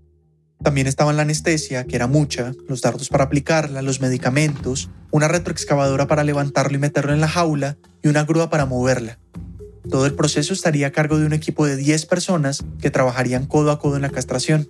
También 0.65 0.89
estaban 0.89 1.15
la 1.17 1.23
anestesia, 1.23 1.87
que 1.87 1.95
era 1.95 2.09
mucha, 2.09 2.51
los 2.69 2.83
dardos 2.83 3.09
para 3.09 3.23
aplicarla, 3.23 3.83
los 3.83 4.01
medicamentos, 4.01 4.91
una 5.13 5.29
retroexcavadora 5.29 6.09
para 6.09 6.25
levantarlo 6.25 6.77
y 6.77 6.81
meterlo 6.81 7.13
en 7.13 7.21
la 7.21 7.29
jaula 7.29 7.79
y 8.03 8.09
una 8.09 8.25
grúa 8.25 8.51
para 8.51 8.67
moverla. 8.67 9.21
Todo 9.89 10.07
el 10.07 10.15
proceso 10.15 10.53
estaría 10.53 10.89
a 10.89 10.93
cargo 10.93 11.21
de 11.21 11.27
un 11.27 11.35
equipo 11.35 11.67
de 11.67 11.77
10 11.77 12.07
personas 12.07 12.65
que 12.81 12.91
trabajarían 12.91 13.47
codo 13.47 13.71
a 13.71 13.79
codo 13.79 13.95
en 13.95 14.03
la 14.03 14.11
castración. 14.11 14.69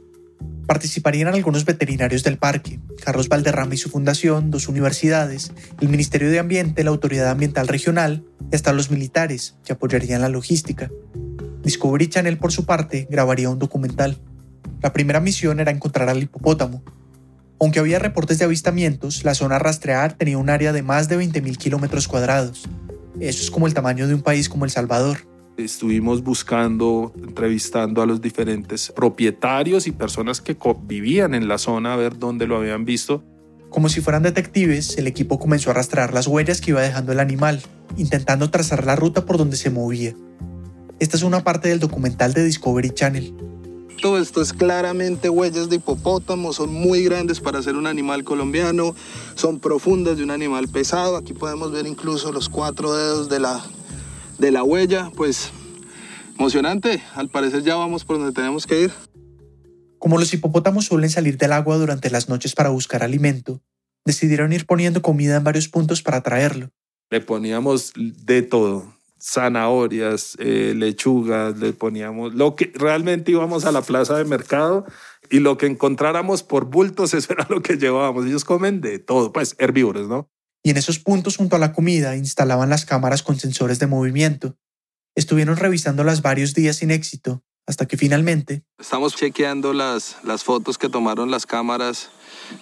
Participarían 0.68 1.28
algunos 1.28 1.64
veterinarios 1.64 2.22
del 2.24 2.36
parque, 2.36 2.78
Carlos 3.02 3.30
Valderrama 3.30 3.72
y 3.72 3.78
su 3.78 3.88
fundación, 3.88 4.50
dos 4.50 4.68
universidades, 4.68 5.50
el 5.80 5.88
Ministerio 5.88 6.30
de 6.30 6.38
Ambiente, 6.38 6.84
la 6.84 6.90
Autoridad 6.90 7.30
Ambiental 7.30 7.68
Regional 7.68 8.22
y 8.52 8.54
hasta 8.54 8.74
los 8.74 8.90
militares, 8.90 9.56
que 9.64 9.72
apoyarían 9.72 10.20
la 10.20 10.28
logística. 10.28 10.90
Discovery 11.62 12.08
Channel, 12.08 12.36
por 12.36 12.52
su 12.52 12.66
parte, 12.66 13.08
grabaría 13.10 13.48
un 13.48 13.58
documental. 13.58 14.18
La 14.82 14.92
primera 14.92 15.20
misión 15.20 15.58
era 15.58 15.70
encontrar 15.70 16.10
al 16.10 16.22
hipopótamo. 16.22 16.82
Aunque 17.58 17.78
había 17.78 17.98
reportes 17.98 18.38
de 18.38 18.44
avistamientos, 18.44 19.24
la 19.24 19.34
zona 19.34 19.58
rastrear 19.58 20.18
tenía 20.18 20.36
un 20.36 20.50
área 20.50 20.74
de 20.74 20.82
más 20.82 21.08
de 21.08 21.18
20.000 21.18 21.56
kilómetros 21.56 22.08
cuadrados. 22.08 22.68
Eso 23.20 23.42
es 23.42 23.50
como 23.50 23.68
el 23.68 23.72
tamaño 23.72 24.06
de 24.06 24.12
un 24.12 24.20
país 24.20 24.50
como 24.50 24.66
El 24.66 24.70
Salvador. 24.70 25.26
Estuvimos 25.58 26.22
buscando, 26.22 27.12
entrevistando 27.16 28.00
a 28.00 28.06
los 28.06 28.20
diferentes 28.20 28.92
propietarios 28.94 29.88
y 29.88 29.90
personas 29.90 30.40
que 30.40 30.56
vivían 30.84 31.34
en 31.34 31.48
la 31.48 31.58
zona 31.58 31.94
a 31.94 31.96
ver 31.96 32.16
dónde 32.16 32.46
lo 32.46 32.56
habían 32.56 32.84
visto. 32.84 33.24
Como 33.68 33.88
si 33.88 34.00
fueran 34.00 34.22
detectives, 34.22 34.96
el 34.98 35.08
equipo 35.08 35.40
comenzó 35.40 35.70
a 35.70 35.74
rastrear 35.74 36.14
las 36.14 36.28
huellas 36.28 36.60
que 36.60 36.70
iba 36.70 36.80
dejando 36.80 37.10
el 37.10 37.18
animal, 37.18 37.60
intentando 37.96 38.50
trazar 38.50 38.86
la 38.86 38.94
ruta 38.94 39.26
por 39.26 39.36
donde 39.36 39.56
se 39.56 39.68
movía. 39.68 40.14
Esta 41.00 41.16
es 41.16 41.24
una 41.24 41.42
parte 41.42 41.68
del 41.70 41.80
documental 41.80 42.34
de 42.34 42.44
Discovery 42.44 42.90
Channel. 42.90 43.34
Todo 44.00 44.20
esto 44.20 44.40
es 44.40 44.52
claramente 44.52 45.28
huellas 45.28 45.68
de 45.68 45.76
hipopótamo, 45.76 46.52
son 46.52 46.72
muy 46.72 47.02
grandes 47.02 47.40
para 47.40 47.60
ser 47.62 47.74
un 47.74 47.88
animal 47.88 48.22
colombiano, 48.22 48.94
son 49.34 49.58
profundas 49.58 50.18
de 50.18 50.22
un 50.22 50.30
animal 50.30 50.68
pesado. 50.68 51.16
Aquí 51.16 51.32
podemos 51.32 51.72
ver 51.72 51.88
incluso 51.88 52.30
los 52.30 52.48
cuatro 52.48 52.94
dedos 52.94 53.28
de 53.28 53.40
la, 53.40 53.60
de 54.38 54.52
la 54.52 54.62
huella, 54.62 55.10
pues 55.16 55.50
emocionante. 56.38 57.02
Al 57.14 57.28
parecer 57.28 57.62
ya 57.62 57.76
vamos 57.76 58.04
por 58.04 58.18
donde 58.18 58.32
tenemos 58.32 58.66
que 58.66 58.82
ir. 58.82 58.92
Como 59.98 60.18
los 60.18 60.32
hipopótamos 60.32 60.86
suelen 60.86 61.10
salir 61.10 61.36
del 61.36 61.52
agua 61.52 61.76
durante 61.76 62.10
las 62.10 62.28
noches 62.28 62.54
para 62.54 62.70
buscar 62.70 63.02
alimento, 63.02 63.60
decidieron 64.04 64.52
ir 64.52 64.64
poniendo 64.64 65.02
comida 65.02 65.36
en 65.36 65.44
varios 65.44 65.68
puntos 65.68 66.02
para 66.02 66.22
traerlo. 66.22 66.70
Le 67.10 67.20
poníamos 67.20 67.92
de 67.96 68.42
todo, 68.42 68.94
zanahorias, 69.20 70.36
eh, 70.38 70.74
lechugas, 70.76 71.58
le 71.58 71.72
poníamos 71.72 72.34
lo 72.34 72.54
que 72.54 72.70
realmente 72.74 73.32
íbamos 73.32 73.64
a 73.64 73.72
la 73.72 73.82
plaza 73.82 74.16
de 74.16 74.24
mercado 74.24 74.86
y 75.30 75.40
lo 75.40 75.58
que 75.58 75.66
encontráramos 75.66 76.42
por 76.42 76.66
bultos, 76.66 77.14
eso 77.14 77.32
era 77.32 77.46
lo 77.48 77.60
que 77.60 77.76
llevábamos. 77.76 78.26
Ellos 78.26 78.44
comen 78.44 78.80
de 78.80 78.98
todo, 78.98 79.32
pues 79.32 79.56
herbívoros, 79.58 80.08
¿no? 80.08 80.30
Y 80.68 80.70
en 80.70 80.76
esos 80.76 80.98
puntos 80.98 81.38
junto 81.38 81.56
a 81.56 81.58
la 81.58 81.72
comida 81.72 82.14
instalaban 82.14 82.68
las 82.68 82.84
cámaras 82.84 83.22
con 83.22 83.40
sensores 83.40 83.78
de 83.78 83.86
movimiento. 83.86 84.58
Estuvieron 85.14 85.56
revisándolas 85.56 86.20
varios 86.20 86.52
días 86.52 86.76
sin 86.76 86.90
éxito, 86.90 87.42
hasta 87.66 87.86
que 87.86 87.96
finalmente... 87.96 88.64
Estamos 88.78 89.16
chequeando 89.16 89.72
las, 89.72 90.18
las 90.24 90.44
fotos 90.44 90.76
que 90.76 90.90
tomaron 90.90 91.30
las 91.30 91.46
cámaras 91.46 92.10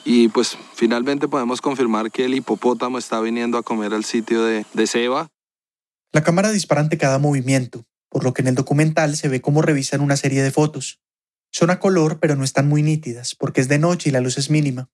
y 0.05 0.29
pues 0.29 0.57
finalmente 0.77 1.27
podemos 1.27 1.61
confirmar 1.61 2.13
que 2.13 2.27
el 2.27 2.35
hipopótamo 2.35 2.97
está 2.97 3.21
viniendo 3.21 3.59
a 3.59 3.65
comer 3.65 3.93
al 3.93 4.05
sitio 4.05 4.45
de, 4.45 4.65
de 4.73 4.87
Seba. 4.87 5.27
La 6.13 6.23
cámara 6.23 6.53
dispara 6.53 6.83
ante 6.83 6.99
cada 6.99 7.19
movimiento, 7.19 7.87
por 8.09 8.23
lo 8.23 8.33
que 8.33 8.43
en 8.43 8.47
el 8.47 8.55
documental 8.55 9.17
se 9.17 9.27
ve 9.27 9.41
cómo 9.41 9.63
revisan 9.63 10.01
una 10.01 10.17
serie 10.17 10.45
de 10.45 10.53
fotos. 10.53 11.01
Son 11.51 11.71
a 11.71 11.81
color, 11.81 12.21
pero 12.21 12.37
no 12.37 12.45
están 12.45 12.69
muy 12.69 12.85
nítidas, 12.85 13.35
porque 13.35 13.61
es 13.61 13.67
de 13.67 13.81
noche 13.81 14.11
y 14.11 14.13
la 14.13 14.21
luz 14.21 14.39
es 14.39 14.49
mínima. 14.49 14.91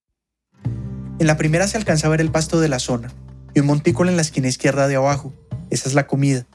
En 1.19 1.27
la 1.27 1.37
primera 1.37 1.67
se 1.67 1.77
alcanza 1.77 2.07
a 2.07 2.09
ver 2.09 2.21
el 2.21 2.31
pasto 2.31 2.59
de 2.59 2.69
la 2.69 2.79
zona, 2.79 3.11
y 3.53 3.59
un 3.59 3.67
montículo 3.67 4.09
en 4.09 4.15
la 4.15 4.23
esquina 4.23 4.47
izquierda 4.47 4.87
de 4.87 4.95
abajo. 4.95 5.31
Esa 5.69 5.87
es 5.87 5.93
la 5.93 6.07
comida. 6.07 6.45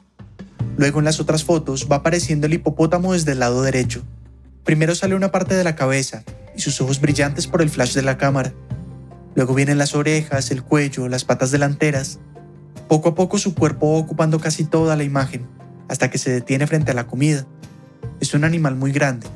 Luego 0.77 0.99
en 0.99 1.05
las 1.05 1.19
otras 1.19 1.45
fotos 1.45 1.87
va 1.89 1.97
apareciendo 1.97 2.45
el 2.45 2.53
hipopótamo 2.53 3.13
desde 3.13 3.31
el 3.31 3.39
lado 3.39 3.61
derecho. 3.61 4.03
Primero 4.65 4.95
sale 4.95 5.15
una 5.15 5.31
parte 5.31 5.55
de 5.55 5.63
la 5.63 5.75
cabeza 5.75 6.23
y 6.55 6.61
sus 6.61 6.79
ojos 6.81 6.99
brillantes 6.99 7.47
por 7.47 7.61
el 7.61 7.69
flash 7.69 7.93
de 7.93 8.01
la 8.01 8.17
cámara. 8.17 8.53
Luego 9.33 9.53
vienen 9.53 9.77
las 9.77 9.95
orejas, 9.95 10.51
el 10.51 10.61
cuello, 10.61 11.07
las 11.07 11.23
patas 11.23 11.51
delanteras. 11.51 12.19
Poco 12.89 13.09
a 13.09 13.15
poco 13.15 13.37
su 13.37 13.55
cuerpo 13.55 13.93
va 13.93 13.99
ocupando 13.99 14.39
casi 14.39 14.65
toda 14.65 14.95
la 14.97 15.03
imagen, 15.03 15.47
hasta 15.87 16.09
que 16.09 16.17
se 16.17 16.31
detiene 16.31 16.67
frente 16.67 16.91
a 16.91 16.95
la 16.95 17.07
comida. 17.07 17.47
Es 18.19 18.33
un 18.33 18.43
animal 18.43 18.75
muy 18.75 18.91
grande. 18.91 19.27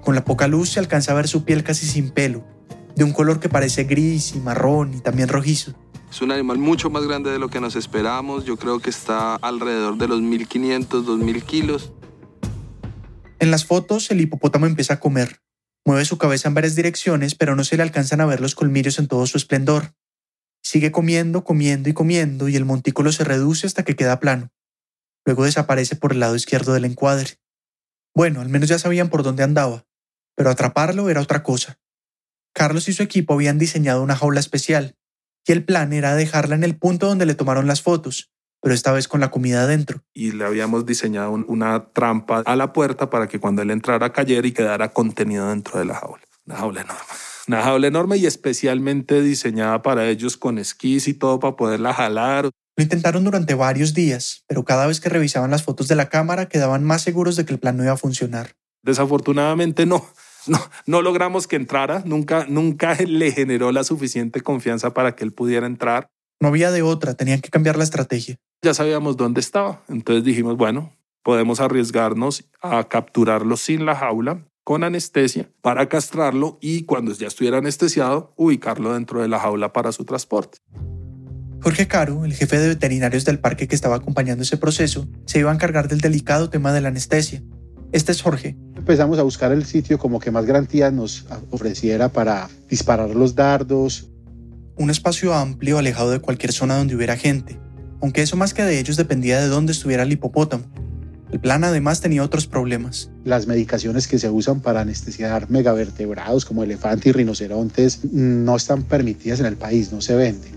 Con 0.00 0.14
la 0.14 0.24
poca 0.24 0.48
luz 0.48 0.70
se 0.70 0.80
alcanza 0.80 1.12
a 1.12 1.16
ver 1.16 1.28
su 1.28 1.44
piel 1.44 1.62
casi 1.62 1.86
sin 1.86 2.10
pelo, 2.10 2.42
de 2.96 3.04
un 3.04 3.12
color 3.12 3.40
que 3.40 3.48
parece 3.48 3.84
gris 3.84 4.34
y 4.34 4.40
marrón 4.40 4.94
y 4.94 5.00
también 5.00 5.28
rojizo. 5.28 5.74
Es 6.10 6.20
un 6.22 6.32
animal 6.32 6.58
mucho 6.58 6.90
más 6.90 7.04
grande 7.06 7.30
de 7.30 7.38
lo 7.38 7.48
que 7.48 7.60
nos 7.60 7.76
esperábamos. 7.76 8.44
Yo 8.44 8.56
creo 8.56 8.80
que 8.80 8.90
está 8.90 9.36
alrededor 9.36 9.96
de 9.96 10.08
los 10.08 10.20
1500, 10.20 11.06
2000 11.06 11.44
kilos. 11.44 11.92
En 13.38 13.50
las 13.50 13.64
fotos, 13.64 14.10
el 14.10 14.20
hipopótamo 14.20 14.66
empieza 14.66 14.94
a 14.94 15.00
comer. 15.00 15.40
Mueve 15.86 16.04
su 16.04 16.18
cabeza 16.18 16.48
en 16.48 16.54
varias 16.54 16.74
direcciones, 16.74 17.34
pero 17.34 17.56
no 17.56 17.64
se 17.64 17.76
le 17.76 17.82
alcanzan 17.82 18.20
a 18.20 18.26
ver 18.26 18.40
los 18.40 18.54
colmillos 18.54 18.98
en 18.98 19.06
todo 19.06 19.26
su 19.26 19.38
esplendor. 19.38 19.94
Sigue 20.62 20.92
comiendo, 20.92 21.42
comiendo 21.44 21.88
y 21.88 21.94
comiendo, 21.94 22.48
y 22.48 22.56
el 22.56 22.64
montículo 22.64 23.12
se 23.12 23.24
reduce 23.24 23.66
hasta 23.66 23.84
que 23.84 23.96
queda 23.96 24.20
plano. 24.20 24.50
Luego 25.24 25.44
desaparece 25.44 25.96
por 25.96 26.12
el 26.12 26.20
lado 26.20 26.36
izquierdo 26.36 26.74
del 26.74 26.84
encuadre. 26.84 27.38
Bueno, 28.14 28.40
al 28.40 28.48
menos 28.48 28.68
ya 28.68 28.78
sabían 28.78 29.08
por 29.08 29.22
dónde 29.22 29.42
andaba, 29.42 29.86
pero 30.34 30.50
atraparlo 30.50 31.08
era 31.08 31.20
otra 31.20 31.42
cosa. 31.42 31.78
Carlos 32.52 32.88
y 32.88 32.92
su 32.92 33.02
equipo 33.02 33.34
habían 33.34 33.58
diseñado 33.58 34.02
una 34.02 34.16
jaula 34.16 34.40
especial, 34.40 34.96
y 35.46 35.52
el 35.52 35.64
plan 35.64 35.92
era 35.92 36.14
dejarla 36.14 36.54
en 36.54 36.64
el 36.64 36.76
punto 36.76 37.06
donde 37.06 37.26
le 37.26 37.34
tomaron 37.34 37.66
las 37.66 37.82
fotos, 37.82 38.30
pero 38.60 38.74
esta 38.74 38.92
vez 38.92 39.08
con 39.08 39.20
la 39.20 39.30
comida 39.30 39.62
adentro. 39.62 40.02
Y 40.12 40.32
le 40.32 40.44
habíamos 40.44 40.84
diseñado 40.84 41.30
una 41.32 41.92
trampa 41.92 42.42
a 42.44 42.56
la 42.56 42.72
puerta 42.72 43.08
para 43.08 43.26
que 43.28 43.40
cuando 43.40 43.62
él 43.62 43.70
entrara 43.70 44.12
cayera 44.12 44.46
y 44.46 44.52
quedara 44.52 44.92
contenido 44.92 45.48
dentro 45.48 45.78
de 45.78 45.86
la 45.86 45.94
jaula. 45.94 46.22
Una 46.46 46.56
jaula 46.56 46.80
enorme. 46.82 47.02
Una 47.48 47.62
jaula 47.62 47.86
enorme 47.86 48.16
y 48.18 48.26
especialmente 48.26 49.22
diseñada 49.22 49.82
para 49.82 50.08
ellos 50.08 50.36
con 50.36 50.58
esquís 50.58 51.08
y 51.08 51.14
todo 51.14 51.40
para 51.40 51.56
poderla 51.56 51.94
jalar. 51.94 52.50
Lo 52.76 52.82
intentaron 52.82 53.24
durante 53.24 53.54
varios 53.54 53.94
días, 53.94 54.44
pero 54.46 54.64
cada 54.64 54.86
vez 54.86 55.00
que 55.00 55.08
revisaban 55.08 55.50
las 55.50 55.62
fotos 55.62 55.88
de 55.88 55.96
la 55.96 56.08
cámara 56.08 56.46
quedaban 56.46 56.84
más 56.84 57.02
seguros 57.02 57.36
de 57.36 57.44
que 57.44 57.52
el 57.52 57.58
plan 57.58 57.76
no 57.76 57.82
iba 57.82 57.92
a 57.92 57.96
funcionar. 57.96 58.52
Desafortunadamente 58.82 59.86
no 59.86 60.06
no, 60.46 60.58
no 60.86 61.02
logramos 61.02 61.46
que 61.46 61.56
entrara, 61.56 62.02
nunca, 62.04 62.46
nunca 62.48 62.94
le 63.06 63.32
generó 63.32 63.72
la 63.72 63.84
suficiente 63.84 64.40
confianza 64.40 64.94
para 64.94 65.14
que 65.14 65.24
él 65.24 65.32
pudiera 65.32 65.66
entrar. 65.66 66.10
No 66.40 66.48
había 66.48 66.70
de 66.70 66.82
otra, 66.82 67.14
tenían 67.14 67.40
que 67.40 67.50
cambiar 67.50 67.76
la 67.76 67.84
estrategia. 67.84 68.36
Ya 68.62 68.74
sabíamos 68.74 69.16
dónde 69.16 69.40
estaba, 69.40 69.82
entonces 69.88 70.24
dijimos, 70.24 70.56
bueno, 70.56 70.96
podemos 71.22 71.60
arriesgarnos 71.60 72.44
a 72.62 72.88
capturarlo 72.88 73.56
sin 73.56 73.84
la 73.84 73.94
jaula, 73.94 74.46
con 74.64 74.84
anestesia, 74.84 75.50
para 75.62 75.88
castrarlo 75.88 76.58
y 76.60 76.84
cuando 76.84 77.12
ya 77.12 77.26
estuviera 77.26 77.58
anestesiado, 77.58 78.32
ubicarlo 78.36 78.94
dentro 78.94 79.20
de 79.20 79.28
la 79.28 79.38
jaula 79.38 79.72
para 79.72 79.92
su 79.92 80.04
transporte. 80.04 80.58
Jorge 81.62 81.88
Caro, 81.88 82.24
el 82.24 82.32
jefe 82.32 82.58
de 82.58 82.68
veterinarios 82.68 83.24
del 83.24 83.38
parque 83.38 83.68
que 83.68 83.74
estaba 83.74 83.96
acompañando 83.96 84.42
ese 84.42 84.56
proceso, 84.56 85.08
se 85.26 85.40
iba 85.40 85.50
a 85.50 85.54
encargar 85.54 85.88
del 85.88 86.00
delicado 86.00 86.48
tema 86.48 86.72
de 86.72 86.80
la 86.80 86.88
anestesia. 86.88 87.42
Este 87.92 88.12
es 88.12 88.22
Jorge, 88.22 88.56
Empezamos 88.90 89.20
a 89.20 89.22
buscar 89.22 89.52
el 89.52 89.64
sitio 89.66 90.00
como 90.00 90.18
que 90.18 90.32
más 90.32 90.46
garantías 90.46 90.92
nos 90.92 91.24
ofreciera 91.50 92.08
para 92.08 92.50
disparar 92.68 93.10
los 93.10 93.36
dardos. 93.36 94.08
Un 94.76 94.90
espacio 94.90 95.32
amplio 95.32 95.78
alejado 95.78 96.10
de 96.10 96.18
cualquier 96.18 96.52
zona 96.52 96.76
donde 96.76 96.96
hubiera 96.96 97.16
gente, 97.16 97.56
aunque 98.00 98.22
eso 98.22 98.36
más 98.36 98.52
que 98.52 98.64
de 98.64 98.80
ellos 98.80 98.96
dependía 98.96 99.40
de 99.40 99.46
dónde 99.46 99.70
estuviera 99.70 100.02
el 100.02 100.10
hipopótamo. 100.10 100.64
El 101.30 101.38
plan 101.38 101.62
además 101.62 102.00
tenía 102.00 102.24
otros 102.24 102.48
problemas. 102.48 103.12
Las 103.22 103.46
medicaciones 103.46 104.08
que 104.08 104.18
se 104.18 104.28
usan 104.28 104.58
para 104.58 104.80
anestesiar 104.80 105.48
megavertebrados 105.48 106.44
como 106.44 106.64
elefantes 106.64 107.06
y 107.06 107.12
rinocerontes 107.12 108.04
no 108.12 108.56
están 108.56 108.82
permitidas 108.82 109.38
en 109.38 109.46
el 109.46 109.56
país, 109.56 109.92
no 109.92 110.00
se 110.00 110.16
venden. 110.16 110.50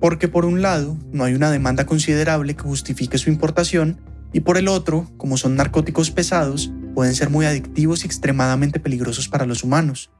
Porque 0.00 0.26
por 0.26 0.44
un 0.44 0.60
lado, 0.60 0.96
no 1.12 1.22
hay 1.22 1.34
una 1.34 1.52
demanda 1.52 1.86
considerable 1.86 2.56
que 2.56 2.64
justifique 2.64 3.16
su 3.16 3.30
importación 3.30 4.00
y 4.32 4.40
por 4.40 4.58
el 4.58 4.66
otro, 4.66 5.08
como 5.16 5.36
son 5.36 5.54
narcóticos 5.54 6.10
pesados, 6.10 6.72
pueden 6.94 7.14
ser 7.14 7.30
muy 7.30 7.46
adictivos 7.46 8.04
y 8.04 8.06
extremadamente 8.06 8.80
peligrosos 8.80 9.28
para 9.28 9.46
los 9.46 9.64
humanos. 9.64 10.10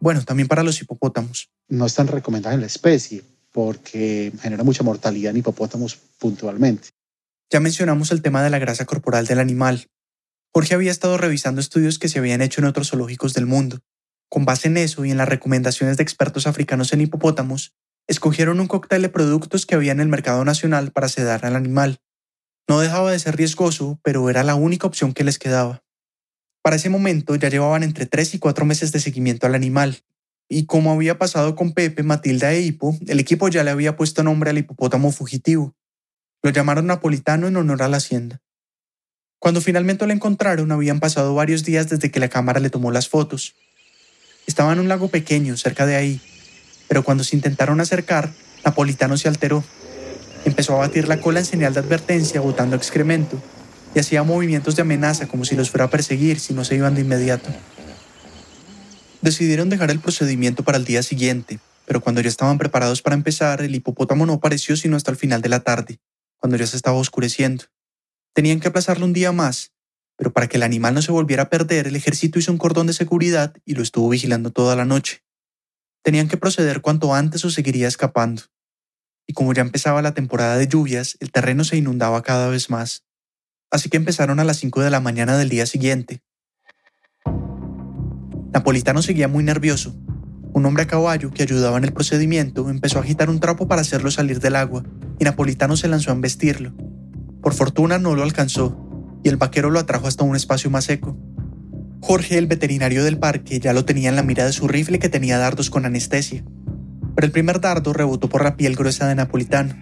Bueno, 0.00 0.24
también 0.24 0.48
para 0.48 0.62
los 0.62 0.80
hipopótamos. 0.80 1.50
No 1.68 1.86
están 1.86 2.08
recomendados 2.08 2.54
en 2.54 2.60
la 2.60 2.66
especie 2.66 3.22
porque 3.52 4.32
genera 4.40 4.64
mucha 4.64 4.82
mortalidad 4.82 5.30
en 5.30 5.38
hipopótamos 5.38 5.96
puntualmente. 6.18 6.88
Ya 7.50 7.60
mencionamos 7.60 8.12
el 8.12 8.22
tema 8.22 8.42
de 8.42 8.50
la 8.50 8.58
grasa 8.58 8.84
corporal 8.84 9.26
del 9.26 9.40
animal. 9.40 9.88
Jorge 10.52 10.74
había 10.74 10.90
estado 10.90 11.18
revisando 11.18 11.60
estudios 11.60 11.98
que 11.98 12.08
se 12.08 12.18
habían 12.18 12.42
hecho 12.42 12.60
en 12.60 12.66
otros 12.66 12.90
zoológicos 12.90 13.34
del 13.34 13.46
mundo. 13.46 13.80
Con 14.28 14.44
base 14.44 14.68
en 14.68 14.76
eso 14.76 15.04
y 15.04 15.10
en 15.10 15.16
las 15.16 15.28
recomendaciones 15.28 15.96
de 15.96 16.02
expertos 16.02 16.46
africanos 16.46 16.92
en 16.92 17.00
hipopótamos, 17.00 17.74
escogieron 18.06 18.60
un 18.60 18.68
cóctel 18.68 19.02
de 19.02 19.08
productos 19.08 19.66
que 19.66 19.74
había 19.74 19.92
en 19.92 20.00
el 20.00 20.08
mercado 20.08 20.44
nacional 20.44 20.92
para 20.92 21.08
sedar 21.08 21.44
al 21.44 21.56
animal. 21.56 22.00
No 22.68 22.80
dejaba 22.80 23.10
de 23.10 23.18
ser 23.18 23.36
riesgoso, 23.36 23.98
pero 24.02 24.30
era 24.30 24.44
la 24.44 24.54
única 24.54 24.86
opción 24.86 25.12
que 25.12 25.24
les 25.24 25.38
quedaba. 25.38 25.82
Para 26.62 26.76
ese 26.76 26.90
momento 26.90 27.34
ya 27.36 27.48
llevaban 27.48 27.82
entre 27.82 28.06
3 28.06 28.34
y 28.34 28.38
4 28.38 28.64
meses 28.64 28.92
de 28.92 29.00
seguimiento 29.00 29.46
al 29.46 29.54
animal, 29.54 30.02
y 30.48 30.66
como 30.66 30.92
había 30.92 31.18
pasado 31.18 31.54
con 31.54 31.72
Pepe, 31.72 32.02
Matilda 32.02 32.52
e 32.52 32.60
Hipo, 32.60 32.98
el 33.06 33.20
equipo 33.20 33.48
ya 33.48 33.64
le 33.64 33.70
había 33.70 33.96
puesto 33.96 34.22
nombre 34.22 34.50
al 34.50 34.58
hipopótamo 34.58 35.12
fugitivo. 35.12 35.74
Lo 36.42 36.50
llamaron 36.50 36.86
Napolitano 36.86 37.46
en 37.46 37.56
honor 37.56 37.82
a 37.82 37.88
la 37.88 37.98
hacienda. 37.98 38.40
Cuando 39.38 39.60
finalmente 39.60 40.06
lo 40.06 40.12
encontraron, 40.12 40.72
habían 40.72 41.00
pasado 41.00 41.34
varios 41.34 41.64
días 41.64 41.88
desde 41.88 42.10
que 42.10 42.20
la 42.20 42.28
cámara 42.28 42.60
le 42.60 42.68
tomó 42.68 42.90
las 42.90 43.08
fotos. 43.08 43.54
Estaba 44.46 44.72
en 44.72 44.80
un 44.80 44.88
lago 44.88 45.08
pequeño, 45.08 45.56
cerca 45.56 45.86
de 45.86 45.96
ahí, 45.96 46.20
pero 46.88 47.04
cuando 47.04 47.24
se 47.24 47.36
intentaron 47.36 47.80
acercar, 47.80 48.32
Napolitano 48.64 49.16
se 49.16 49.28
alteró 49.28 49.64
Empezó 50.44 50.74
a 50.74 50.78
batir 50.78 51.06
la 51.06 51.20
cola 51.20 51.40
en 51.40 51.46
señal 51.46 51.74
de 51.74 51.80
advertencia, 51.80 52.40
botando 52.40 52.76
excremento, 52.76 53.40
y 53.94 53.98
hacía 53.98 54.22
movimientos 54.22 54.76
de 54.76 54.82
amenaza 54.82 55.26
como 55.26 55.44
si 55.44 55.56
los 55.56 55.70
fuera 55.70 55.86
a 55.86 55.90
perseguir 55.90 56.40
si 56.40 56.54
no 56.54 56.64
se 56.64 56.76
iban 56.76 56.94
de 56.94 57.02
inmediato. 57.02 57.48
Decidieron 59.22 59.68
dejar 59.68 59.90
el 59.90 60.00
procedimiento 60.00 60.62
para 60.62 60.78
el 60.78 60.84
día 60.84 61.02
siguiente, 61.02 61.60
pero 61.86 62.00
cuando 62.00 62.20
ya 62.20 62.28
estaban 62.28 62.58
preparados 62.58 63.02
para 63.02 63.16
empezar, 63.16 63.62
el 63.62 63.74
hipopótamo 63.74 64.26
no 64.26 64.34
apareció 64.34 64.76
sino 64.76 64.96
hasta 64.96 65.10
el 65.10 65.16
final 65.16 65.42
de 65.42 65.48
la 65.48 65.60
tarde, 65.60 65.98
cuando 66.38 66.56
ya 66.56 66.66
se 66.66 66.76
estaba 66.76 66.96
oscureciendo. 66.96 67.64
Tenían 68.32 68.60
que 68.60 68.68
aplazarlo 68.68 69.04
un 69.04 69.12
día 69.12 69.32
más, 69.32 69.72
pero 70.16 70.32
para 70.32 70.48
que 70.48 70.56
el 70.56 70.62
animal 70.62 70.94
no 70.94 71.02
se 71.02 71.12
volviera 71.12 71.44
a 71.44 71.50
perder, 71.50 71.86
el 71.86 71.96
ejército 71.96 72.38
hizo 72.38 72.52
un 72.52 72.58
cordón 72.58 72.86
de 72.86 72.92
seguridad 72.92 73.54
y 73.64 73.74
lo 73.74 73.82
estuvo 73.82 74.08
vigilando 74.08 74.50
toda 74.50 74.76
la 74.76 74.84
noche. 74.84 75.22
Tenían 76.02 76.28
que 76.28 76.36
proceder 76.36 76.80
cuanto 76.80 77.14
antes 77.14 77.44
o 77.44 77.50
seguiría 77.50 77.88
escapando 77.88 78.42
y 79.30 79.32
como 79.32 79.54
ya 79.54 79.62
empezaba 79.62 80.02
la 80.02 80.12
temporada 80.12 80.56
de 80.56 80.66
lluvias, 80.66 81.16
el 81.20 81.30
terreno 81.30 81.62
se 81.62 81.76
inundaba 81.76 82.20
cada 82.24 82.48
vez 82.48 82.68
más. 82.68 83.04
Así 83.70 83.88
que 83.88 83.96
empezaron 83.96 84.40
a 84.40 84.44
las 84.44 84.58
5 84.58 84.82
de 84.82 84.90
la 84.90 85.00
mañana 85.00 85.36
del 85.36 85.48
día 85.48 85.66
siguiente. 85.66 86.22
Napolitano 88.52 89.02
seguía 89.02 89.28
muy 89.28 89.44
nervioso. 89.44 89.94
Un 90.52 90.66
hombre 90.66 90.82
a 90.82 90.86
caballo 90.86 91.30
que 91.30 91.44
ayudaba 91.44 91.78
en 91.78 91.84
el 91.84 91.92
procedimiento 91.92 92.68
empezó 92.68 92.98
a 92.98 93.02
agitar 93.02 93.30
un 93.30 93.38
trapo 93.38 93.68
para 93.68 93.82
hacerlo 93.82 94.10
salir 94.10 94.40
del 94.40 94.56
agua, 94.56 94.82
y 95.18 95.24
Napolitano 95.24 95.76
se 95.76 95.88
lanzó 95.88 96.10
a 96.10 96.14
embestirlo. 96.14 96.74
Por 97.40 97.54
fortuna 97.54 97.98
no 97.98 98.16
lo 98.16 98.24
alcanzó, 98.24 98.76
y 99.22 99.28
el 99.28 99.36
vaquero 99.36 99.70
lo 99.70 99.78
atrajo 99.78 100.08
hasta 100.08 100.24
un 100.24 100.34
espacio 100.34 100.70
más 100.70 100.86
seco. 100.86 101.16
Jorge, 102.00 102.38
el 102.38 102.46
veterinario 102.46 103.04
del 103.04 103.18
parque, 103.18 103.60
ya 103.60 103.72
lo 103.72 103.84
tenía 103.84 104.08
en 104.08 104.16
la 104.16 104.22
mira 104.22 104.44
de 104.44 104.52
su 104.52 104.66
rifle 104.66 104.98
que 104.98 105.08
tenía 105.08 105.38
dardos 105.38 105.70
con 105.70 105.84
anestesia 105.84 106.44
pero 107.14 107.26
el 107.26 107.32
primer 107.32 107.60
dardo 107.60 107.92
rebotó 107.92 108.28
por 108.28 108.42
la 108.42 108.56
piel 108.56 108.76
gruesa 108.76 109.06
de 109.06 109.14
Napolitano. 109.14 109.74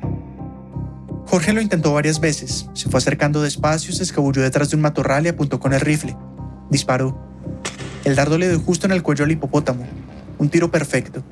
Jorge 1.30 1.52
lo 1.52 1.60
intentó 1.60 1.92
varias 1.92 2.20
veces, 2.20 2.70
se 2.72 2.88
fue 2.88 2.96
acercando 2.96 3.42
despacio, 3.42 3.92
se 3.92 4.02
escabulló 4.02 4.40
detrás 4.40 4.70
de 4.70 4.76
un 4.76 4.82
matorral 4.82 5.26
y 5.26 5.28
apuntó 5.28 5.60
con 5.60 5.74
el 5.74 5.80
rifle. 5.80 6.16
Disparó. 6.70 7.18
El 8.06 8.16
dardo 8.16 8.38
le 8.38 8.48
dio 8.48 8.58
justo 8.60 8.86
en 8.86 8.92
el 8.92 9.02
cuello 9.02 9.26
al 9.26 9.30
hipopótamo, 9.30 9.86
un 10.38 10.48
tiro 10.48 10.70
perfecto. 10.70 11.22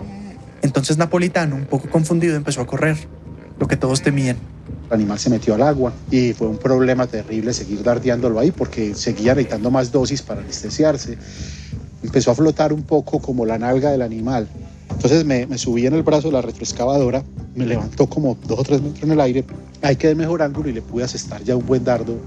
Entonces 0.61 0.99
Napolitano, 0.99 1.57
un 1.57 1.65
poco 1.65 1.89
confundido, 1.89 2.37
empezó 2.37 2.61
a 2.61 2.67
correr, 2.67 2.99
lo 3.59 3.67
que 3.69 3.79
todos 3.79 4.03
temían. 4.03 4.37
El 4.89 4.93
animal 4.93 5.19
se 5.19 5.31
metió 5.31 5.55
al 5.55 5.63
agua 5.63 5.95
y 6.11 6.35
fue 6.35 6.49
un 6.49 6.59
problema 6.59 7.07
terrible 7.07 7.55
seguir 7.55 7.83
dardeándolo 7.83 8.39
ahí 8.39 8.51
porque 8.51 8.95
seguía 8.95 9.35
necesitando 9.35 9.71
más 9.71 9.93
dosis 9.93 10.21
para 10.21 10.43
anestesiarse. 10.43 11.17
Empezó 12.03 12.33
a 12.33 12.35
flotar 12.35 12.75
un 12.75 12.83
poco 12.83 13.19
como 13.21 13.47
la 13.47 13.59
nalga 13.59 13.93
del 13.93 14.03
animal 14.03 14.47
entonces 14.91 15.25
me, 15.25 15.59
subí 15.59 15.87
en 15.87 15.95
el 15.95 16.03
brazo 16.03 16.29
de 16.29 16.33
la 16.33 16.43
retroexcavadora 16.43 17.25
me 17.55 17.67
levantó 17.67 18.07
como 18.07 18.35
dos 18.35 18.59
o 18.59 18.63
tres 18.63 18.83
metros 18.83 19.03
en 19.03 19.13
el 19.13 19.21
aire. 19.21 19.45
Ahí 19.83 19.97
quedé 19.97 20.15
mejor 20.15 20.43
ángulo 20.43 20.69
y 20.69 20.73
le 20.73 20.83
pude 20.83 21.05
asestar 21.05 21.43
ya 21.43 21.57
un 21.57 21.65
buen 21.65 21.85
dardo. 21.85 22.19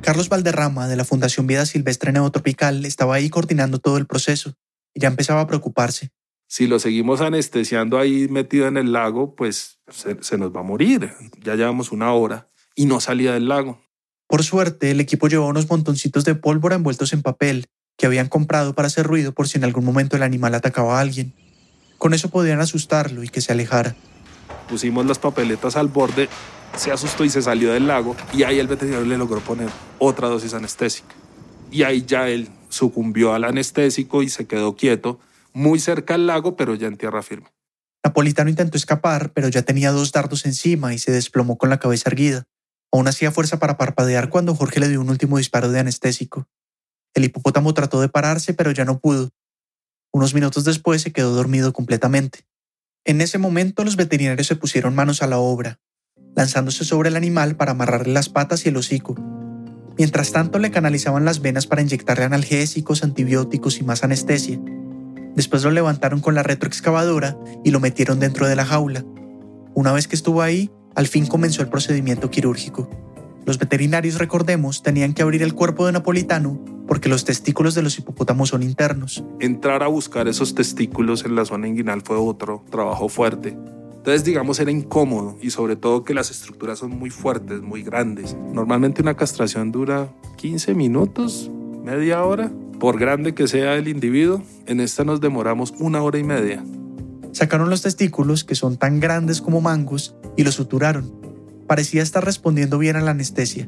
Carlos 0.00 0.28
Valderrama, 0.28 0.88
de 0.88 0.96
la 0.96 1.04
Fundación 1.04 1.46
Vida 1.46 1.64
Silvestre 1.66 2.12
Neotropical, 2.12 2.84
estaba 2.84 3.14
ahí 3.14 3.30
coordinando 3.30 3.78
todo 3.78 3.98
el 3.98 4.06
proceso 4.06 4.54
y 4.92 5.00
ya 5.00 5.08
empezaba 5.08 5.42
a 5.42 5.46
preocuparse. 5.46 6.10
Si 6.48 6.66
lo 6.66 6.80
seguimos 6.80 7.20
anestesiando 7.20 7.98
ahí 7.98 8.26
metido 8.28 8.66
en 8.66 8.76
el 8.76 8.92
lago, 8.92 9.36
pues 9.36 9.78
se, 9.88 10.22
se 10.22 10.36
nos 10.36 10.54
va 10.54 10.60
a 10.60 10.64
morir. 10.64 11.12
Ya 11.42 11.54
llevamos 11.54 11.92
una 11.92 12.12
hora 12.12 12.48
y 12.74 12.86
no 12.86 13.00
salía 13.00 13.32
del 13.32 13.48
lago. 13.48 13.80
Por 14.26 14.42
suerte, 14.42 14.90
el 14.90 15.00
equipo 15.00 15.28
llevó 15.28 15.46
unos 15.46 15.70
montoncitos 15.70 16.24
de 16.24 16.34
pólvora 16.34 16.74
envueltos 16.74 17.12
en 17.12 17.22
papel 17.22 17.66
que 17.96 18.06
habían 18.06 18.28
comprado 18.28 18.74
para 18.74 18.86
hacer 18.86 19.06
ruido 19.06 19.32
por 19.32 19.48
si 19.48 19.58
en 19.58 19.64
algún 19.64 19.84
momento 19.84 20.16
el 20.16 20.22
animal 20.22 20.54
atacaba 20.54 20.98
a 20.98 21.00
alguien. 21.00 21.32
Con 21.98 22.14
eso 22.14 22.30
podían 22.30 22.60
asustarlo 22.60 23.22
y 23.22 23.28
que 23.28 23.40
se 23.40 23.52
alejara. 23.52 23.94
Pusimos 24.68 25.06
las 25.06 25.18
papeletas 25.18 25.76
al 25.76 25.88
borde, 25.88 26.28
se 26.76 26.90
asustó 26.90 27.24
y 27.24 27.30
se 27.30 27.42
salió 27.42 27.72
del 27.72 27.86
lago 27.86 28.16
y 28.32 28.42
ahí 28.42 28.58
el 28.58 28.66
veterinario 28.66 29.06
le 29.06 29.18
logró 29.18 29.40
poner 29.40 29.68
otra 29.98 30.28
dosis 30.28 30.54
anestésica. 30.54 31.14
Y 31.70 31.84
ahí 31.84 32.04
ya 32.06 32.28
él 32.28 32.48
sucumbió 32.68 33.34
al 33.34 33.44
anestésico 33.44 34.22
y 34.22 34.28
se 34.28 34.46
quedó 34.46 34.76
quieto, 34.76 35.20
muy 35.52 35.78
cerca 35.78 36.14
al 36.14 36.26
lago, 36.26 36.56
pero 36.56 36.74
ya 36.74 36.88
en 36.88 36.96
tierra 36.96 37.22
firme. 37.22 37.52
Napolitano 38.04 38.50
intentó 38.50 38.76
escapar, 38.76 39.32
pero 39.32 39.48
ya 39.48 39.62
tenía 39.62 39.92
dos 39.92 40.12
dardos 40.12 40.44
encima 40.44 40.92
y 40.92 40.98
se 40.98 41.12
desplomó 41.12 41.56
con 41.56 41.70
la 41.70 41.78
cabeza 41.78 42.10
erguida. 42.10 42.44
Aún 42.90 43.08
hacía 43.08 43.30
fuerza 43.30 43.58
para 43.58 43.78
parpadear 43.78 44.28
cuando 44.28 44.54
Jorge 44.54 44.80
le 44.80 44.88
dio 44.88 45.00
un 45.00 45.08
último 45.08 45.38
disparo 45.38 45.70
de 45.70 45.80
anestésico. 45.80 46.46
El 47.14 47.24
hipopótamo 47.24 47.74
trató 47.74 48.00
de 48.00 48.08
pararse, 48.08 48.54
pero 48.54 48.70
ya 48.70 48.84
no 48.84 48.98
pudo. 48.98 49.30
Unos 50.12 50.34
minutos 50.34 50.64
después 50.64 51.02
se 51.02 51.12
quedó 51.12 51.34
dormido 51.34 51.72
completamente. 51.72 52.40
En 53.04 53.20
ese 53.20 53.38
momento 53.38 53.84
los 53.84 53.96
veterinarios 53.96 54.46
se 54.46 54.56
pusieron 54.56 54.94
manos 54.94 55.22
a 55.22 55.26
la 55.26 55.38
obra, 55.38 55.80
lanzándose 56.36 56.84
sobre 56.84 57.08
el 57.08 57.16
animal 57.16 57.56
para 57.56 57.72
amarrarle 57.72 58.12
las 58.12 58.28
patas 58.28 58.64
y 58.64 58.68
el 58.68 58.76
hocico. 58.76 59.16
Mientras 59.98 60.32
tanto 60.32 60.58
le 60.58 60.70
canalizaban 60.70 61.24
las 61.24 61.40
venas 61.40 61.66
para 61.66 61.82
inyectarle 61.82 62.24
analgésicos, 62.24 63.02
antibióticos 63.02 63.78
y 63.78 63.84
más 63.84 64.04
anestesia. 64.04 64.60
Después 65.34 65.64
lo 65.64 65.70
levantaron 65.70 66.20
con 66.20 66.34
la 66.34 66.42
retroexcavadora 66.42 67.36
y 67.64 67.70
lo 67.70 67.80
metieron 67.80 68.20
dentro 68.20 68.46
de 68.46 68.56
la 68.56 68.64
jaula. 68.64 69.04
Una 69.74 69.92
vez 69.92 70.06
que 70.06 70.16
estuvo 70.16 70.42
ahí, 70.42 70.70
al 70.94 71.06
fin 71.06 71.26
comenzó 71.26 71.62
el 71.62 71.68
procedimiento 71.68 72.30
quirúrgico. 72.30 72.88
Los 73.44 73.58
veterinarios, 73.58 74.18
recordemos, 74.18 74.82
tenían 74.82 75.14
que 75.14 75.22
abrir 75.22 75.42
el 75.42 75.54
cuerpo 75.54 75.86
de 75.86 75.92
Napolitano 75.92 76.60
porque 76.86 77.08
los 77.08 77.24
testículos 77.24 77.74
de 77.74 77.82
los 77.82 77.98
hipopótamos 77.98 78.50
son 78.50 78.62
internos. 78.62 79.24
Entrar 79.40 79.82
a 79.82 79.86
buscar 79.86 80.28
esos 80.28 80.54
testículos 80.54 81.24
en 81.24 81.34
la 81.34 81.44
zona 81.44 81.68
inguinal 81.68 82.02
fue 82.02 82.16
otro 82.16 82.64
trabajo 82.70 83.08
fuerte. 83.08 83.56
Entonces, 83.96 84.24
digamos, 84.24 84.58
era 84.58 84.70
incómodo 84.70 85.38
y 85.40 85.50
sobre 85.50 85.76
todo 85.76 86.04
que 86.04 86.12
las 86.12 86.30
estructuras 86.30 86.80
son 86.80 86.90
muy 86.98 87.10
fuertes, 87.10 87.62
muy 87.62 87.82
grandes. 87.82 88.36
Normalmente 88.52 89.00
una 89.00 89.14
castración 89.14 89.70
dura 89.70 90.12
15 90.36 90.74
minutos, 90.74 91.50
media 91.84 92.24
hora. 92.24 92.50
Por 92.80 92.98
grande 92.98 93.32
que 93.32 93.46
sea 93.46 93.76
el 93.76 93.86
individuo, 93.86 94.42
en 94.66 94.80
esta 94.80 95.04
nos 95.04 95.20
demoramos 95.20 95.72
una 95.78 96.02
hora 96.02 96.18
y 96.18 96.24
media. 96.24 96.64
Sacaron 97.30 97.70
los 97.70 97.82
testículos, 97.82 98.42
que 98.42 98.56
son 98.56 98.76
tan 98.76 98.98
grandes 98.98 99.40
como 99.40 99.60
mangos, 99.60 100.16
y 100.36 100.42
los 100.42 100.56
suturaron. 100.56 101.21
Parecía 101.72 102.02
estar 102.02 102.22
respondiendo 102.22 102.76
bien 102.76 102.96
a 102.96 103.00
la 103.00 103.12
anestesia. 103.12 103.66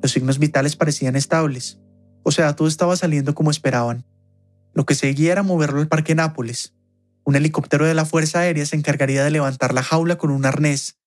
Los 0.00 0.12
signos 0.12 0.38
vitales 0.38 0.76
parecían 0.76 1.14
estables. 1.14 1.78
O 2.22 2.30
sea, 2.30 2.56
todo 2.56 2.66
estaba 2.66 2.96
saliendo 2.96 3.34
como 3.34 3.50
esperaban. 3.50 4.06
Lo 4.72 4.86
que 4.86 4.94
seguía 4.94 5.32
era 5.32 5.42
moverlo 5.42 5.80
al 5.80 5.88
Parque 5.88 6.14
Nápoles. 6.14 6.74
Un 7.24 7.36
helicóptero 7.36 7.84
de 7.84 7.92
la 7.92 8.06
Fuerza 8.06 8.38
Aérea 8.38 8.64
se 8.64 8.76
encargaría 8.76 9.22
de 9.24 9.30
levantar 9.30 9.74
la 9.74 9.82
jaula 9.82 10.16
con 10.16 10.30
un 10.30 10.46
arnés. 10.46 11.00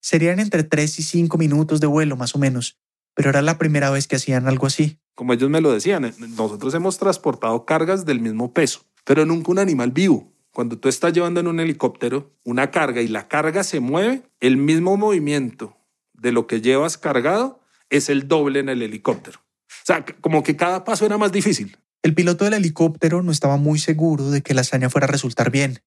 Serían 0.00 0.38
entre 0.38 0.62
3 0.62 1.00
y 1.00 1.02
5 1.02 1.36
minutos 1.38 1.80
de 1.80 1.88
vuelo 1.88 2.14
más 2.14 2.36
o 2.36 2.38
menos, 2.38 2.78
pero 3.14 3.30
era 3.30 3.42
la 3.42 3.58
primera 3.58 3.90
vez 3.90 4.06
que 4.06 4.14
hacían 4.14 4.46
algo 4.46 4.68
así. 4.68 5.00
Como 5.16 5.32
ellos 5.32 5.50
me 5.50 5.60
lo 5.60 5.72
decían, 5.72 6.04
eh, 6.04 6.14
nosotros 6.36 6.72
hemos 6.74 6.98
transportado 6.98 7.64
cargas 7.64 8.04
del 8.04 8.20
mismo 8.20 8.52
peso, 8.52 8.82
pero 9.04 9.26
nunca 9.26 9.50
un 9.50 9.58
animal 9.58 9.90
vivo. 9.90 10.32
Cuando 10.58 10.76
tú 10.76 10.88
estás 10.88 11.12
llevando 11.12 11.38
en 11.38 11.46
un 11.46 11.60
helicóptero 11.60 12.36
una 12.44 12.72
carga 12.72 13.00
y 13.00 13.06
la 13.06 13.28
carga 13.28 13.62
se 13.62 13.78
mueve, 13.78 14.24
el 14.40 14.56
mismo 14.56 14.96
movimiento 14.96 15.76
de 16.14 16.32
lo 16.32 16.48
que 16.48 16.60
llevas 16.60 16.98
cargado 16.98 17.60
es 17.90 18.08
el 18.08 18.26
doble 18.26 18.58
en 18.58 18.68
el 18.68 18.82
helicóptero. 18.82 19.38
O 19.38 19.86
sea, 19.86 20.04
como 20.20 20.42
que 20.42 20.56
cada 20.56 20.82
paso 20.82 21.06
era 21.06 21.16
más 21.16 21.30
difícil. 21.30 21.78
El 22.02 22.12
piloto 22.12 22.44
del 22.44 22.54
helicóptero 22.54 23.22
no 23.22 23.30
estaba 23.30 23.56
muy 23.56 23.78
seguro 23.78 24.30
de 24.32 24.42
que 24.42 24.52
la 24.52 24.62
hazaña 24.62 24.90
fuera 24.90 25.04
a 25.04 25.12
resultar 25.12 25.52
bien 25.52 25.78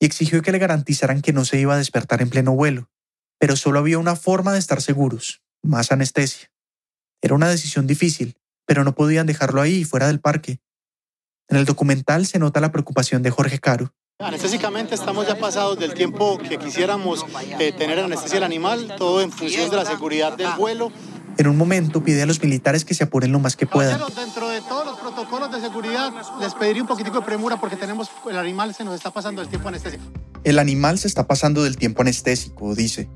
y 0.00 0.06
exigió 0.06 0.40
que 0.40 0.50
le 0.50 0.60
garantizaran 0.60 1.20
que 1.20 1.34
no 1.34 1.44
se 1.44 1.60
iba 1.60 1.74
a 1.74 1.76
despertar 1.76 2.22
en 2.22 2.30
pleno 2.30 2.54
vuelo. 2.54 2.88
Pero 3.38 3.54
solo 3.54 3.80
había 3.80 3.98
una 3.98 4.16
forma 4.16 4.54
de 4.54 4.60
estar 4.60 4.80
seguros, 4.80 5.42
más 5.62 5.92
anestesia. 5.92 6.50
Era 7.20 7.34
una 7.34 7.50
decisión 7.50 7.86
difícil, 7.86 8.38
pero 8.64 8.82
no 8.82 8.94
podían 8.94 9.26
dejarlo 9.26 9.60
ahí, 9.60 9.84
fuera 9.84 10.06
del 10.06 10.20
parque. 10.20 10.62
En 11.48 11.58
el 11.58 11.66
documental 11.66 12.24
se 12.24 12.38
nota 12.38 12.62
la 12.62 12.72
preocupación 12.72 13.22
de 13.22 13.28
Jorge 13.28 13.58
Caro. 13.58 13.92
Anestésicamente 14.18 14.94
estamos 14.94 15.28
ya 15.28 15.36
pasados 15.36 15.78
del 15.78 15.92
tiempo 15.92 16.38
que 16.38 16.56
quisiéramos 16.56 17.26
eh, 17.58 17.72
tener 17.72 17.98
anestesia 17.98 18.38
al 18.38 18.44
animal, 18.44 18.94
todo 18.96 19.20
en 19.20 19.30
función 19.30 19.68
de 19.68 19.76
la 19.76 19.84
seguridad 19.84 20.34
del 20.34 20.48
vuelo. 20.56 20.90
En 21.36 21.46
un 21.46 21.58
momento 21.58 22.02
pide 22.02 22.22
a 22.22 22.26
los 22.26 22.42
militares 22.42 22.86
que 22.86 22.94
se 22.94 23.04
apuren 23.04 23.30
lo 23.30 23.40
más 23.40 23.56
que 23.56 23.66
puedan. 23.66 24.00
Dentro 24.16 24.48
de 24.48 24.62
todos 24.62 24.86
los 24.86 24.98
protocolos 24.98 25.52
de 25.52 25.60
seguridad 25.60 26.14
les 26.40 26.54
pediría 26.54 26.80
un 26.80 26.88
poquitico 26.88 27.20
de 27.20 27.26
premura 27.26 27.60
porque 27.60 27.76
tenemos 27.76 28.10
el 28.28 28.38
animal 28.38 28.74
se 28.74 28.84
nos 28.84 28.94
está 28.94 29.10
pasando 29.10 29.42
el 29.42 29.48
tiempo 29.48 29.68
anestésico. 29.68 30.02
El 30.44 30.58
animal 30.58 30.98
se 30.98 31.08
está 31.08 31.26
pasando 31.26 31.62
del 31.62 31.76
tiempo 31.76 32.00
anestésico, 32.00 32.74
dice. 32.74 33.10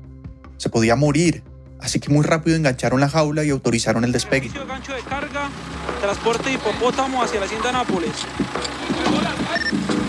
Se 0.57 0.69
podía 0.69 0.95
morir, 0.95 1.43
así 1.79 1.99
que 1.99 2.09
muy 2.09 2.23
rápido 2.23 2.55
engancharon 2.55 2.99
la 2.99 3.09
jaula 3.09 3.43
y 3.43 3.49
autorizaron 3.49 4.03
el 4.03 4.11
despegue. 4.11 4.51
Gancho 4.67 4.93
de 4.93 5.01
carga, 5.01 5.49
transporte 5.99 6.53
hipopótamo 6.53 7.23
hacia 7.23 7.39
la 7.39 7.47
hacienda 7.47 7.71
Nápoles. 7.71 8.11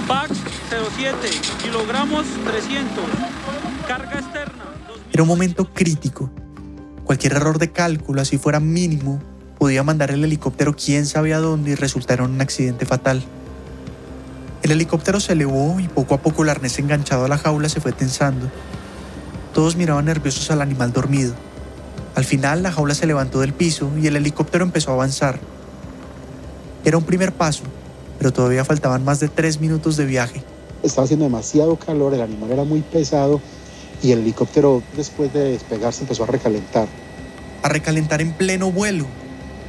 Pax 0.07 0.42
07, 0.73 1.29
kilogramos 1.63 2.25
300, 2.47 3.05
carga 3.87 4.21
externa. 4.21 4.65
Era 5.13 5.23
un 5.23 5.29
momento 5.29 5.69
crítico. 5.71 6.31
Cualquier 7.05 7.35
error 7.35 7.59
de 7.59 7.71
cálculo, 7.71 8.23
así 8.23 8.39
fuera 8.39 8.59
mínimo, 8.59 9.21
podía 9.59 9.83
mandar 9.83 10.13
el 10.13 10.25
helicóptero 10.25 10.75
quién 10.75 11.05
sabe 11.05 11.35
a 11.35 11.41
dónde 11.41 11.73
y 11.73 11.75
resultar 11.75 12.21
en 12.21 12.31
un 12.31 12.41
accidente 12.41 12.87
fatal. 12.87 13.23
El 14.63 14.71
helicóptero 14.71 15.21
se 15.21 15.35
elevó 15.35 15.79
y 15.79 15.89
poco 15.89 16.15
a 16.15 16.23
poco 16.23 16.43
el 16.43 16.49
arnés 16.49 16.79
enganchado 16.79 17.27
a 17.27 17.29
la 17.29 17.37
jaula 17.37 17.69
se 17.69 17.83
fue 17.83 17.93
tensando. 17.93 18.51
Todos 19.53 19.77
miraban 19.77 20.07
nerviosos 20.07 20.51
al 20.51 20.63
animal 20.63 20.91
dormido. 20.95 21.35
Al 22.15 22.25
final 22.25 22.63
la 22.63 22.73
jaula 22.73 22.95
se 22.95 23.07
levantó 23.07 23.41
del 23.41 23.53
piso 23.53 23.93
y 24.01 24.07
el 24.07 24.17
helicóptero 24.17 24.65
empezó 24.65 24.93
a 24.93 24.95
avanzar. 24.95 25.39
Era 26.83 26.97
un 26.97 27.05
primer 27.05 27.33
paso, 27.33 27.65
pero 28.17 28.33
todavía 28.33 28.65
faltaban 28.65 29.05
más 29.05 29.21
de 29.21 29.29
tres 29.29 29.61
minutos 29.61 29.99
de 29.99 30.07
viaje. 30.07 30.43
Estaba 30.83 31.05
haciendo 31.05 31.25
demasiado 31.25 31.77
calor, 31.77 32.15
el 32.15 32.21
animal 32.21 32.51
era 32.51 32.65
muy 32.65 32.81
pesado 32.81 33.41
y 34.03 34.11
el 34.13 34.21
helicóptero 34.21 34.83
después 34.97 35.33
de 35.33 35.53
despegarse 35.53 36.03
empezó 36.03 36.25
a 36.25 36.27
recalentar. 36.27 36.89
A 37.63 37.69
recalentar 37.69 38.21
en 38.21 38.33
pleno 38.33 38.73
vuelo. 38.73 39.07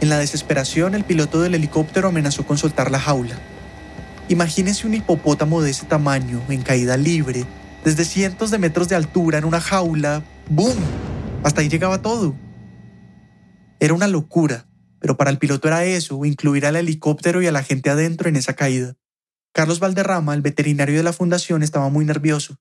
En 0.01 0.09
la 0.09 0.18
desesperación 0.18 0.95
el 0.95 1.03
piloto 1.03 1.41
del 1.41 1.55
helicóptero 1.55 2.07
amenazó 2.07 2.45
con 2.45 2.57
soltar 2.57 2.91
la 2.91 2.99
jaula. 2.99 3.39
Imagínense 4.28 4.88
un 4.88 4.95
hipopótamo 4.95 5.61
de 5.61 5.72
ese 5.72 5.86
tamaño, 5.86 6.41
en 6.49 6.61
caída 6.61 6.97
libre, 6.97 7.45
desde 7.84 8.05
cientos 8.05 8.51
de 8.51 8.57
metros 8.57 8.89
de 8.89 8.95
altura, 8.95 9.38
en 9.38 9.45
una 9.45 9.61
jaula. 9.61 10.24
¡Boom! 10.49 10.76
Hasta 11.43 11.61
ahí 11.61 11.70
llegaba 11.70 12.01
todo. 12.01 12.34
Era 13.80 13.93
una 13.93 14.07
locura, 14.07 14.66
pero 14.99 15.18
para 15.18 15.30
el 15.30 15.38
piloto 15.38 15.68
era 15.68 15.84
eso, 15.84 16.24
incluir 16.26 16.66
al 16.66 16.78
helicóptero 16.78 17.41
y 17.41 17.47
a 17.47 17.51
la 17.51 17.64
gente 17.64 17.89
adentro 17.89 18.30
en 18.30 18.38
esa 18.38 18.53
caída. 18.53 18.95
Carlos 19.54 19.80
Valderrama, 19.80 20.34
el 20.34 20.41
veterinario 20.41 20.97
de 20.97 21.04
la 21.04 21.14
fundación, 21.14 21.62
estaba 21.62 21.88
muy 21.89 22.06
nervioso. 22.06 22.58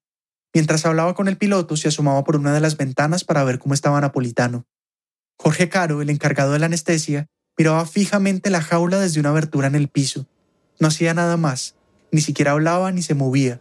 Mientras 0.52 0.84
hablaba 0.84 1.14
con 1.14 1.26
el 1.26 1.38
piloto, 1.38 1.78
se 1.78 1.88
asomaba 1.88 2.22
por 2.22 2.36
una 2.36 2.52
de 2.52 2.60
las 2.60 2.76
ventanas 2.76 3.24
para 3.24 3.42
ver 3.44 3.58
cómo 3.58 3.72
estaba 3.72 3.98
Napolitano. 3.98 4.66
Jorge 5.38 5.70
Caro, 5.70 6.02
el 6.02 6.10
encargado 6.10 6.52
de 6.52 6.58
la 6.58 6.66
anestesia, 6.66 7.28
miraba 7.56 7.86
fijamente 7.86 8.50
la 8.50 8.60
jaula 8.60 9.00
desde 9.00 9.20
una 9.20 9.30
abertura 9.30 9.68
en 9.68 9.74
el 9.74 9.88
piso. 9.88 10.26
No 10.80 10.88
hacía 10.88 11.14
nada 11.14 11.38
más, 11.38 11.76
ni 12.10 12.20
siquiera 12.20 12.52
hablaba 12.52 12.92
ni 12.92 13.00
se 13.00 13.14
movía. 13.14 13.58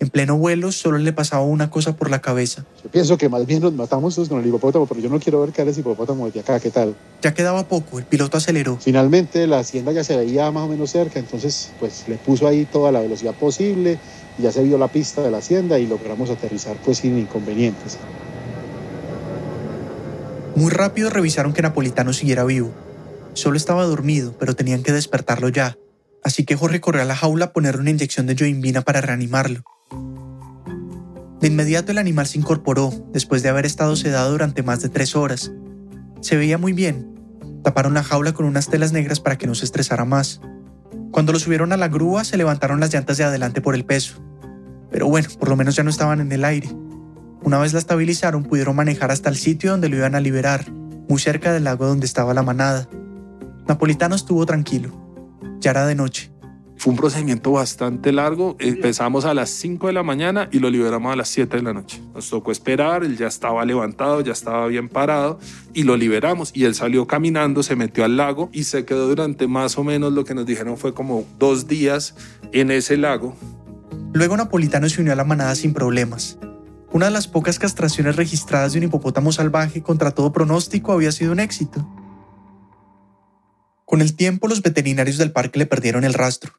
En 0.00 0.08
pleno 0.08 0.36
vuelo 0.36 0.72
solo 0.72 0.98
le 0.98 1.12
pasaba 1.12 1.42
una 1.42 1.70
cosa 1.70 1.96
por 1.96 2.10
la 2.10 2.20
cabeza. 2.20 2.64
Yo 2.82 2.90
pienso 2.90 3.16
que 3.16 3.28
más 3.28 3.46
bien 3.46 3.62
nos 3.62 3.72
matamos 3.72 4.14
todos 4.14 4.28
con 4.28 4.40
el 4.40 4.46
hipopótamo, 4.46 4.86
pero 4.86 5.00
yo 5.00 5.08
no 5.08 5.20
quiero 5.20 5.40
ver 5.40 5.52
caer 5.52 5.68
ese 5.68 5.80
hipopótamo 5.80 6.26
desde 6.26 6.40
acá, 6.40 6.60
¿qué 6.60 6.70
tal? 6.70 6.94
Ya 7.22 7.32
quedaba 7.32 7.68
poco, 7.68 7.98
el 7.98 8.04
piloto 8.04 8.36
aceleró. 8.36 8.76
Finalmente 8.80 9.46
la 9.46 9.60
hacienda 9.60 9.92
ya 9.92 10.04
se 10.04 10.16
veía 10.16 10.50
más 10.50 10.64
o 10.64 10.68
menos 10.68 10.90
cerca, 10.90 11.20
entonces 11.20 11.72
pues 11.80 12.04
le 12.08 12.16
puso 12.16 12.46
ahí 12.46 12.66
toda 12.66 12.92
la 12.92 13.00
velocidad 13.00 13.34
posible, 13.34 13.98
ya 14.38 14.50
se 14.52 14.62
vio 14.62 14.78
la 14.78 14.88
pista 14.88 15.22
de 15.22 15.30
la 15.30 15.38
hacienda 15.38 15.78
y 15.78 15.86
logramos 15.86 16.28
aterrizar 16.28 16.76
pues 16.84 16.98
sin 16.98 17.16
inconvenientes. 17.16 17.98
Muy 20.56 20.70
rápido 20.70 21.10
revisaron 21.10 21.52
que 21.52 21.62
Napolitano 21.62 22.12
siguiera 22.12 22.44
vivo. 22.44 22.72
Solo 23.32 23.56
estaba 23.56 23.84
dormido, 23.84 24.34
pero 24.38 24.54
tenían 24.54 24.82
que 24.82 24.92
despertarlo 24.92 25.48
ya. 25.48 25.76
Así 26.22 26.44
que 26.44 26.56
Jorge 26.56 26.80
corrió 26.80 27.02
a 27.02 27.04
la 27.04 27.16
jaula 27.16 27.46
a 27.46 27.52
ponerle 27.52 27.80
una 27.80 27.90
inyección 27.90 28.26
de 28.26 28.36
joinvina 28.36 28.82
para 28.82 29.00
reanimarlo. 29.00 29.64
De 31.44 31.48
inmediato 31.48 31.92
el 31.92 31.98
animal 31.98 32.26
se 32.26 32.38
incorporó, 32.38 32.90
después 33.12 33.42
de 33.42 33.50
haber 33.50 33.66
estado 33.66 33.96
sedado 33.96 34.30
durante 34.30 34.62
más 34.62 34.80
de 34.80 34.88
tres 34.88 35.14
horas. 35.14 35.52
Se 36.22 36.38
veía 36.38 36.56
muy 36.56 36.72
bien. 36.72 37.20
Taparon 37.62 37.92
la 37.92 38.02
jaula 38.02 38.32
con 38.32 38.46
unas 38.46 38.68
telas 38.68 38.92
negras 38.92 39.20
para 39.20 39.36
que 39.36 39.46
no 39.46 39.54
se 39.54 39.66
estresara 39.66 40.06
más. 40.06 40.40
Cuando 41.10 41.34
lo 41.34 41.38
subieron 41.38 41.74
a 41.74 41.76
la 41.76 41.88
grúa 41.88 42.24
se 42.24 42.38
levantaron 42.38 42.80
las 42.80 42.94
llantas 42.94 43.18
de 43.18 43.24
adelante 43.24 43.60
por 43.60 43.74
el 43.74 43.84
peso. 43.84 44.24
Pero 44.90 45.06
bueno, 45.06 45.28
por 45.38 45.50
lo 45.50 45.56
menos 45.56 45.76
ya 45.76 45.82
no 45.82 45.90
estaban 45.90 46.22
en 46.22 46.32
el 46.32 46.46
aire. 46.46 46.70
Una 47.42 47.58
vez 47.58 47.74
la 47.74 47.78
estabilizaron 47.78 48.44
pudieron 48.44 48.74
manejar 48.74 49.10
hasta 49.10 49.28
el 49.28 49.36
sitio 49.36 49.72
donde 49.72 49.90
lo 49.90 49.96
iban 49.96 50.14
a 50.14 50.20
liberar, 50.20 50.72
muy 51.10 51.20
cerca 51.20 51.52
del 51.52 51.64
lago 51.64 51.84
donde 51.84 52.06
estaba 52.06 52.32
la 52.32 52.42
manada. 52.42 52.88
Napolitano 53.68 54.16
estuvo 54.16 54.46
tranquilo. 54.46 54.98
Ya 55.60 55.72
era 55.72 55.84
de 55.84 55.94
noche. 55.94 56.32
Fue 56.84 56.90
un 56.90 56.98
procedimiento 56.98 57.52
bastante 57.52 58.12
largo. 58.12 58.56
Empezamos 58.58 59.24
a 59.24 59.32
las 59.32 59.48
5 59.48 59.86
de 59.86 59.94
la 59.94 60.02
mañana 60.02 60.50
y 60.52 60.58
lo 60.58 60.68
liberamos 60.68 61.10
a 61.10 61.16
las 61.16 61.30
7 61.30 61.56
de 61.56 61.62
la 61.62 61.72
noche. 61.72 62.02
Nos 62.12 62.28
tocó 62.28 62.52
esperar, 62.52 63.04
él 63.04 63.16
ya 63.16 63.26
estaba 63.26 63.64
levantado, 63.64 64.20
ya 64.20 64.32
estaba 64.32 64.66
bien 64.66 64.90
parado 64.90 65.38
y 65.72 65.84
lo 65.84 65.96
liberamos. 65.96 66.50
Y 66.52 66.66
él 66.66 66.74
salió 66.74 67.06
caminando, 67.06 67.62
se 67.62 67.74
metió 67.74 68.04
al 68.04 68.18
lago 68.18 68.50
y 68.52 68.64
se 68.64 68.84
quedó 68.84 69.08
durante 69.08 69.46
más 69.46 69.78
o 69.78 69.82
menos 69.82 70.12
lo 70.12 70.26
que 70.26 70.34
nos 70.34 70.44
dijeron 70.44 70.76
fue 70.76 70.92
como 70.92 71.24
dos 71.38 71.68
días 71.68 72.16
en 72.52 72.70
ese 72.70 72.98
lago. 72.98 73.34
Luego 74.12 74.36
Napolitano 74.36 74.86
se 74.90 75.00
unió 75.00 75.14
a 75.14 75.16
la 75.16 75.24
manada 75.24 75.54
sin 75.54 75.72
problemas. 75.72 76.36
Una 76.92 77.06
de 77.06 77.12
las 77.12 77.28
pocas 77.28 77.58
castraciones 77.58 78.16
registradas 78.16 78.74
de 78.74 78.80
un 78.80 78.84
hipopótamo 78.84 79.32
salvaje 79.32 79.82
contra 79.82 80.10
todo 80.10 80.34
pronóstico 80.34 80.92
había 80.92 81.12
sido 81.12 81.32
un 81.32 81.40
éxito. 81.40 81.88
Con 83.86 84.02
el 84.02 84.14
tiempo 84.16 84.48
los 84.48 84.60
veterinarios 84.60 85.16
del 85.16 85.32
parque 85.32 85.58
le 85.58 85.64
perdieron 85.64 86.04
el 86.04 86.12
rastro. 86.12 86.52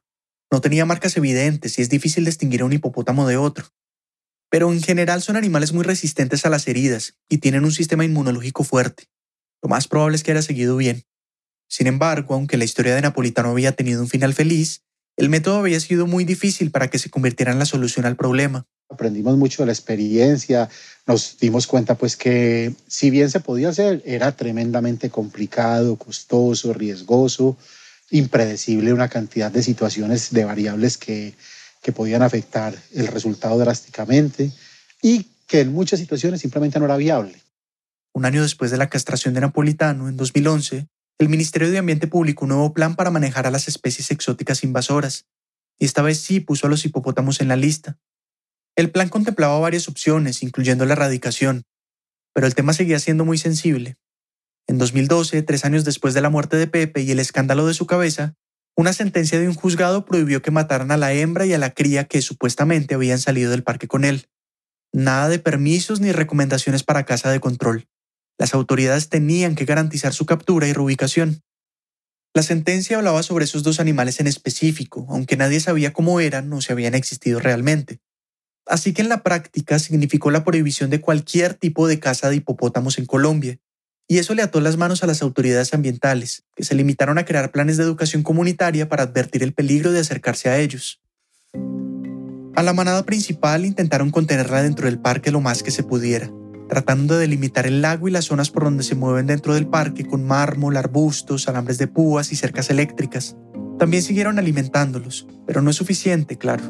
No 0.51 0.61
tenía 0.61 0.85
marcas 0.85 1.17
evidentes 1.17 1.77
y 1.77 1.81
es 1.81 1.89
difícil 1.89 2.25
distinguir 2.25 2.61
a 2.61 2.65
un 2.65 2.73
hipopótamo 2.73 3.27
de 3.27 3.37
otro. 3.37 3.67
Pero 4.49 4.71
en 4.71 4.81
general 4.81 5.21
son 5.21 5.35
animales 5.35 5.73
muy 5.73 5.83
resistentes 5.83 6.45
a 6.45 6.49
las 6.49 6.67
heridas 6.67 7.17
y 7.29 7.39
tienen 7.39 7.65
un 7.65 7.71
sistema 7.71 8.05
inmunológico 8.05 8.63
fuerte. 8.63 9.05
Lo 9.61 9.69
más 9.69 9.87
probable 9.87 10.15
es 10.15 10.23
que 10.23 10.31
haya 10.31 10.41
seguido 10.41 10.77
bien. 10.77 11.03
Sin 11.67 11.87
embargo, 11.87 12.35
aunque 12.35 12.57
la 12.57 12.63
historia 12.63 12.95
de 12.95 13.01
Napolitano 13.01 13.49
había 13.49 13.71
tenido 13.71 14.01
un 14.01 14.07
final 14.07 14.33
feliz, 14.33 14.83
el 15.17 15.29
método 15.29 15.59
había 15.59 15.79
sido 15.79 16.07
muy 16.07 16.25
difícil 16.25 16.71
para 16.71 16.89
que 16.89 16.99
se 16.99 17.09
convirtiera 17.09 17.51
en 17.51 17.59
la 17.59 17.65
solución 17.65 18.05
al 18.05 18.15
problema. 18.15 18.67
Aprendimos 18.89 19.37
mucho 19.37 19.63
de 19.63 19.67
la 19.67 19.71
experiencia, 19.71 20.69
nos 21.07 21.37
dimos 21.39 21.65
cuenta 21.65 21.95
pues 21.95 22.15
que 22.15 22.73
si 22.87 23.09
bien 23.09 23.31
se 23.31 23.39
podía 23.39 23.69
hacer, 23.69 24.03
era 24.05 24.33
tremendamente 24.33 25.09
complicado, 25.09 25.95
costoso, 25.95 26.73
riesgoso 26.73 27.57
impredecible 28.09 28.93
una 28.93 29.09
cantidad 29.09 29.51
de 29.51 29.63
situaciones, 29.63 30.31
de 30.31 30.45
variables 30.45 30.97
que, 30.97 31.33
que 31.81 31.91
podían 31.91 32.21
afectar 32.21 32.75
el 32.93 33.07
resultado 33.07 33.57
drásticamente 33.57 34.51
y 35.01 35.27
que 35.47 35.61
en 35.61 35.73
muchas 35.73 35.99
situaciones 35.99 36.41
simplemente 36.41 36.79
no 36.79 36.85
era 36.85 36.97
viable. 36.97 37.41
Un 38.13 38.25
año 38.25 38.41
después 38.41 38.71
de 38.71 38.77
la 38.77 38.89
castración 38.89 39.33
de 39.33 39.41
Napolitano, 39.41 40.07
en 40.07 40.17
2011, 40.17 40.87
el 41.19 41.29
Ministerio 41.29 41.69
de 41.69 41.77
Ambiente 41.77 42.07
publicó 42.07 42.45
un 42.45 42.49
nuevo 42.49 42.73
plan 42.73 42.95
para 42.95 43.11
manejar 43.11 43.47
a 43.47 43.51
las 43.51 43.67
especies 43.67 44.11
exóticas 44.11 44.63
invasoras, 44.63 45.25
y 45.77 45.85
esta 45.85 46.01
vez 46.01 46.19
sí 46.19 46.39
puso 46.39 46.67
a 46.67 46.69
los 46.69 46.85
hipopótamos 46.85 47.41
en 47.41 47.49
la 47.49 47.55
lista. 47.55 47.97
El 48.75 48.91
plan 48.91 49.09
contemplaba 49.09 49.59
varias 49.59 49.87
opciones, 49.87 50.43
incluyendo 50.43 50.85
la 50.85 50.93
erradicación, 50.93 51.63
pero 52.33 52.47
el 52.47 52.55
tema 52.55 52.73
seguía 52.73 52.99
siendo 52.99 53.25
muy 53.25 53.37
sensible. 53.37 53.97
En 54.67 54.77
2012, 54.77 55.43
tres 55.43 55.65
años 55.65 55.85
después 55.85 56.13
de 56.13 56.21
la 56.21 56.29
muerte 56.29 56.57
de 56.57 56.67
Pepe 56.67 57.01
y 57.01 57.11
el 57.11 57.19
escándalo 57.19 57.67
de 57.67 57.73
su 57.73 57.85
cabeza, 57.85 58.35
una 58.75 58.93
sentencia 58.93 59.39
de 59.39 59.47
un 59.47 59.53
juzgado 59.53 60.05
prohibió 60.05 60.41
que 60.41 60.51
mataran 60.51 60.91
a 60.91 60.97
la 60.97 61.13
hembra 61.13 61.45
y 61.45 61.53
a 61.53 61.57
la 61.57 61.71
cría 61.71 62.05
que 62.05 62.21
supuestamente 62.21 62.95
habían 62.95 63.19
salido 63.19 63.51
del 63.51 63.63
parque 63.63 63.87
con 63.87 64.03
él. 64.03 64.27
Nada 64.91 65.29
de 65.29 65.39
permisos 65.39 66.01
ni 66.01 66.11
recomendaciones 66.11 66.83
para 66.83 67.05
casa 67.05 67.31
de 67.31 67.39
control. 67.39 67.87
Las 68.37 68.53
autoridades 68.53 69.09
tenían 69.09 69.55
que 69.55 69.65
garantizar 69.65 70.13
su 70.13 70.25
captura 70.25 70.67
y 70.67 70.73
reubicación. 70.73 71.41
La 72.33 72.43
sentencia 72.43 72.97
hablaba 72.97 73.23
sobre 73.23 73.45
esos 73.45 73.63
dos 73.63 73.79
animales 73.79 74.19
en 74.19 74.27
específico, 74.27 75.05
aunque 75.09 75.37
nadie 75.37 75.61
sabía 75.61 75.93
cómo 75.93 76.19
eran 76.19 76.51
o 76.51 76.59
si 76.59 76.73
habían 76.73 76.95
existido 76.95 77.39
realmente. 77.39 77.99
Así 78.65 78.93
que 78.93 79.03
en 79.03 79.09
la 79.09 79.23
práctica 79.23 79.79
significó 79.79 80.31
la 80.31 80.43
prohibición 80.43 80.89
de 80.89 80.99
cualquier 80.99 81.53
tipo 81.53 81.87
de 81.87 81.99
caza 81.99 82.29
de 82.29 82.37
hipopótamos 82.37 82.97
en 82.97 83.05
Colombia, 83.05 83.57
y 84.07 84.19
eso 84.19 84.35
le 84.35 84.43
ató 84.43 84.61
las 84.61 84.77
manos 84.77 85.03
a 85.03 85.07
las 85.07 85.21
autoridades 85.21 85.73
ambientales, 85.73 86.43
que 86.55 86.63
se 86.63 86.75
limitaron 86.75 87.17
a 87.17 87.25
crear 87.25 87.51
planes 87.51 87.77
de 87.77 87.83
educación 87.83 88.21
comunitaria 88.21 88.87
para 88.87 89.03
advertir 89.03 89.41
el 89.41 89.53
peligro 89.53 89.91
de 89.91 89.99
acercarse 89.99 90.49
a 90.49 90.59
ellos. 90.59 91.01
A 92.55 92.63
la 92.63 92.73
manada 92.73 93.03
principal 93.03 93.65
intentaron 93.65 94.11
contenerla 94.11 94.61
dentro 94.61 94.85
del 94.85 94.99
parque 94.99 95.31
lo 95.31 95.41
más 95.41 95.63
que 95.63 95.71
se 95.71 95.83
pudiera, 95.83 96.31
tratando 96.69 97.15
de 97.15 97.21
delimitar 97.21 97.65
el 97.65 97.81
lago 97.81 98.07
y 98.07 98.11
las 98.11 98.25
zonas 98.25 98.51
por 98.51 98.63
donde 98.63 98.83
se 98.83 98.95
mueven 98.95 99.27
dentro 99.27 99.55
del 99.55 99.67
parque 99.67 100.05
con 100.05 100.25
mármol, 100.25 100.77
arbustos, 100.77 101.47
alambres 101.47 101.77
de 101.79 101.87
púas 101.87 102.31
y 102.31 102.35
cercas 102.35 102.69
eléctricas. 102.69 103.35
También 103.79 104.03
siguieron 104.03 104.39
alimentándolos, 104.39 105.27
pero 105.45 105.61
no 105.61 105.69
es 105.69 105.75
suficiente, 105.75 106.37
claro. 106.37 106.63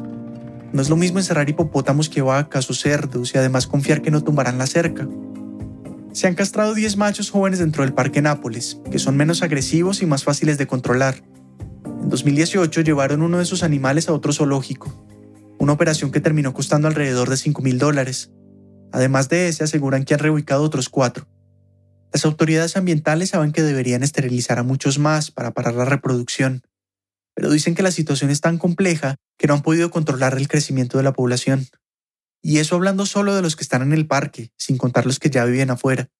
No 0.72 0.82
es 0.82 0.88
lo 0.88 0.96
mismo 0.96 1.18
encerrar 1.18 1.48
hipopótamos 1.48 2.08
que 2.08 2.22
vacas 2.22 2.68
o 2.68 2.74
cerdos 2.74 3.34
y 3.34 3.38
además 3.38 3.66
confiar 3.66 4.02
que 4.02 4.10
no 4.10 4.24
tumbarán 4.24 4.58
la 4.58 4.66
cerca 4.66 5.06
se 6.16 6.26
han 6.26 6.34
castrado 6.34 6.72
10 6.72 6.96
machos 6.96 7.28
jóvenes 7.28 7.58
dentro 7.58 7.82
del 7.84 7.92
Parque 7.92 8.22
Nápoles, 8.22 8.80
que 8.90 8.98
son 8.98 9.18
menos 9.18 9.42
agresivos 9.42 10.00
y 10.00 10.06
más 10.06 10.24
fáciles 10.24 10.56
de 10.56 10.66
controlar. 10.66 11.22
En 11.84 12.08
2018 12.08 12.80
llevaron 12.80 13.20
uno 13.20 13.36
de 13.36 13.44
sus 13.44 13.62
animales 13.62 14.08
a 14.08 14.14
otro 14.14 14.32
zoológico, 14.32 14.90
una 15.58 15.74
operación 15.74 16.10
que 16.10 16.20
terminó 16.20 16.54
costando 16.54 16.88
alrededor 16.88 17.28
de 17.28 17.36
5 17.36 17.60
mil 17.60 17.78
dólares. 17.78 18.30
Además 18.92 19.28
de 19.28 19.48
ese, 19.48 19.64
aseguran 19.64 20.06
que 20.06 20.14
han 20.14 20.20
reubicado 20.20 20.62
otros 20.62 20.88
cuatro. 20.88 21.28
Las 22.14 22.24
autoridades 22.24 22.78
ambientales 22.78 23.28
saben 23.28 23.52
que 23.52 23.62
deberían 23.62 24.02
esterilizar 24.02 24.58
a 24.58 24.62
muchos 24.62 24.98
más 24.98 25.30
para 25.30 25.52
parar 25.52 25.74
la 25.74 25.84
reproducción, 25.84 26.62
pero 27.34 27.50
dicen 27.50 27.74
que 27.74 27.82
la 27.82 27.90
situación 27.90 28.30
es 28.30 28.40
tan 28.40 28.56
compleja 28.56 29.16
que 29.36 29.48
no 29.48 29.52
han 29.52 29.62
podido 29.62 29.90
controlar 29.90 30.38
el 30.38 30.48
crecimiento 30.48 30.96
de 30.96 31.04
la 31.04 31.12
población. 31.12 31.66
Y 32.48 32.60
eso 32.60 32.76
hablando 32.76 33.06
solo 33.06 33.34
de 33.34 33.42
los 33.42 33.56
que 33.56 33.64
están 33.64 33.82
en 33.82 33.92
el 33.92 34.06
parque, 34.06 34.52
sin 34.56 34.78
contar 34.78 35.04
los 35.04 35.18
que 35.18 35.30
ya 35.30 35.44
viven 35.44 35.68
afuera. 35.68 36.10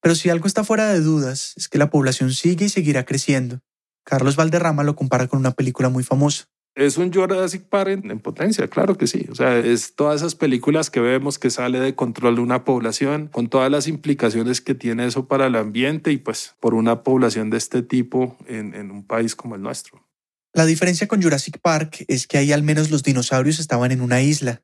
Pero 0.00 0.14
si 0.14 0.30
algo 0.30 0.46
está 0.46 0.62
fuera 0.62 0.92
de 0.92 1.00
dudas, 1.00 1.54
es 1.56 1.68
que 1.68 1.78
la 1.78 1.90
población 1.90 2.32
sigue 2.32 2.66
y 2.66 2.68
seguirá 2.68 3.04
creciendo. 3.04 3.58
Carlos 4.04 4.36
Valderrama 4.36 4.84
lo 4.84 4.94
compara 4.94 5.26
con 5.26 5.40
una 5.40 5.50
película 5.50 5.88
muy 5.88 6.04
famosa. 6.04 6.44
Es 6.76 6.96
un 6.96 7.12
Jurassic 7.12 7.64
Park 7.64 7.88
en, 8.04 8.20
potencia, 8.20 8.68
claro 8.68 8.96
que 8.96 9.08
sí. 9.08 9.26
O 9.32 9.34
sea, 9.34 9.58
es 9.58 9.96
todas 9.96 10.20
esas 10.20 10.36
películas 10.36 10.90
que 10.90 11.00
vemos 11.00 11.40
que 11.40 11.50
sale 11.50 11.80
de 11.80 11.96
control 11.96 12.36
de 12.36 12.42
una 12.42 12.64
población, 12.64 13.26
con 13.26 13.48
todas 13.48 13.68
las 13.68 13.88
implicaciones 13.88 14.60
que 14.60 14.76
tiene 14.76 15.06
eso 15.06 15.26
para 15.26 15.48
el 15.48 15.56
ambiente 15.56 16.12
y 16.12 16.18
pues 16.18 16.54
por 16.60 16.74
una 16.74 17.02
población 17.02 17.50
de 17.50 17.56
este 17.56 17.82
tipo 17.82 18.38
en, 18.46 18.76
en 18.76 18.92
un 18.92 19.04
país 19.04 19.34
como 19.34 19.56
el 19.56 19.62
nuestro. 19.62 20.06
La 20.52 20.66
diferencia 20.66 21.08
con 21.08 21.20
Jurassic 21.20 21.58
Park 21.60 22.04
es 22.06 22.28
que 22.28 22.38
ahí 22.38 22.52
al 22.52 22.62
menos 22.62 22.92
los 22.92 23.02
dinosaurios 23.02 23.58
estaban 23.58 23.90
en 23.90 24.02
una 24.02 24.22
isla, 24.22 24.62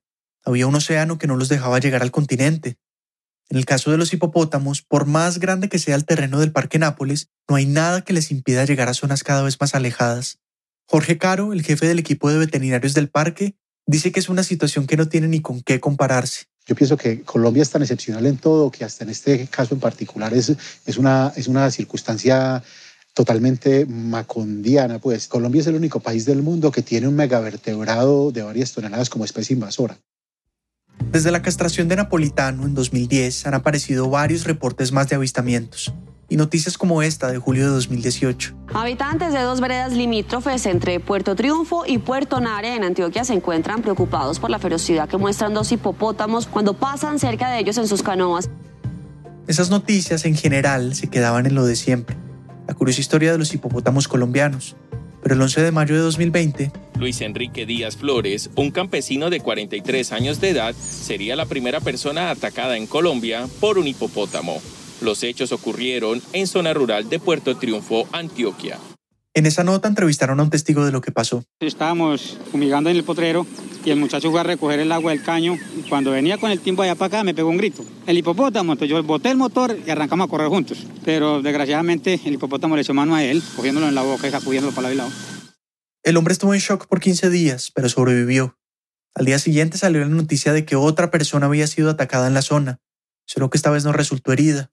había 0.50 0.66
un 0.66 0.74
océano 0.74 1.18
que 1.18 1.26
no 1.26 1.36
los 1.36 1.48
dejaba 1.48 1.78
llegar 1.78 2.02
al 2.02 2.10
continente. 2.10 2.76
En 3.50 3.56
el 3.56 3.64
caso 3.64 3.90
de 3.90 3.96
los 3.96 4.12
hipopótamos, 4.12 4.82
por 4.82 5.06
más 5.06 5.38
grande 5.38 5.68
que 5.68 5.78
sea 5.78 5.94
el 5.94 6.04
terreno 6.04 6.38
del 6.38 6.52
Parque 6.52 6.78
Nápoles, 6.78 7.30
no 7.48 7.56
hay 7.56 7.66
nada 7.66 8.02
que 8.02 8.12
les 8.12 8.30
impida 8.30 8.64
llegar 8.64 8.88
a 8.88 8.94
zonas 8.94 9.24
cada 9.24 9.42
vez 9.42 9.58
más 9.60 9.74
alejadas. 9.74 10.38
Jorge 10.86 11.18
Caro, 11.18 11.52
el 11.52 11.62
jefe 11.62 11.86
del 11.86 11.98
equipo 11.98 12.30
de 12.30 12.38
veterinarios 12.38 12.94
del 12.94 13.08
parque, 13.08 13.56
dice 13.86 14.12
que 14.12 14.20
es 14.20 14.28
una 14.28 14.42
situación 14.42 14.86
que 14.86 14.96
no 14.96 15.08
tiene 15.08 15.28
ni 15.28 15.40
con 15.40 15.62
qué 15.62 15.80
compararse. 15.80 16.44
Yo 16.66 16.74
pienso 16.74 16.98
que 16.98 17.22
Colombia 17.22 17.62
es 17.62 17.70
tan 17.70 17.80
excepcional 17.80 18.26
en 18.26 18.36
todo 18.36 18.70
que 18.70 18.84
hasta 18.84 19.04
en 19.04 19.10
este 19.10 19.46
caso 19.46 19.74
en 19.74 19.80
particular 19.80 20.34
es, 20.34 20.54
es, 20.84 20.98
una, 20.98 21.32
es 21.34 21.48
una 21.48 21.70
circunstancia 21.70 22.62
totalmente 23.14 23.86
macondiana. 23.86 24.98
Pues 24.98 25.26
Colombia 25.26 25.62
es 25.62 25.66
el 25.66 25.74
único 25.74 26.00
país 26.00 26.26
del 26.26 26.42
mundo 26.42 26.70
que 26.70 26.82
tiene 26.82 27.08
un 27.08 27.16
megavertebrado 27.16 28.30
de 28.30 28.42
varias 28.42 28.72
toneladas 28.72 29.08
como 29.08 29.24
especie 29.24 29.54
invasora. 29.54 29.98
Desde 31.10 31.30
la 31.30 31.42
castración 31.42 31.88
de 31.88 31.96
Napolitano 31.96 32.64
en 32.64 32.74
2010 32.74 33.46
han 33.46 33.54
aparecido 33.54 34.10
varios 34.10 34.44
reportes 34.44 34.92
más 34.92 35.08
de 35.08 35.16
avistamientos 35.16 35.92
y 36.28 36.36
noticias 36.36 36.76
como 36.76 37.02
esta 37.02 37.30
de 37.30 37.38
julio 37.38 37.64
de 37.64 37.70
2018. 37.70 38.54
Habitantes 38.74 39.32
de 39.32 39.40
dos 39.40 39.60
veredas 39.60 39.94
limítrofes 39.94 40.66
entre 40.66 41.00
Puerto 41.00 41.34
Triunfo 41.34 41.84
y 41.86 41.98
Puerto 41.98 42.40
Nare 42.40 42.74
en 42.74 42.84
Antioquia 42.84 43.24
se 43.24 43.32
encuentran 43.32 43.80
preocupados 43.80 44.38
por 44.38 44.50
la 44.50 44.58
ferocidad 44.58 45.08
que 45.08 45.16
muestran 45.16 45.54
dos 45.54 45.72
hipopótamos 45.72 46.46
cuando 46.46 46.74
pasan 46.74 47.18
cerca 47.18 47.50
de 47.50 47.60
ellos 47.60 47.78
en 47.78 47.88
sus 47.88 48.02
canoas. 48.02 48.50
Esas 49.46 49.70
noticias 49.70 50.26
en 50.26 50.36
general 50.36 50.94
se 50.94 51.08
quedaban 51.08 51.46
en 51.46 51.54
lo 51.54 51.64
de 51.64 51.76
siempre, 51.76 52.16
la 52.66 52.74
curiosa 52.74 53.00
historia 53.00 53.32
de 53.32 53.38
los 53.38 53.54
hipopótamos 53.54 54.06
colombianos, 54.06 54.76
pero 55.22 55.34
el 55.34 55.40
11 55.42 55.62
de 55.62 55.72
mayo 55.72 55.94
de 55.94 56.00
2020, 56.00 56.70
Luis 56.98 57.20
Enrique 57.20 57.66
Díaz 57.66 57.96
Flores, 57.96 58.50
un 58.56 58.70
campesino 58.70 59.30
de 59.30 59.40
43 59.40 60.12
años 60.12 60.40
de 60.40 60.50
edad, 60.50 60.74
sería 60.74 61.36
la 61.36 61.46
primera 61.46 61.80
persona 61.80 62.30
atacada 62.30 62.76
en 62.76 62.86
Colombia 62.86 63.46
por 63.60 63.78
un 63.78 63.86
hipopótamo. 63.86 64.60
Los 65.00 65.22
hechos 65.22 65.52
ocurrieron 65.52 66.20
en 66.32 66.46
zona 66.46 66.74
rural 66.74 67.08
de 67.08 67.20
Puerto 67.20 67.56
Triunfo, 67.56 68.08
Antioquia. 68.12 68.78
En 69.38 69.46
esa 69.46 69.62
nota 69.62 69.86
entrevistaron 69.86 70.40
a 70.40 70.42
un 70.42 70.50
testigo 70.50 70.84
de 70.84 70.90
lo 70.90 71.00
que 71.00 71.12
pasó. 71.12 71.44
Estábamos 71.60 72.36
fumigando 72.50 72.90
en 72.90 72.96
el 72.96 73.04
potrero 73.04 73.46
y 73.84 73.90
el 73.90 73.96
muchacho 73.96 74.32
fue 74.32 74.40
a 74.40 74.42
recoger 74.42 74.80
el 74.80 74.90
agua 74.90 75.12
del 75.12 75.22
caño 75.22 75.56
Cuando 75.88 76.10
venía 76.10 76.38
con 76.38 76.50
el 76.50 76.58
timbo 76.58 76.82
allá 76.82 76.96
para 76.96 77.06
acá 77.06 77.22
me 77.22 77.34
pegó 77.34 77.48
un 77.48 77.56
grito. 77.56 77.84
El 78.08 78.18
hipopótamo, 78.18 78.72
entonces 78.72 78.90
yo 78.90 79.00
boté 79.04 79.30
el 79.30 79.36
motor 79.36 79.78
y 79.86 79.88
arrancamos 79.88 80.26
a 80.26 80.28
correr 80.28 80.48
juntos. 80.48 80.84
Pero 81.04 81.40
desgraciadamente 81.40 82.20
el 82.24 82.34
hipopótamo 82.34 82.74
le 82.74 82.82
echó 82.82 82.94
mano 82.94 83.14
a 83.14 83.22
él, 83.22 83.40
cogiéndolo 83.54 83.86
en 83.86 83.94
la 83.94 84.02
boca 84.02 84.26
y 84.26 84.32
sacudiéndolo 84.32 84.74
para 84.74 84.88
lado 84.88 84.94
y 84.94 84.98
lado. 84.98 85.10
El 86.02 86.16
hombre 86.16 86.32
estuvo 86.32 86.52
en 86.52 86.58
shock 86.58 86.88
por 86.88 86.98
15 86.98 87.30
días, 87.30 87.70
pero 87.72 87.88
sobrevivió. 87.88 88.58
Al 89.14 89.26
día 89.26 89.38
siguiente 89.38 89.78
salió 89.78 90.00
la 90.00 90.08
noticia 90.08 90.52
de 90.52 90.64
que 90.64 90.74
otra 90.74 91.12
persona 91.12 91.46
había 91.46 91.68
sido 91.68 91.90
atacada 91.90 92.26
en 92.26 92.34
la 92.34 92.42
zona, 92.42 92.80
solo 93.24 93.50
que 93.50 93.56
esta 93.58 93.70
vez 93.70 93.84
no 93.84 93.92
resultó 93.92 94.32
herida. 94.32 94.72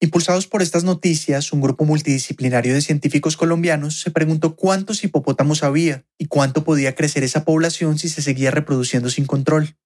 Impulsados 0.00 0.46
por 0.46 0.60
estas 0.60 0.84
noticias, 0.84 1.52
un 1.52 1.60
grupo 1.60 1.84
multidisciplinario 1.84 2.74
de 2.74 2.82
científicos 2.82 3.36
colombianos 3.36 4.00
se 4.00 4.10
preguntó 4.10 4.56
cuántos 4.56 5.02
hipopótamos 5.04 5.62
había 5.62 6.04
y 6.18 6.26
cuánto 6.26 6.64
podía 6.64 6.94
crecer 6.94 7.24
esa 7.24 7.44
población 7.44 7.98
si 7.98 8.08
se 8.08 8.20
seguía 8.20 8.50
reproduciendo 8.50 9.08
sin 9.08 9.26
control. 9.26 9.76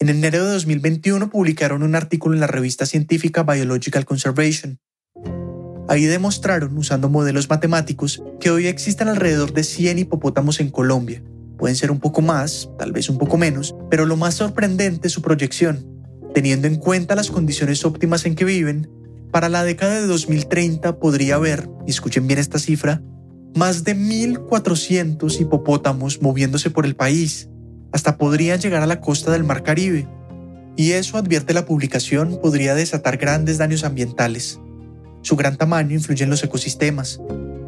En 0.00 0.08
enero 0.08 0.44
de 0.44 0.52
2021 0.52 1.30
publicaron 1.30 1.82
un 1.82 1.94
artículo 1.94 2.34
en 2.34 2.40
la 2.40 2.46
revista 2.46 2.84
científica 2.84 3.44
Biological 3.44 4.04
Conservation. 4.04 4.80
Ahí 5.88 6.04
demostraron, 6.04 6.76
usando 6.76 7.08
modelos 7.08 7.48
matemáticos, 7.48 8.22
que 8.40 8.50
hoy 8.50 8.66
existen 8.66 9.08
alrededor 9.08 9.52
de 9.52 9.62
100 9.62 10.00
hipopótamos 10.00 10.58
en 10.60 10.70
Colombia. 10.70 11.22
Pueden 11.58 11.76
ser 11.76 11.90
un 11.90 12.00
poco 12.00 12.22
más, 12.22 12.70
tal 12.78 12.90
vez 12.90 13.08
un 13.08 13.18
poco 13.18 13.36
menos, 13.36 13.76
pero 13.90 14.06
lo 14.06 14.16
más 14.16 14.34
sorprendente 14.34 15.08
es 15.08 15.14
su 15.14 15.22
proyección. 15.22 15.86
Teniendo 16.34 16.66
en 16.66 16.76
cuenta 16.76 17.14
las 17.14 17.30
condiciones 17.30 17.84
óptimas 17.84 18.26
en 18.26 18.34
que 18.34 18.44
viven, 18.44 18.90
para 19.34 19.48
la 19.48 19.64
década 19.64 20.00
de 20.00 20.06
2030 20.06 21.00
podría 21.00 21.34
haber, 21.34 21.68
escuchen 21.88 22.28
bien 22.28 22.38
esta 22.38 22.60
cifra, 22.60 23.02
más 23.56 23.82
de 23.82 23.96
1.400 23.96 25.40
hipopótamos 25.40 26.22
moviéndose 26.22 26.70
por 26.70 26.86
el 26.86 26.94
país. 26.94 27.48
Hasta 27.90 28.16
podrían 28.16 28.60
llegar 28.60 28.84
a 28.84 28.86
la 28.86 29.00
costa 29.00 29.32
del 29.32 29.42
Mar 29.42 29.64
Caribe. 29.64 30.06
Y 30.76 30.92
eso, 30.92 31.18
advierte 31.18 31.52
la 31.52 31.66
publicación, 31.66 32.38
podría 32.40 32.76
desatar 32.76 33.16
grandes 33.16 33.58
daños 33.58 33.82
ambientales. 33.82 34.60
Su 35.22 35.34
gran 35.34 35.56
tamaño 35.56 35.94
influye 35.94 36.22
en 36.22 36.30
los 36.30 36.44
ecosistemas. 36.44 37.20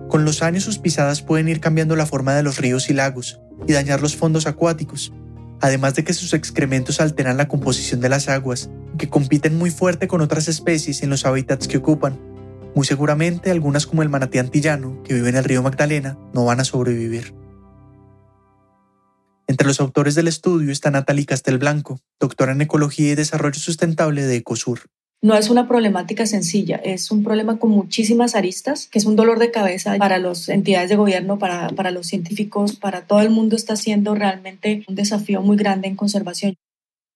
Con 0.09 0.25
los 0.25 0.43
años 0.43 0.63
sus 0.63 0.79
pisadas 0.79 1.21
pueden 1.21 1.49
ir 1.49 1.59
cambiando 1.59 1.97
la 1.97 2.07
forma 2.07 2.37
de 2.37 2.45
los 2.45 2.59
ríos 2.59 2.91
y 2.91 2.93
lagos 2.93 3.41
y 3.67 3.73
dañar 3.73 4.01
los 4.03 4.15
fondos 4.15 4.47
acuáticos, 4.47 5.13
además 5.61 5.97
de 5.97 6.05
que 6.05 6.15
sus 6.15 6.33
excrementos 6.33 7.01
alteran 7.01 7.37
la 7.37 7.49
composición 7.49 8.01
de 8.01 8.09
las 8.09 8.29
aguas, 8.29 8.71
que 8.97 9.09
compiten 9.09 9.57
muy 9.57 9.71
fuerte 9.71 10.09
con 10.09 10.21
otras 10.21 10.49
especies 10.49 11.03
en 11.03 11.11
los 11.11 11.27
hábitats 11.27 11.69
que 11.69 11.79
ocupan. 11.79 12.19
Muy 12.75 12.87
seguramente 12.87 13.51
algunas 13.51 13.87
como 13.87 14.03
el 14.03 14.09
manatí 14.09 14.39
antillano, 14.39 15.03
que 15.03 15.15
vive 15.15 15.31
en 15.31 15.37
el 15.37 15.45
río 15.45 15.63
Magdalena, 15.63 16.19
no 16.35 16.45
van 16.45 16.61
a 16.61 16.65
sobrevivir. 16.65 17.35
Entre 19.49 19.67
los 19.67 19.81
autores 19.81 20.15
del 20.15 20.29
estudio 20.29 20.73
está 20.73 20.91
Natalie 20.91 21.25
Castelblanco, 21.25 22.01
doctora 22.19 22.53
en 22.53 22.61
Ecología 22.61 23.13
y 23.13 23.15
Desarrollo 23.15 23.59
Sustentable 23.59 24.23
de 24.23 24.37
Ecosur. 24.37 24.81
No 25.23 25.35
es 25.35 25.49
una 25.49 25.67
problemática 25.67 26.27
sencilla, 26.27 26.77
es 26.77 27.11
un 27.11 27.25
problema 27.25 27.59
con 27.59 27.71
muchísimas 27.71 28.35
aristas, 28.35 28.87
que 28.87 28.99
es 28.99 29.07
un 29.07 29.17
dolor 29.17 29.39
de 29.39 29.51
cabeza 29.51 29.97
para 29.99 30.19
las 30.19 30.49
entidades 30.49 30.91
de 30.91 30.97
gobierno, 30.97 31.39
para, 31.39 31.69
para 31.71 31.91
los 31.91 32.07
científicos, 32.07 32.77
para 32.77 33.07
todo 33.07 33.21
el 33.21 33.31
mundo 33.31 33.57
está 33.57 33.77
siendo 33.77 34.15
realmente 34.15 34.85
un 34.89 34.95
desafío 34.95 35.41
muy 35.41 35.57
grande 35.57 35.89
en 35.89 35.97
conservación. 35.97 36.57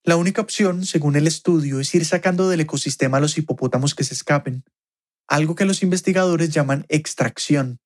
La 0.02 0.16
única 0.16 0.40
opción, 0.40 0.86
según 0.86 1.16
el 1.16 1.26
estudio, 1.26 1.78
es 1.78 1.94
ir 1.94 2.06
sacando 2.06 2.48
del 2.48 2.60
ecosistema 2.60 3.18
a 3.18 3.20
los 3.20 3.36
hipopótamos 3.36 3.94
que 3.94 4.04
se 4.04 4.14
escapen, 4.14 4.64
algo 5.28 5.54
que 5.54 5.66
los 5.66 5.82
investigadores 5.82 6.50
llaman 6.50 6.86
extracción. 6.88 7.78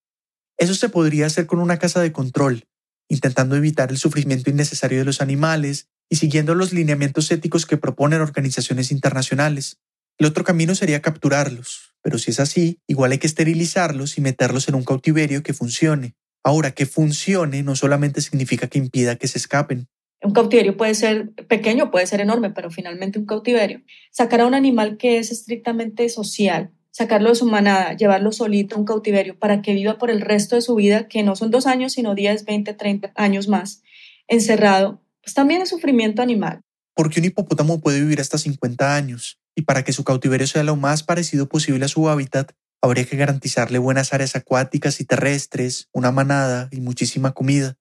Eso 0.57 0.75
se 0.75 0.87
podría 0.87 1.25
hacer 1.25 1.45
con 1.45 1.59
una 1.59 1.77
casa 1.77 2.01
de 2.01 2.13
control, 2.13 2.67
intentando 3.09 3.57
evitar 3.57 3.91
el 3.91 3.97
sufrimiento 3.97 4.49
innecesario 4.49 4.99
de 4.99 5.05
los 5.05 5.19
animales 5.19 5.89
y 6.09 6.15
siguiendo 6.15 6.55
los 6.55 6.71
lineamientos 6.71 7.29
éticos 7.31 7.65
que 7.65 7.77
proponen 7.77 8.21
organizaciones 8.21 8.91
internacionales. 8.91 9.79
El 10.17 10.27
otro 10.27 10.45
camino 10.45 10.73
sería 10.73 11.01
capturarlos, 11.01 11.93
pero 12.01 12.17
si 12.17 12.31
es 12.31 12.39
así, 12.39 12.79
igual 12.87 13.11
hay 13.11 13.17
que 13.17 13.27
esterilizarlos 13.27 14.17
y 14.17 14.21
meterlos 14.21 14.69
en 14.69 14.75
un 14.75 14.85
cautiverio 14.85 15.43
que 15.43 15.53
funcione. 15.53 16.15
Ahora, 16.45 16.71
que 16.71 16.85
funcione 16.85 17.61
no 17.63 17.75
solamente 17.75 18.21
significa 18.21 18.67
que 18.67 18.77
impida 18.77 19.17
que 19.17 19.27
se 19.27 19.37
escapen. 19.37 19.89
Un 20.25 20.33
cautiverio 20.33 20.75
puede 20.75 20.95
ser 20.95 21.29
pequeño, 21.47 21.91
puede 21.91 22.07
ser 22.07 22.19
enorme, 22.19 22.49
pero 22.49 22.71
finalmente 22.71 23.19
un 23.19 23.27
cautiverio. 23.27 23.81
Sacar 24.09 24.41
a 24.41 24.47
un 24.47 24.55
animal 24.55 24.97
que 24.97 25.19
es 25.19 25.31
estrictamente 25.31 26.09
social, 26.09 26.71
sacarlo 26.89 27.29
de 27.29 27.35
su 27.35 27.45
manada, 27.45 27.93
llevarlo 27.95 28.31
solito 28.31 28.75
un 28.75 28.85
cautiverio 28.85 29.37
para 29.37 29.61
que 29.61 29.75
viva 29.75 29.99
por 29.99 30.09
el 30.09 30.21
resto 30.21 30.55
de 30.55 30.63
su 30.63 30.73
vida, 30.73 31.07
que 31.07 31.21
no 31.21 31.35
son 31.35 31.51
dos 31.51 31.67
años, 31.67 31.93
sino 31.93 32.15
10, 32.15 32.43
20, 32.43 32.73
30 32.73 33.11
años 33.15 33.47
más, 33.47 33.83
encerrado, 34.27 34.99
pues 35.21 35.35
también 35.35 35.61
es 35.61 35.69
sufrimiento 35.69 36.23
animal. 36.23 36.61
Porque 36.95 37.19
un 37.19 37.27
hipopótamo 37.27 37.79
puede 37.79 37.99
vivir 37.99 38.19
hasta 38.19 38.39
50 38.39 38.95
años, 38.95 39.39
y 39.53 39.61
para 39.61 39.83
que 39.83 39.93
su 39.93 40.03
cautiverio 40.03 40.47
sea 40.47 40.63
lo 40.63 40.75
más 40.75 41.03
parecido 41.03 41.47
posible 41.47 41.85
a 41.85 41.89
su 41.89 42.09
hábitat, 42.09 42.51
habría 42.81 43.05
que 43.05 43.15
garantizarle 43.15 43.77
buenas 43.77 44.11
áreas 44.11 44.35
acuáticas 44.35 44.99
y 45.01 45.05
terrestres, 45.05 45.87
una 45.91 46.11
manada 46.11 46.67
y 46.71 46.81
muchísima 46.81 47.33
comida. 47.33 47.75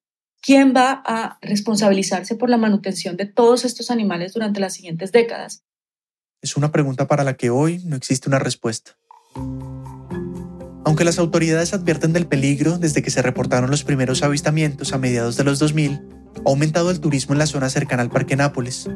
¿Quién 0.45 0.75
va 0.77 1.03
a 1.07 1.39
responsabilizarse 1.41 2.35
por 2.35 2.51
la 2.51 2.59
manutención 2.59 3.17
de 3.17 3.25
todos 3.25 3.65
estos 3.65 3.91
animales 3.91 4.35
durante 4.35 4.61
las 4.61 4.75
siguientes 4.75 5.11
décadas? 5.11 5.65
Es 6.43 6.59
una 6.59 6.71
pregunta 6.71 7.07
para 7.07 7.25
la 7.25 7.33
que 7.33 7.49
hoy 7.49 7.83
no 7.87 7.97
existe 7.97 8.29
una 8.29 8.39
respuesta. 8.39 8.99
Aunque 10.85 11.05
las 11.05 11.19
autoridades 11.19 11.73
advierten 11.73 12.13
del 12.13 12.27
peligro 12.27 12.77
desde 12.77 13.01
que 13.01 13.09
se 13.09 13.23
reportaron 13.23 13.71
los 13.71 13.85
primeros 13.85 14.23
avistamientos 14.23 14.93
a 14.93 14.99
mediados 14.99 15.39
de 15.39 15.45
los 15.45 15.59
2000, 15.61 16.03
ha 16.37 16.51
aumentado 16.51 16.91
el 16.91 17.01
turismo 17.01 17.33
en 17.33 17.39
la 17.39 17.47
zona 17.47 17.71
cercana 17.71 18.03
al 18.03 18.11
Parque 18.11 18.37
Nápoles. 18.37 18.91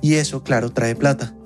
Y 0.00 0.14
eso, 0.14 0.42
claro, 0.42 0.70
trae 0.70 0.96
plata. 0.96 1.36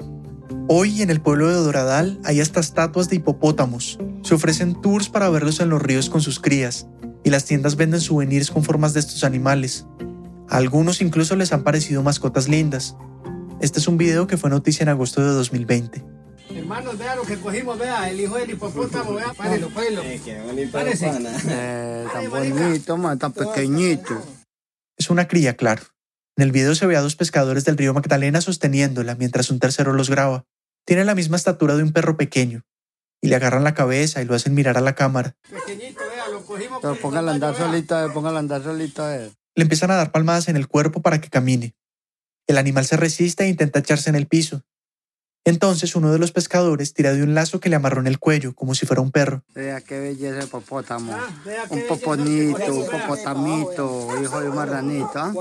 Hoy 0.69 1.03
en 1.03 1.11
el 1.11 1.21
pueblo 1.21 1.49
de 1.49 1.55
Doradal 1.55 2.21
hay 2.23 2.41
hasta 2.41 2.61
estatuas 2.61 3.09
de 3.09 3.17
hipopótamos. 3.17 3.99
Se 4.23 4.35
ofrecen 4.35 4.81
tours 4.81 5.09
para 5.09 5.29
verlos 5.31 5.59
en 5.59 5.71
los 5.71 5.83
ríos 5.83 6.11
con 6.11 6.21
sus 6.21 6.39
crías 6.39 6.87
y 7.29 7.31
las 7.31 7.45
tiendas 7.45 7.77
venden 7.77 8.01
souvenirs 8.01 8.51
con 8.51 8.65
formas 8.65 8.95
de 8.95 9.01
estos 9.01 9.23
animales. 9.23 9.85
A 10.49 10.57
algunos 10.57 11.03
incluso 11.03 11.37
les 11.37 11.53
han 11.53 11.63
parecido 11.63 12.03
mascotas 12.03 12.49
lindas. 12.49 12.97
Este 13.61 13.81
es 13.81 13.87
un 13.87 13.99
video 13.99 14.27
que 14.27 14.39
fue 14.39 14.49
noticia 14.49 14.83
en 14.83 14.89
agosto 14.89 15.21
de 15.21 15.35
2020. 15.35 16.03
Hermanos, 16.57 16.97
vea 16.97 17.17
lo 17.17 17.25
que 17.25 17.37
cogimos, 17.37 17.79
vea, 17.79 18.09
el 18.09 18.19
hijo 18.19 18.37
del 18.37 18.53
hipopótamo, 18.53 19.13
vea, 19.13 19.35
párelo, 19.35 19.69
párelo. 19.69 20.01
Eh, 20.05 22.07
tan 22.15 22.31
bonito, 22.31 22.97
man, 22.97 23.19
tan 23.19 23.35
pequeñito. 23.35 24.23
Es 24.97 25.11
una 25.11 25.29
cría, 25.29 25.55
claro. 25.55 25.83
En 26.39 26.45
el 26.45 26.53
video 26.53 26.75
se 26.75 26.87
ve 26.87 26.97
a 26.97 27.03
dos 27.03 27.15
pescadores 27.15 27.67
del 27.67 27.77
río 27.77 27.93
Magdalena 27.93 28.41
sosteniéndola 28.41 29.17
mientras 29.17 29.51
un 29.51 29.59
tercero 29.59 29.93
los 29.93 30.09
graba. 30.09 30.47
Tiene 30.87 31.05
la 31.05 31.15
misma 31.15 31.37
estatura 31.37 31.77
de 31.77 31.83
un 31.83 31.93
perro 31.93 32.17
pequeño. 32.17 32.63
Y 33.21 33.29
le 33.29 33.37
agarran 33.37 33.65
la 33.65 33.75
cabeza 33.75 34.23
y 34.23 34.25
lo 34.25 34.35
hacen 34.35 34.55
mirar 34.55 34.79
a 34.79 34.81
la 34.81 34.95
cámara. 34.95 35.37
Pequeñito, 35.51 36.08
cogimos. 36.49 36.79
Pero 36.83 36.97
póngala 36.97 37.31
a 37.31 37.35
andar 37.35 37.55
solita, 37.57 38.05
eh, 38.05 38.09
póngala 38.11 38.39
a 38.39 38.41
andar 38.41 38.63
solita. 38.63 39.17
eh. 39.17 39.31
Le 39.55 39.63
empiezan 39.63 39.91
a 39.91 39.97
dar 39.97 40.11
palmadas 40.11 40.49
en 40.49 40.57
el 40.57 40.67
cuerpo 40.67 41.01
para 41.03 41.21
que 41.21 41.29
camine. 41.31 41.75
El 42.47 42.59
animal 42.59 42.85
se 42.87 42.97
resiste 42.97 43.45
e 43.45 43.49
intenta 43.49 43.79
echarse 43.79 44.09
en 44.11 44.17
el 44.17 44.27
piso. 44.27 44.63
Entonces 45.45 45.97
uno 45.97 46.13
de 46.13 46.19
los 46.19 46.31
pescadores 46.33 46.93
tira 46.93 47.13
de 47.15 47.23
un 47.23 47.35
lazo 47.35 47.59
que 47.59 47.71
le 47.71 47.77
amarró 47.77 48.01
en 48.01 48.07
el 48.07 48.19
cuello, 48.19 48.55
como 48.55 48.75
si 48.75 48.85
fuera 48.85 49.01
un 49.01 49.11
perro. 49.11 49.45
Vea 49.55 49.81
qué 49.81 49.99
belleza 49.99 50.47
popótamo. 50.47 51.13
Ah, 51.13 51.29
un 51.71 51.87
poponito, 51.89 52.75
un 52.75 52.87
popotamito, 52.87 54.23
hijo 54.23 54.41
de 54.41 54.51
un 54.51 54.57
marranito. 54.57 55.11
¿ah? 55.15 55.33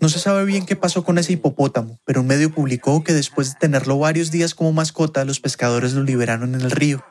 No 0.00 0.08
se 0.10 0.18
sabe 0.18 0.44
bien 0.44 0.66
qué 0.66 0.76
pasó 0.76 1.04
con 1.04 1.16
ese 1.16 1.32
hipopótamo, 1.32 1.98
pero 2.04 2.20
un 2.20 2.26
medio 2.26 2.52
publicó 2.52 3.02
que 3.02 3.14
después 3.14 3.54
de 3.54 3.58
tenerlo 3.58 3.98
varios 3.98 4.30
días 4.30 4.54
como 4.54 4.72
mascota, 4.72 5.24
los 5.24 5.40
pescadores 5.40 5.94
lo 5.94 6.02
liberaron 6.02 6.54
en 6.54 6.60
el 6.60 6.70
río. 6.70 7.02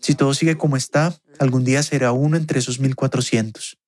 Si 0.00 0.14
todo 0.14 0.34
sigue 0.34 0.56
como 0.56 0.76
está, 0.76 1.14
algún 1.38 1.64
día 1.64 1.82
será 1.82 2.12
uno 2.12 2.36
entre 2.36 2.58
esos 2.58 2.80
1400. 2.80 3.78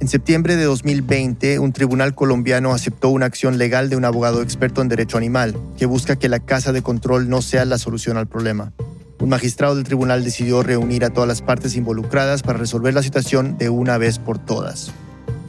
En 0.00 0.08
septiembre 0.08 0.56
de 0.56 0.64
2020, 0.64 1.58
un 1.58 1.72
tribunal 1.72 2.14
colombiano 2.14 2.72
aceptó 2.72 3.08
una 3.08 3.24
acción 3.24 3.56
legal 3.56 3.88
de 3.88 3.96
un 3.96 4.04
abogado 4.04 4.42
experto 4.42 4.82
en 4.82 4.88
derecho 4.88 5.16
animal 5.16 5.56
que 5.78 5.86
busca 5.86 6.16
que 6.16 6.28
la 6.28 6.40
casa 6.40 6.72
de 6.72 6.82
control 6.82 7.30
no 7.30 7.40
sea 7.40 7.64
la 7.64 7.78
solución 7.78 8.18
al 8.18 8.26
problema. 8.26 8.72
Un 9.18 9.30
magistrado 9.30 9.74
del 9.76 9.84
tribunal 9.84 10.22
decidió 10.22 10.62
reunir 10.62 11.04
a 11.04 11.10
todas 11.10 11.28
las 11.28 11.40
partes 11.40 11.76
involucradas 11.76 12.42
para 12.42 12.58
resolver 12.58 12.92
la 12.92 13.02
situación 13.02 13.56
de 13.56 13.70
una 13.70 13.96
vez 13.96 14.18
por 14.18 14.38
todas. 14.38 14.92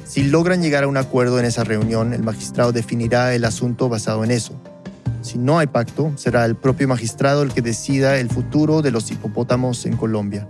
Si 0.05 0.23
logran 0.23 0.61
llegar 0.61 0.85
a 0.85 0.87
un 0.87 0.95
acuerdo 0.95 1.39
en 1.39 1.45
esa 1.45 1.65
reunión, 1.65 2.13
el 2.13 2.23
magistrado 2.23 2.71
definirá 2.71 3.33
el 3.35 3.43
asunto 3.43 3.89
basado 3.89 4.23
en 4.23 4.31
eso. 4.31 4.61
Si 5.25 5.39
no 5.39 5.57
hay 5.57 5.65
pacto, 5.65 6.13
será 6.17 6.45
el 6.45 6.55
propio 6.55 6.87
magistrado 6.87 7.41
el 7.41 7.51
que 7.51 7.63
decida 7.63 8.19
el 8.19 8.29
futuro 8.29 8.83
de 8.83 8.91
los 8.91 9.09
hipopótamos 9.09 9.87
en 9.87 9.97
Colombia. 9.97 10.47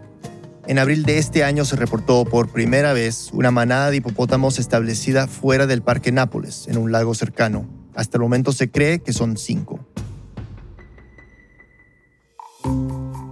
En 0.68 0.80
abril 0.80 1.04
de 1.04 1.18
este 1.18 1.46
año 1.46 1.64
se 1.64 1.78
reportó 1.78 2.26
por 2.26 2.50
primera 2.50 2.92
vez 2.92 3.30
una 3.32 3.52
manada 3.52 3.90
de 3.90 3.96
hipopótamos 3.96 4.60
establecida 4.60 5.28
fuera 5.28 5.66
del 5.66 5.82
Parque 5.82 6.12
Nápoles, 6.12 6.68
en 6.68 6.78
un 6.78 6.92
lago 6.92 7.16
cercano. 7.16 7.66
Hasta 7.96 8.18
el 8.18 8.24
momento 8.24 8.52
se 8.52 8.70
cree 8.70 9.00
que 9.00 9.14
son 9.14 9.38
cinco. 9.38 9.80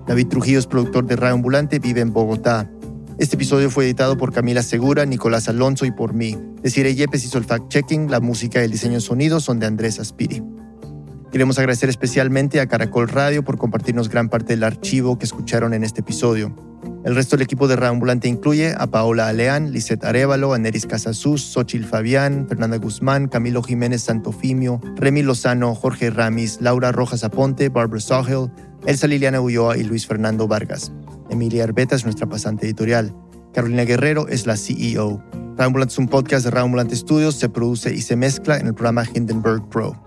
David 0.07 0.27
Trujillo 0.27 0.59
es 0.59 0.67
productor 0.67 1.05
de 1.07 1.17
Radio 1.17 1.35
Ambulante, 1.35 1.79
vive 1.79 1.99
en 1.99 2.13
Bogotá. 2.13 2.71
Este 3.17 3.35
episodio 3.35 3.69
fue 3.69 3.83
editado 3.83 4.15
por 4.17 4.31
Camila 4.31 4.63
Segura, 4.63 5.05
Nicolás 5.05 5.49
Alonso 5.49 5.85
y 5.85 5.91
por 5.91 6.13
mí. 6.13 6.37
Deciré 6.61 6.95
Yepes 6.95 7.25
hizo 7.25 7.37
el 7.37 7.45
fact-checking, 7.45 8.09
la 8.09 8.21
música 8.21 8.61
y 8.61 8.63
el 8.63 8.71
diseño 8.71 8.93
de 8.93 9.01
sonido 9.01 9.41
son 9.41 9.59
de 9.59 9.65
Andrés 9.65 9.99
Aspiri. 9.99 10.41
Queremos 11.33 11.57
agradecer 11.57 11.89
especialmente 11.89 12.59
a 12.59 12.67
Caracol 12.67 13.09
Radio 13.09 13.43
por 13.43 13.57
compartirnos 13.57 14.07
gran 14.07 14.29
parte 14.29 14.53
del 14.53 14.63
archivo 14.63 15.17
que 15.17 15.25
escucharon 15.25 15.73
en 15.73 15.83
este 15.83 16.01
episodio. 16.01 16.55
El 17.03 17.15
resto 17.15 17.35
del 17.35 17.41
equipo 17.41 17.67
de 17.67 17.75
Reambulante 17.75 18.27
incluye 18.27 18.75
a 18.77 18.85
Paola 18.85 19.29
Aleán, 19.29 19.71
Lisette 19.71 20.03
Arevalo, 20.03 20.53
Aneris 20.53 20.85
Casasus, 20.85 21.41
Xochil 21.41 21.85
Fabián, 21.85 22.45
Fernanda 22.47 22.77
Guzmán, 22.77 23.29
Camilo 23.29 23.63
Jiménez 23.63 24.03
Santofimio, 24.03 24.79
Remy 24.97 25.23
Lozano, 25.23 25.73
Jorge 25.73 26.11
Ramis, 26.11 26.61
Laura 26.61 26.91
Rojas 26.91 27.23
Aponte, 27.23 27.69
Barbara 27.69 27.99
Sahel, 27.99 28.51
Elsa 28.85 29.07
Liliana 29.07 29.41
Ulloa 29.41 29.75
y 29.75 29.83
Luis 29.85 30.05
Fernando 30.05 30.47
Vargas. 30.47 30.91
Emilia 31.31 31.63
Arbeta 31.63 31.95
es 31.95 32.03
nuestra 32.03 32.29
pasante 32.29 32.67
editorial. 32.67 33.11
Carolina 33.55 33.85
Guerrero 33.85 34.27
es 34.27 34.45
la 34.45 34.55
CEO. 34.55 35.23
Reambulante 35.57 35.93
es 35.93 35.97
un 35.97 36.09
podcast 36.09 36.45
de 36.45 36.51
Reambulante 36.51 36.95
Studios, 36.95 37.33
se 37.33 37.49
produce 37.49 37.91
y 37.91 38.01
se 38.01 38.15
mezcla 38.15 38.59
en 38.59 38.67
el 38.67 38.75
programa 38.75 39.03
Hindenburg 39.11 39.67
Pro. 39.69 39.99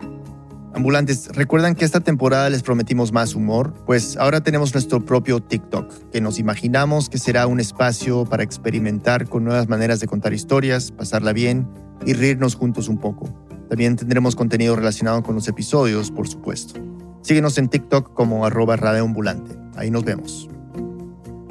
Ambulantes, 0.76 1.30
¿recuerdan 1.32 1.74
que 1.74 1.86
esta 1.86 2.00
temporada 2.00 2.50
les 2.50 2.62
prometimos 2.62 3.10
más 3.10 3.34
humor? 3.34 3.72
Pues 3.86 4.18
ahora 4.18 4.42
tenemos 4.42 4.74
nuestro 4.74 5.02
propio 5.02 5.40
TikTok, 5.40 6.10
que 6.10 6.20
nos 6.20 6.38
imaginamos 6.38 7.08
que 7.08 7.16
será 7.16 7.46
un 7.46 7.60
espacio 7.60 8.26
para 8.26 8.42
experimentar 8.42 9.26
con 9.26 9.42
nuevas 9.42 9.70
maneras 9.70 10.00
de 10.00 10.06
contar 10.06 10.34
historias, 10.34 10.92
pasarla 10.92 11.32
bien 11.32 11.66
y 12.04 12.12
reírnos 12.12 12.56
juntos 12.56 12.90
un 12.90 12.98
poco. 12.98 13.26
También 13.70 13.96
tendremos 13.96 14.36
contenido 14.36 14.76
relacionado 14.76 15.22
con 15.22 15.34
los 15.34 15.48
episodios, 15.48 16.10
por 16.10 16.28
supuesto. 16.28 16.78
Síguenos 17.22 17.56
en 17.56 17.68
TikTok 17.68 18.12
como 18.12 18.44
arroba 18.44 18.76
radioambulante. 18.76 19.56
Ahí 19.76 19.90
nos 19.90 20.04
vemos. 20.04 20.46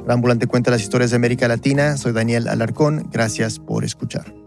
Ambulante 0.06 0.46
cuenta 0.46 0.70
las 0.70 0.82
historias 0.82 1.10
de 1.10 1.16
América 1.16 1.48
Latina. 1.48 1.96
Soy 1.96 2.12
Daniel 2.12 2.46
Alarcón. 2.46 3.08
Gracias 3.10 3.58
por 3.58 3.84
escuchar. 3.84 4.45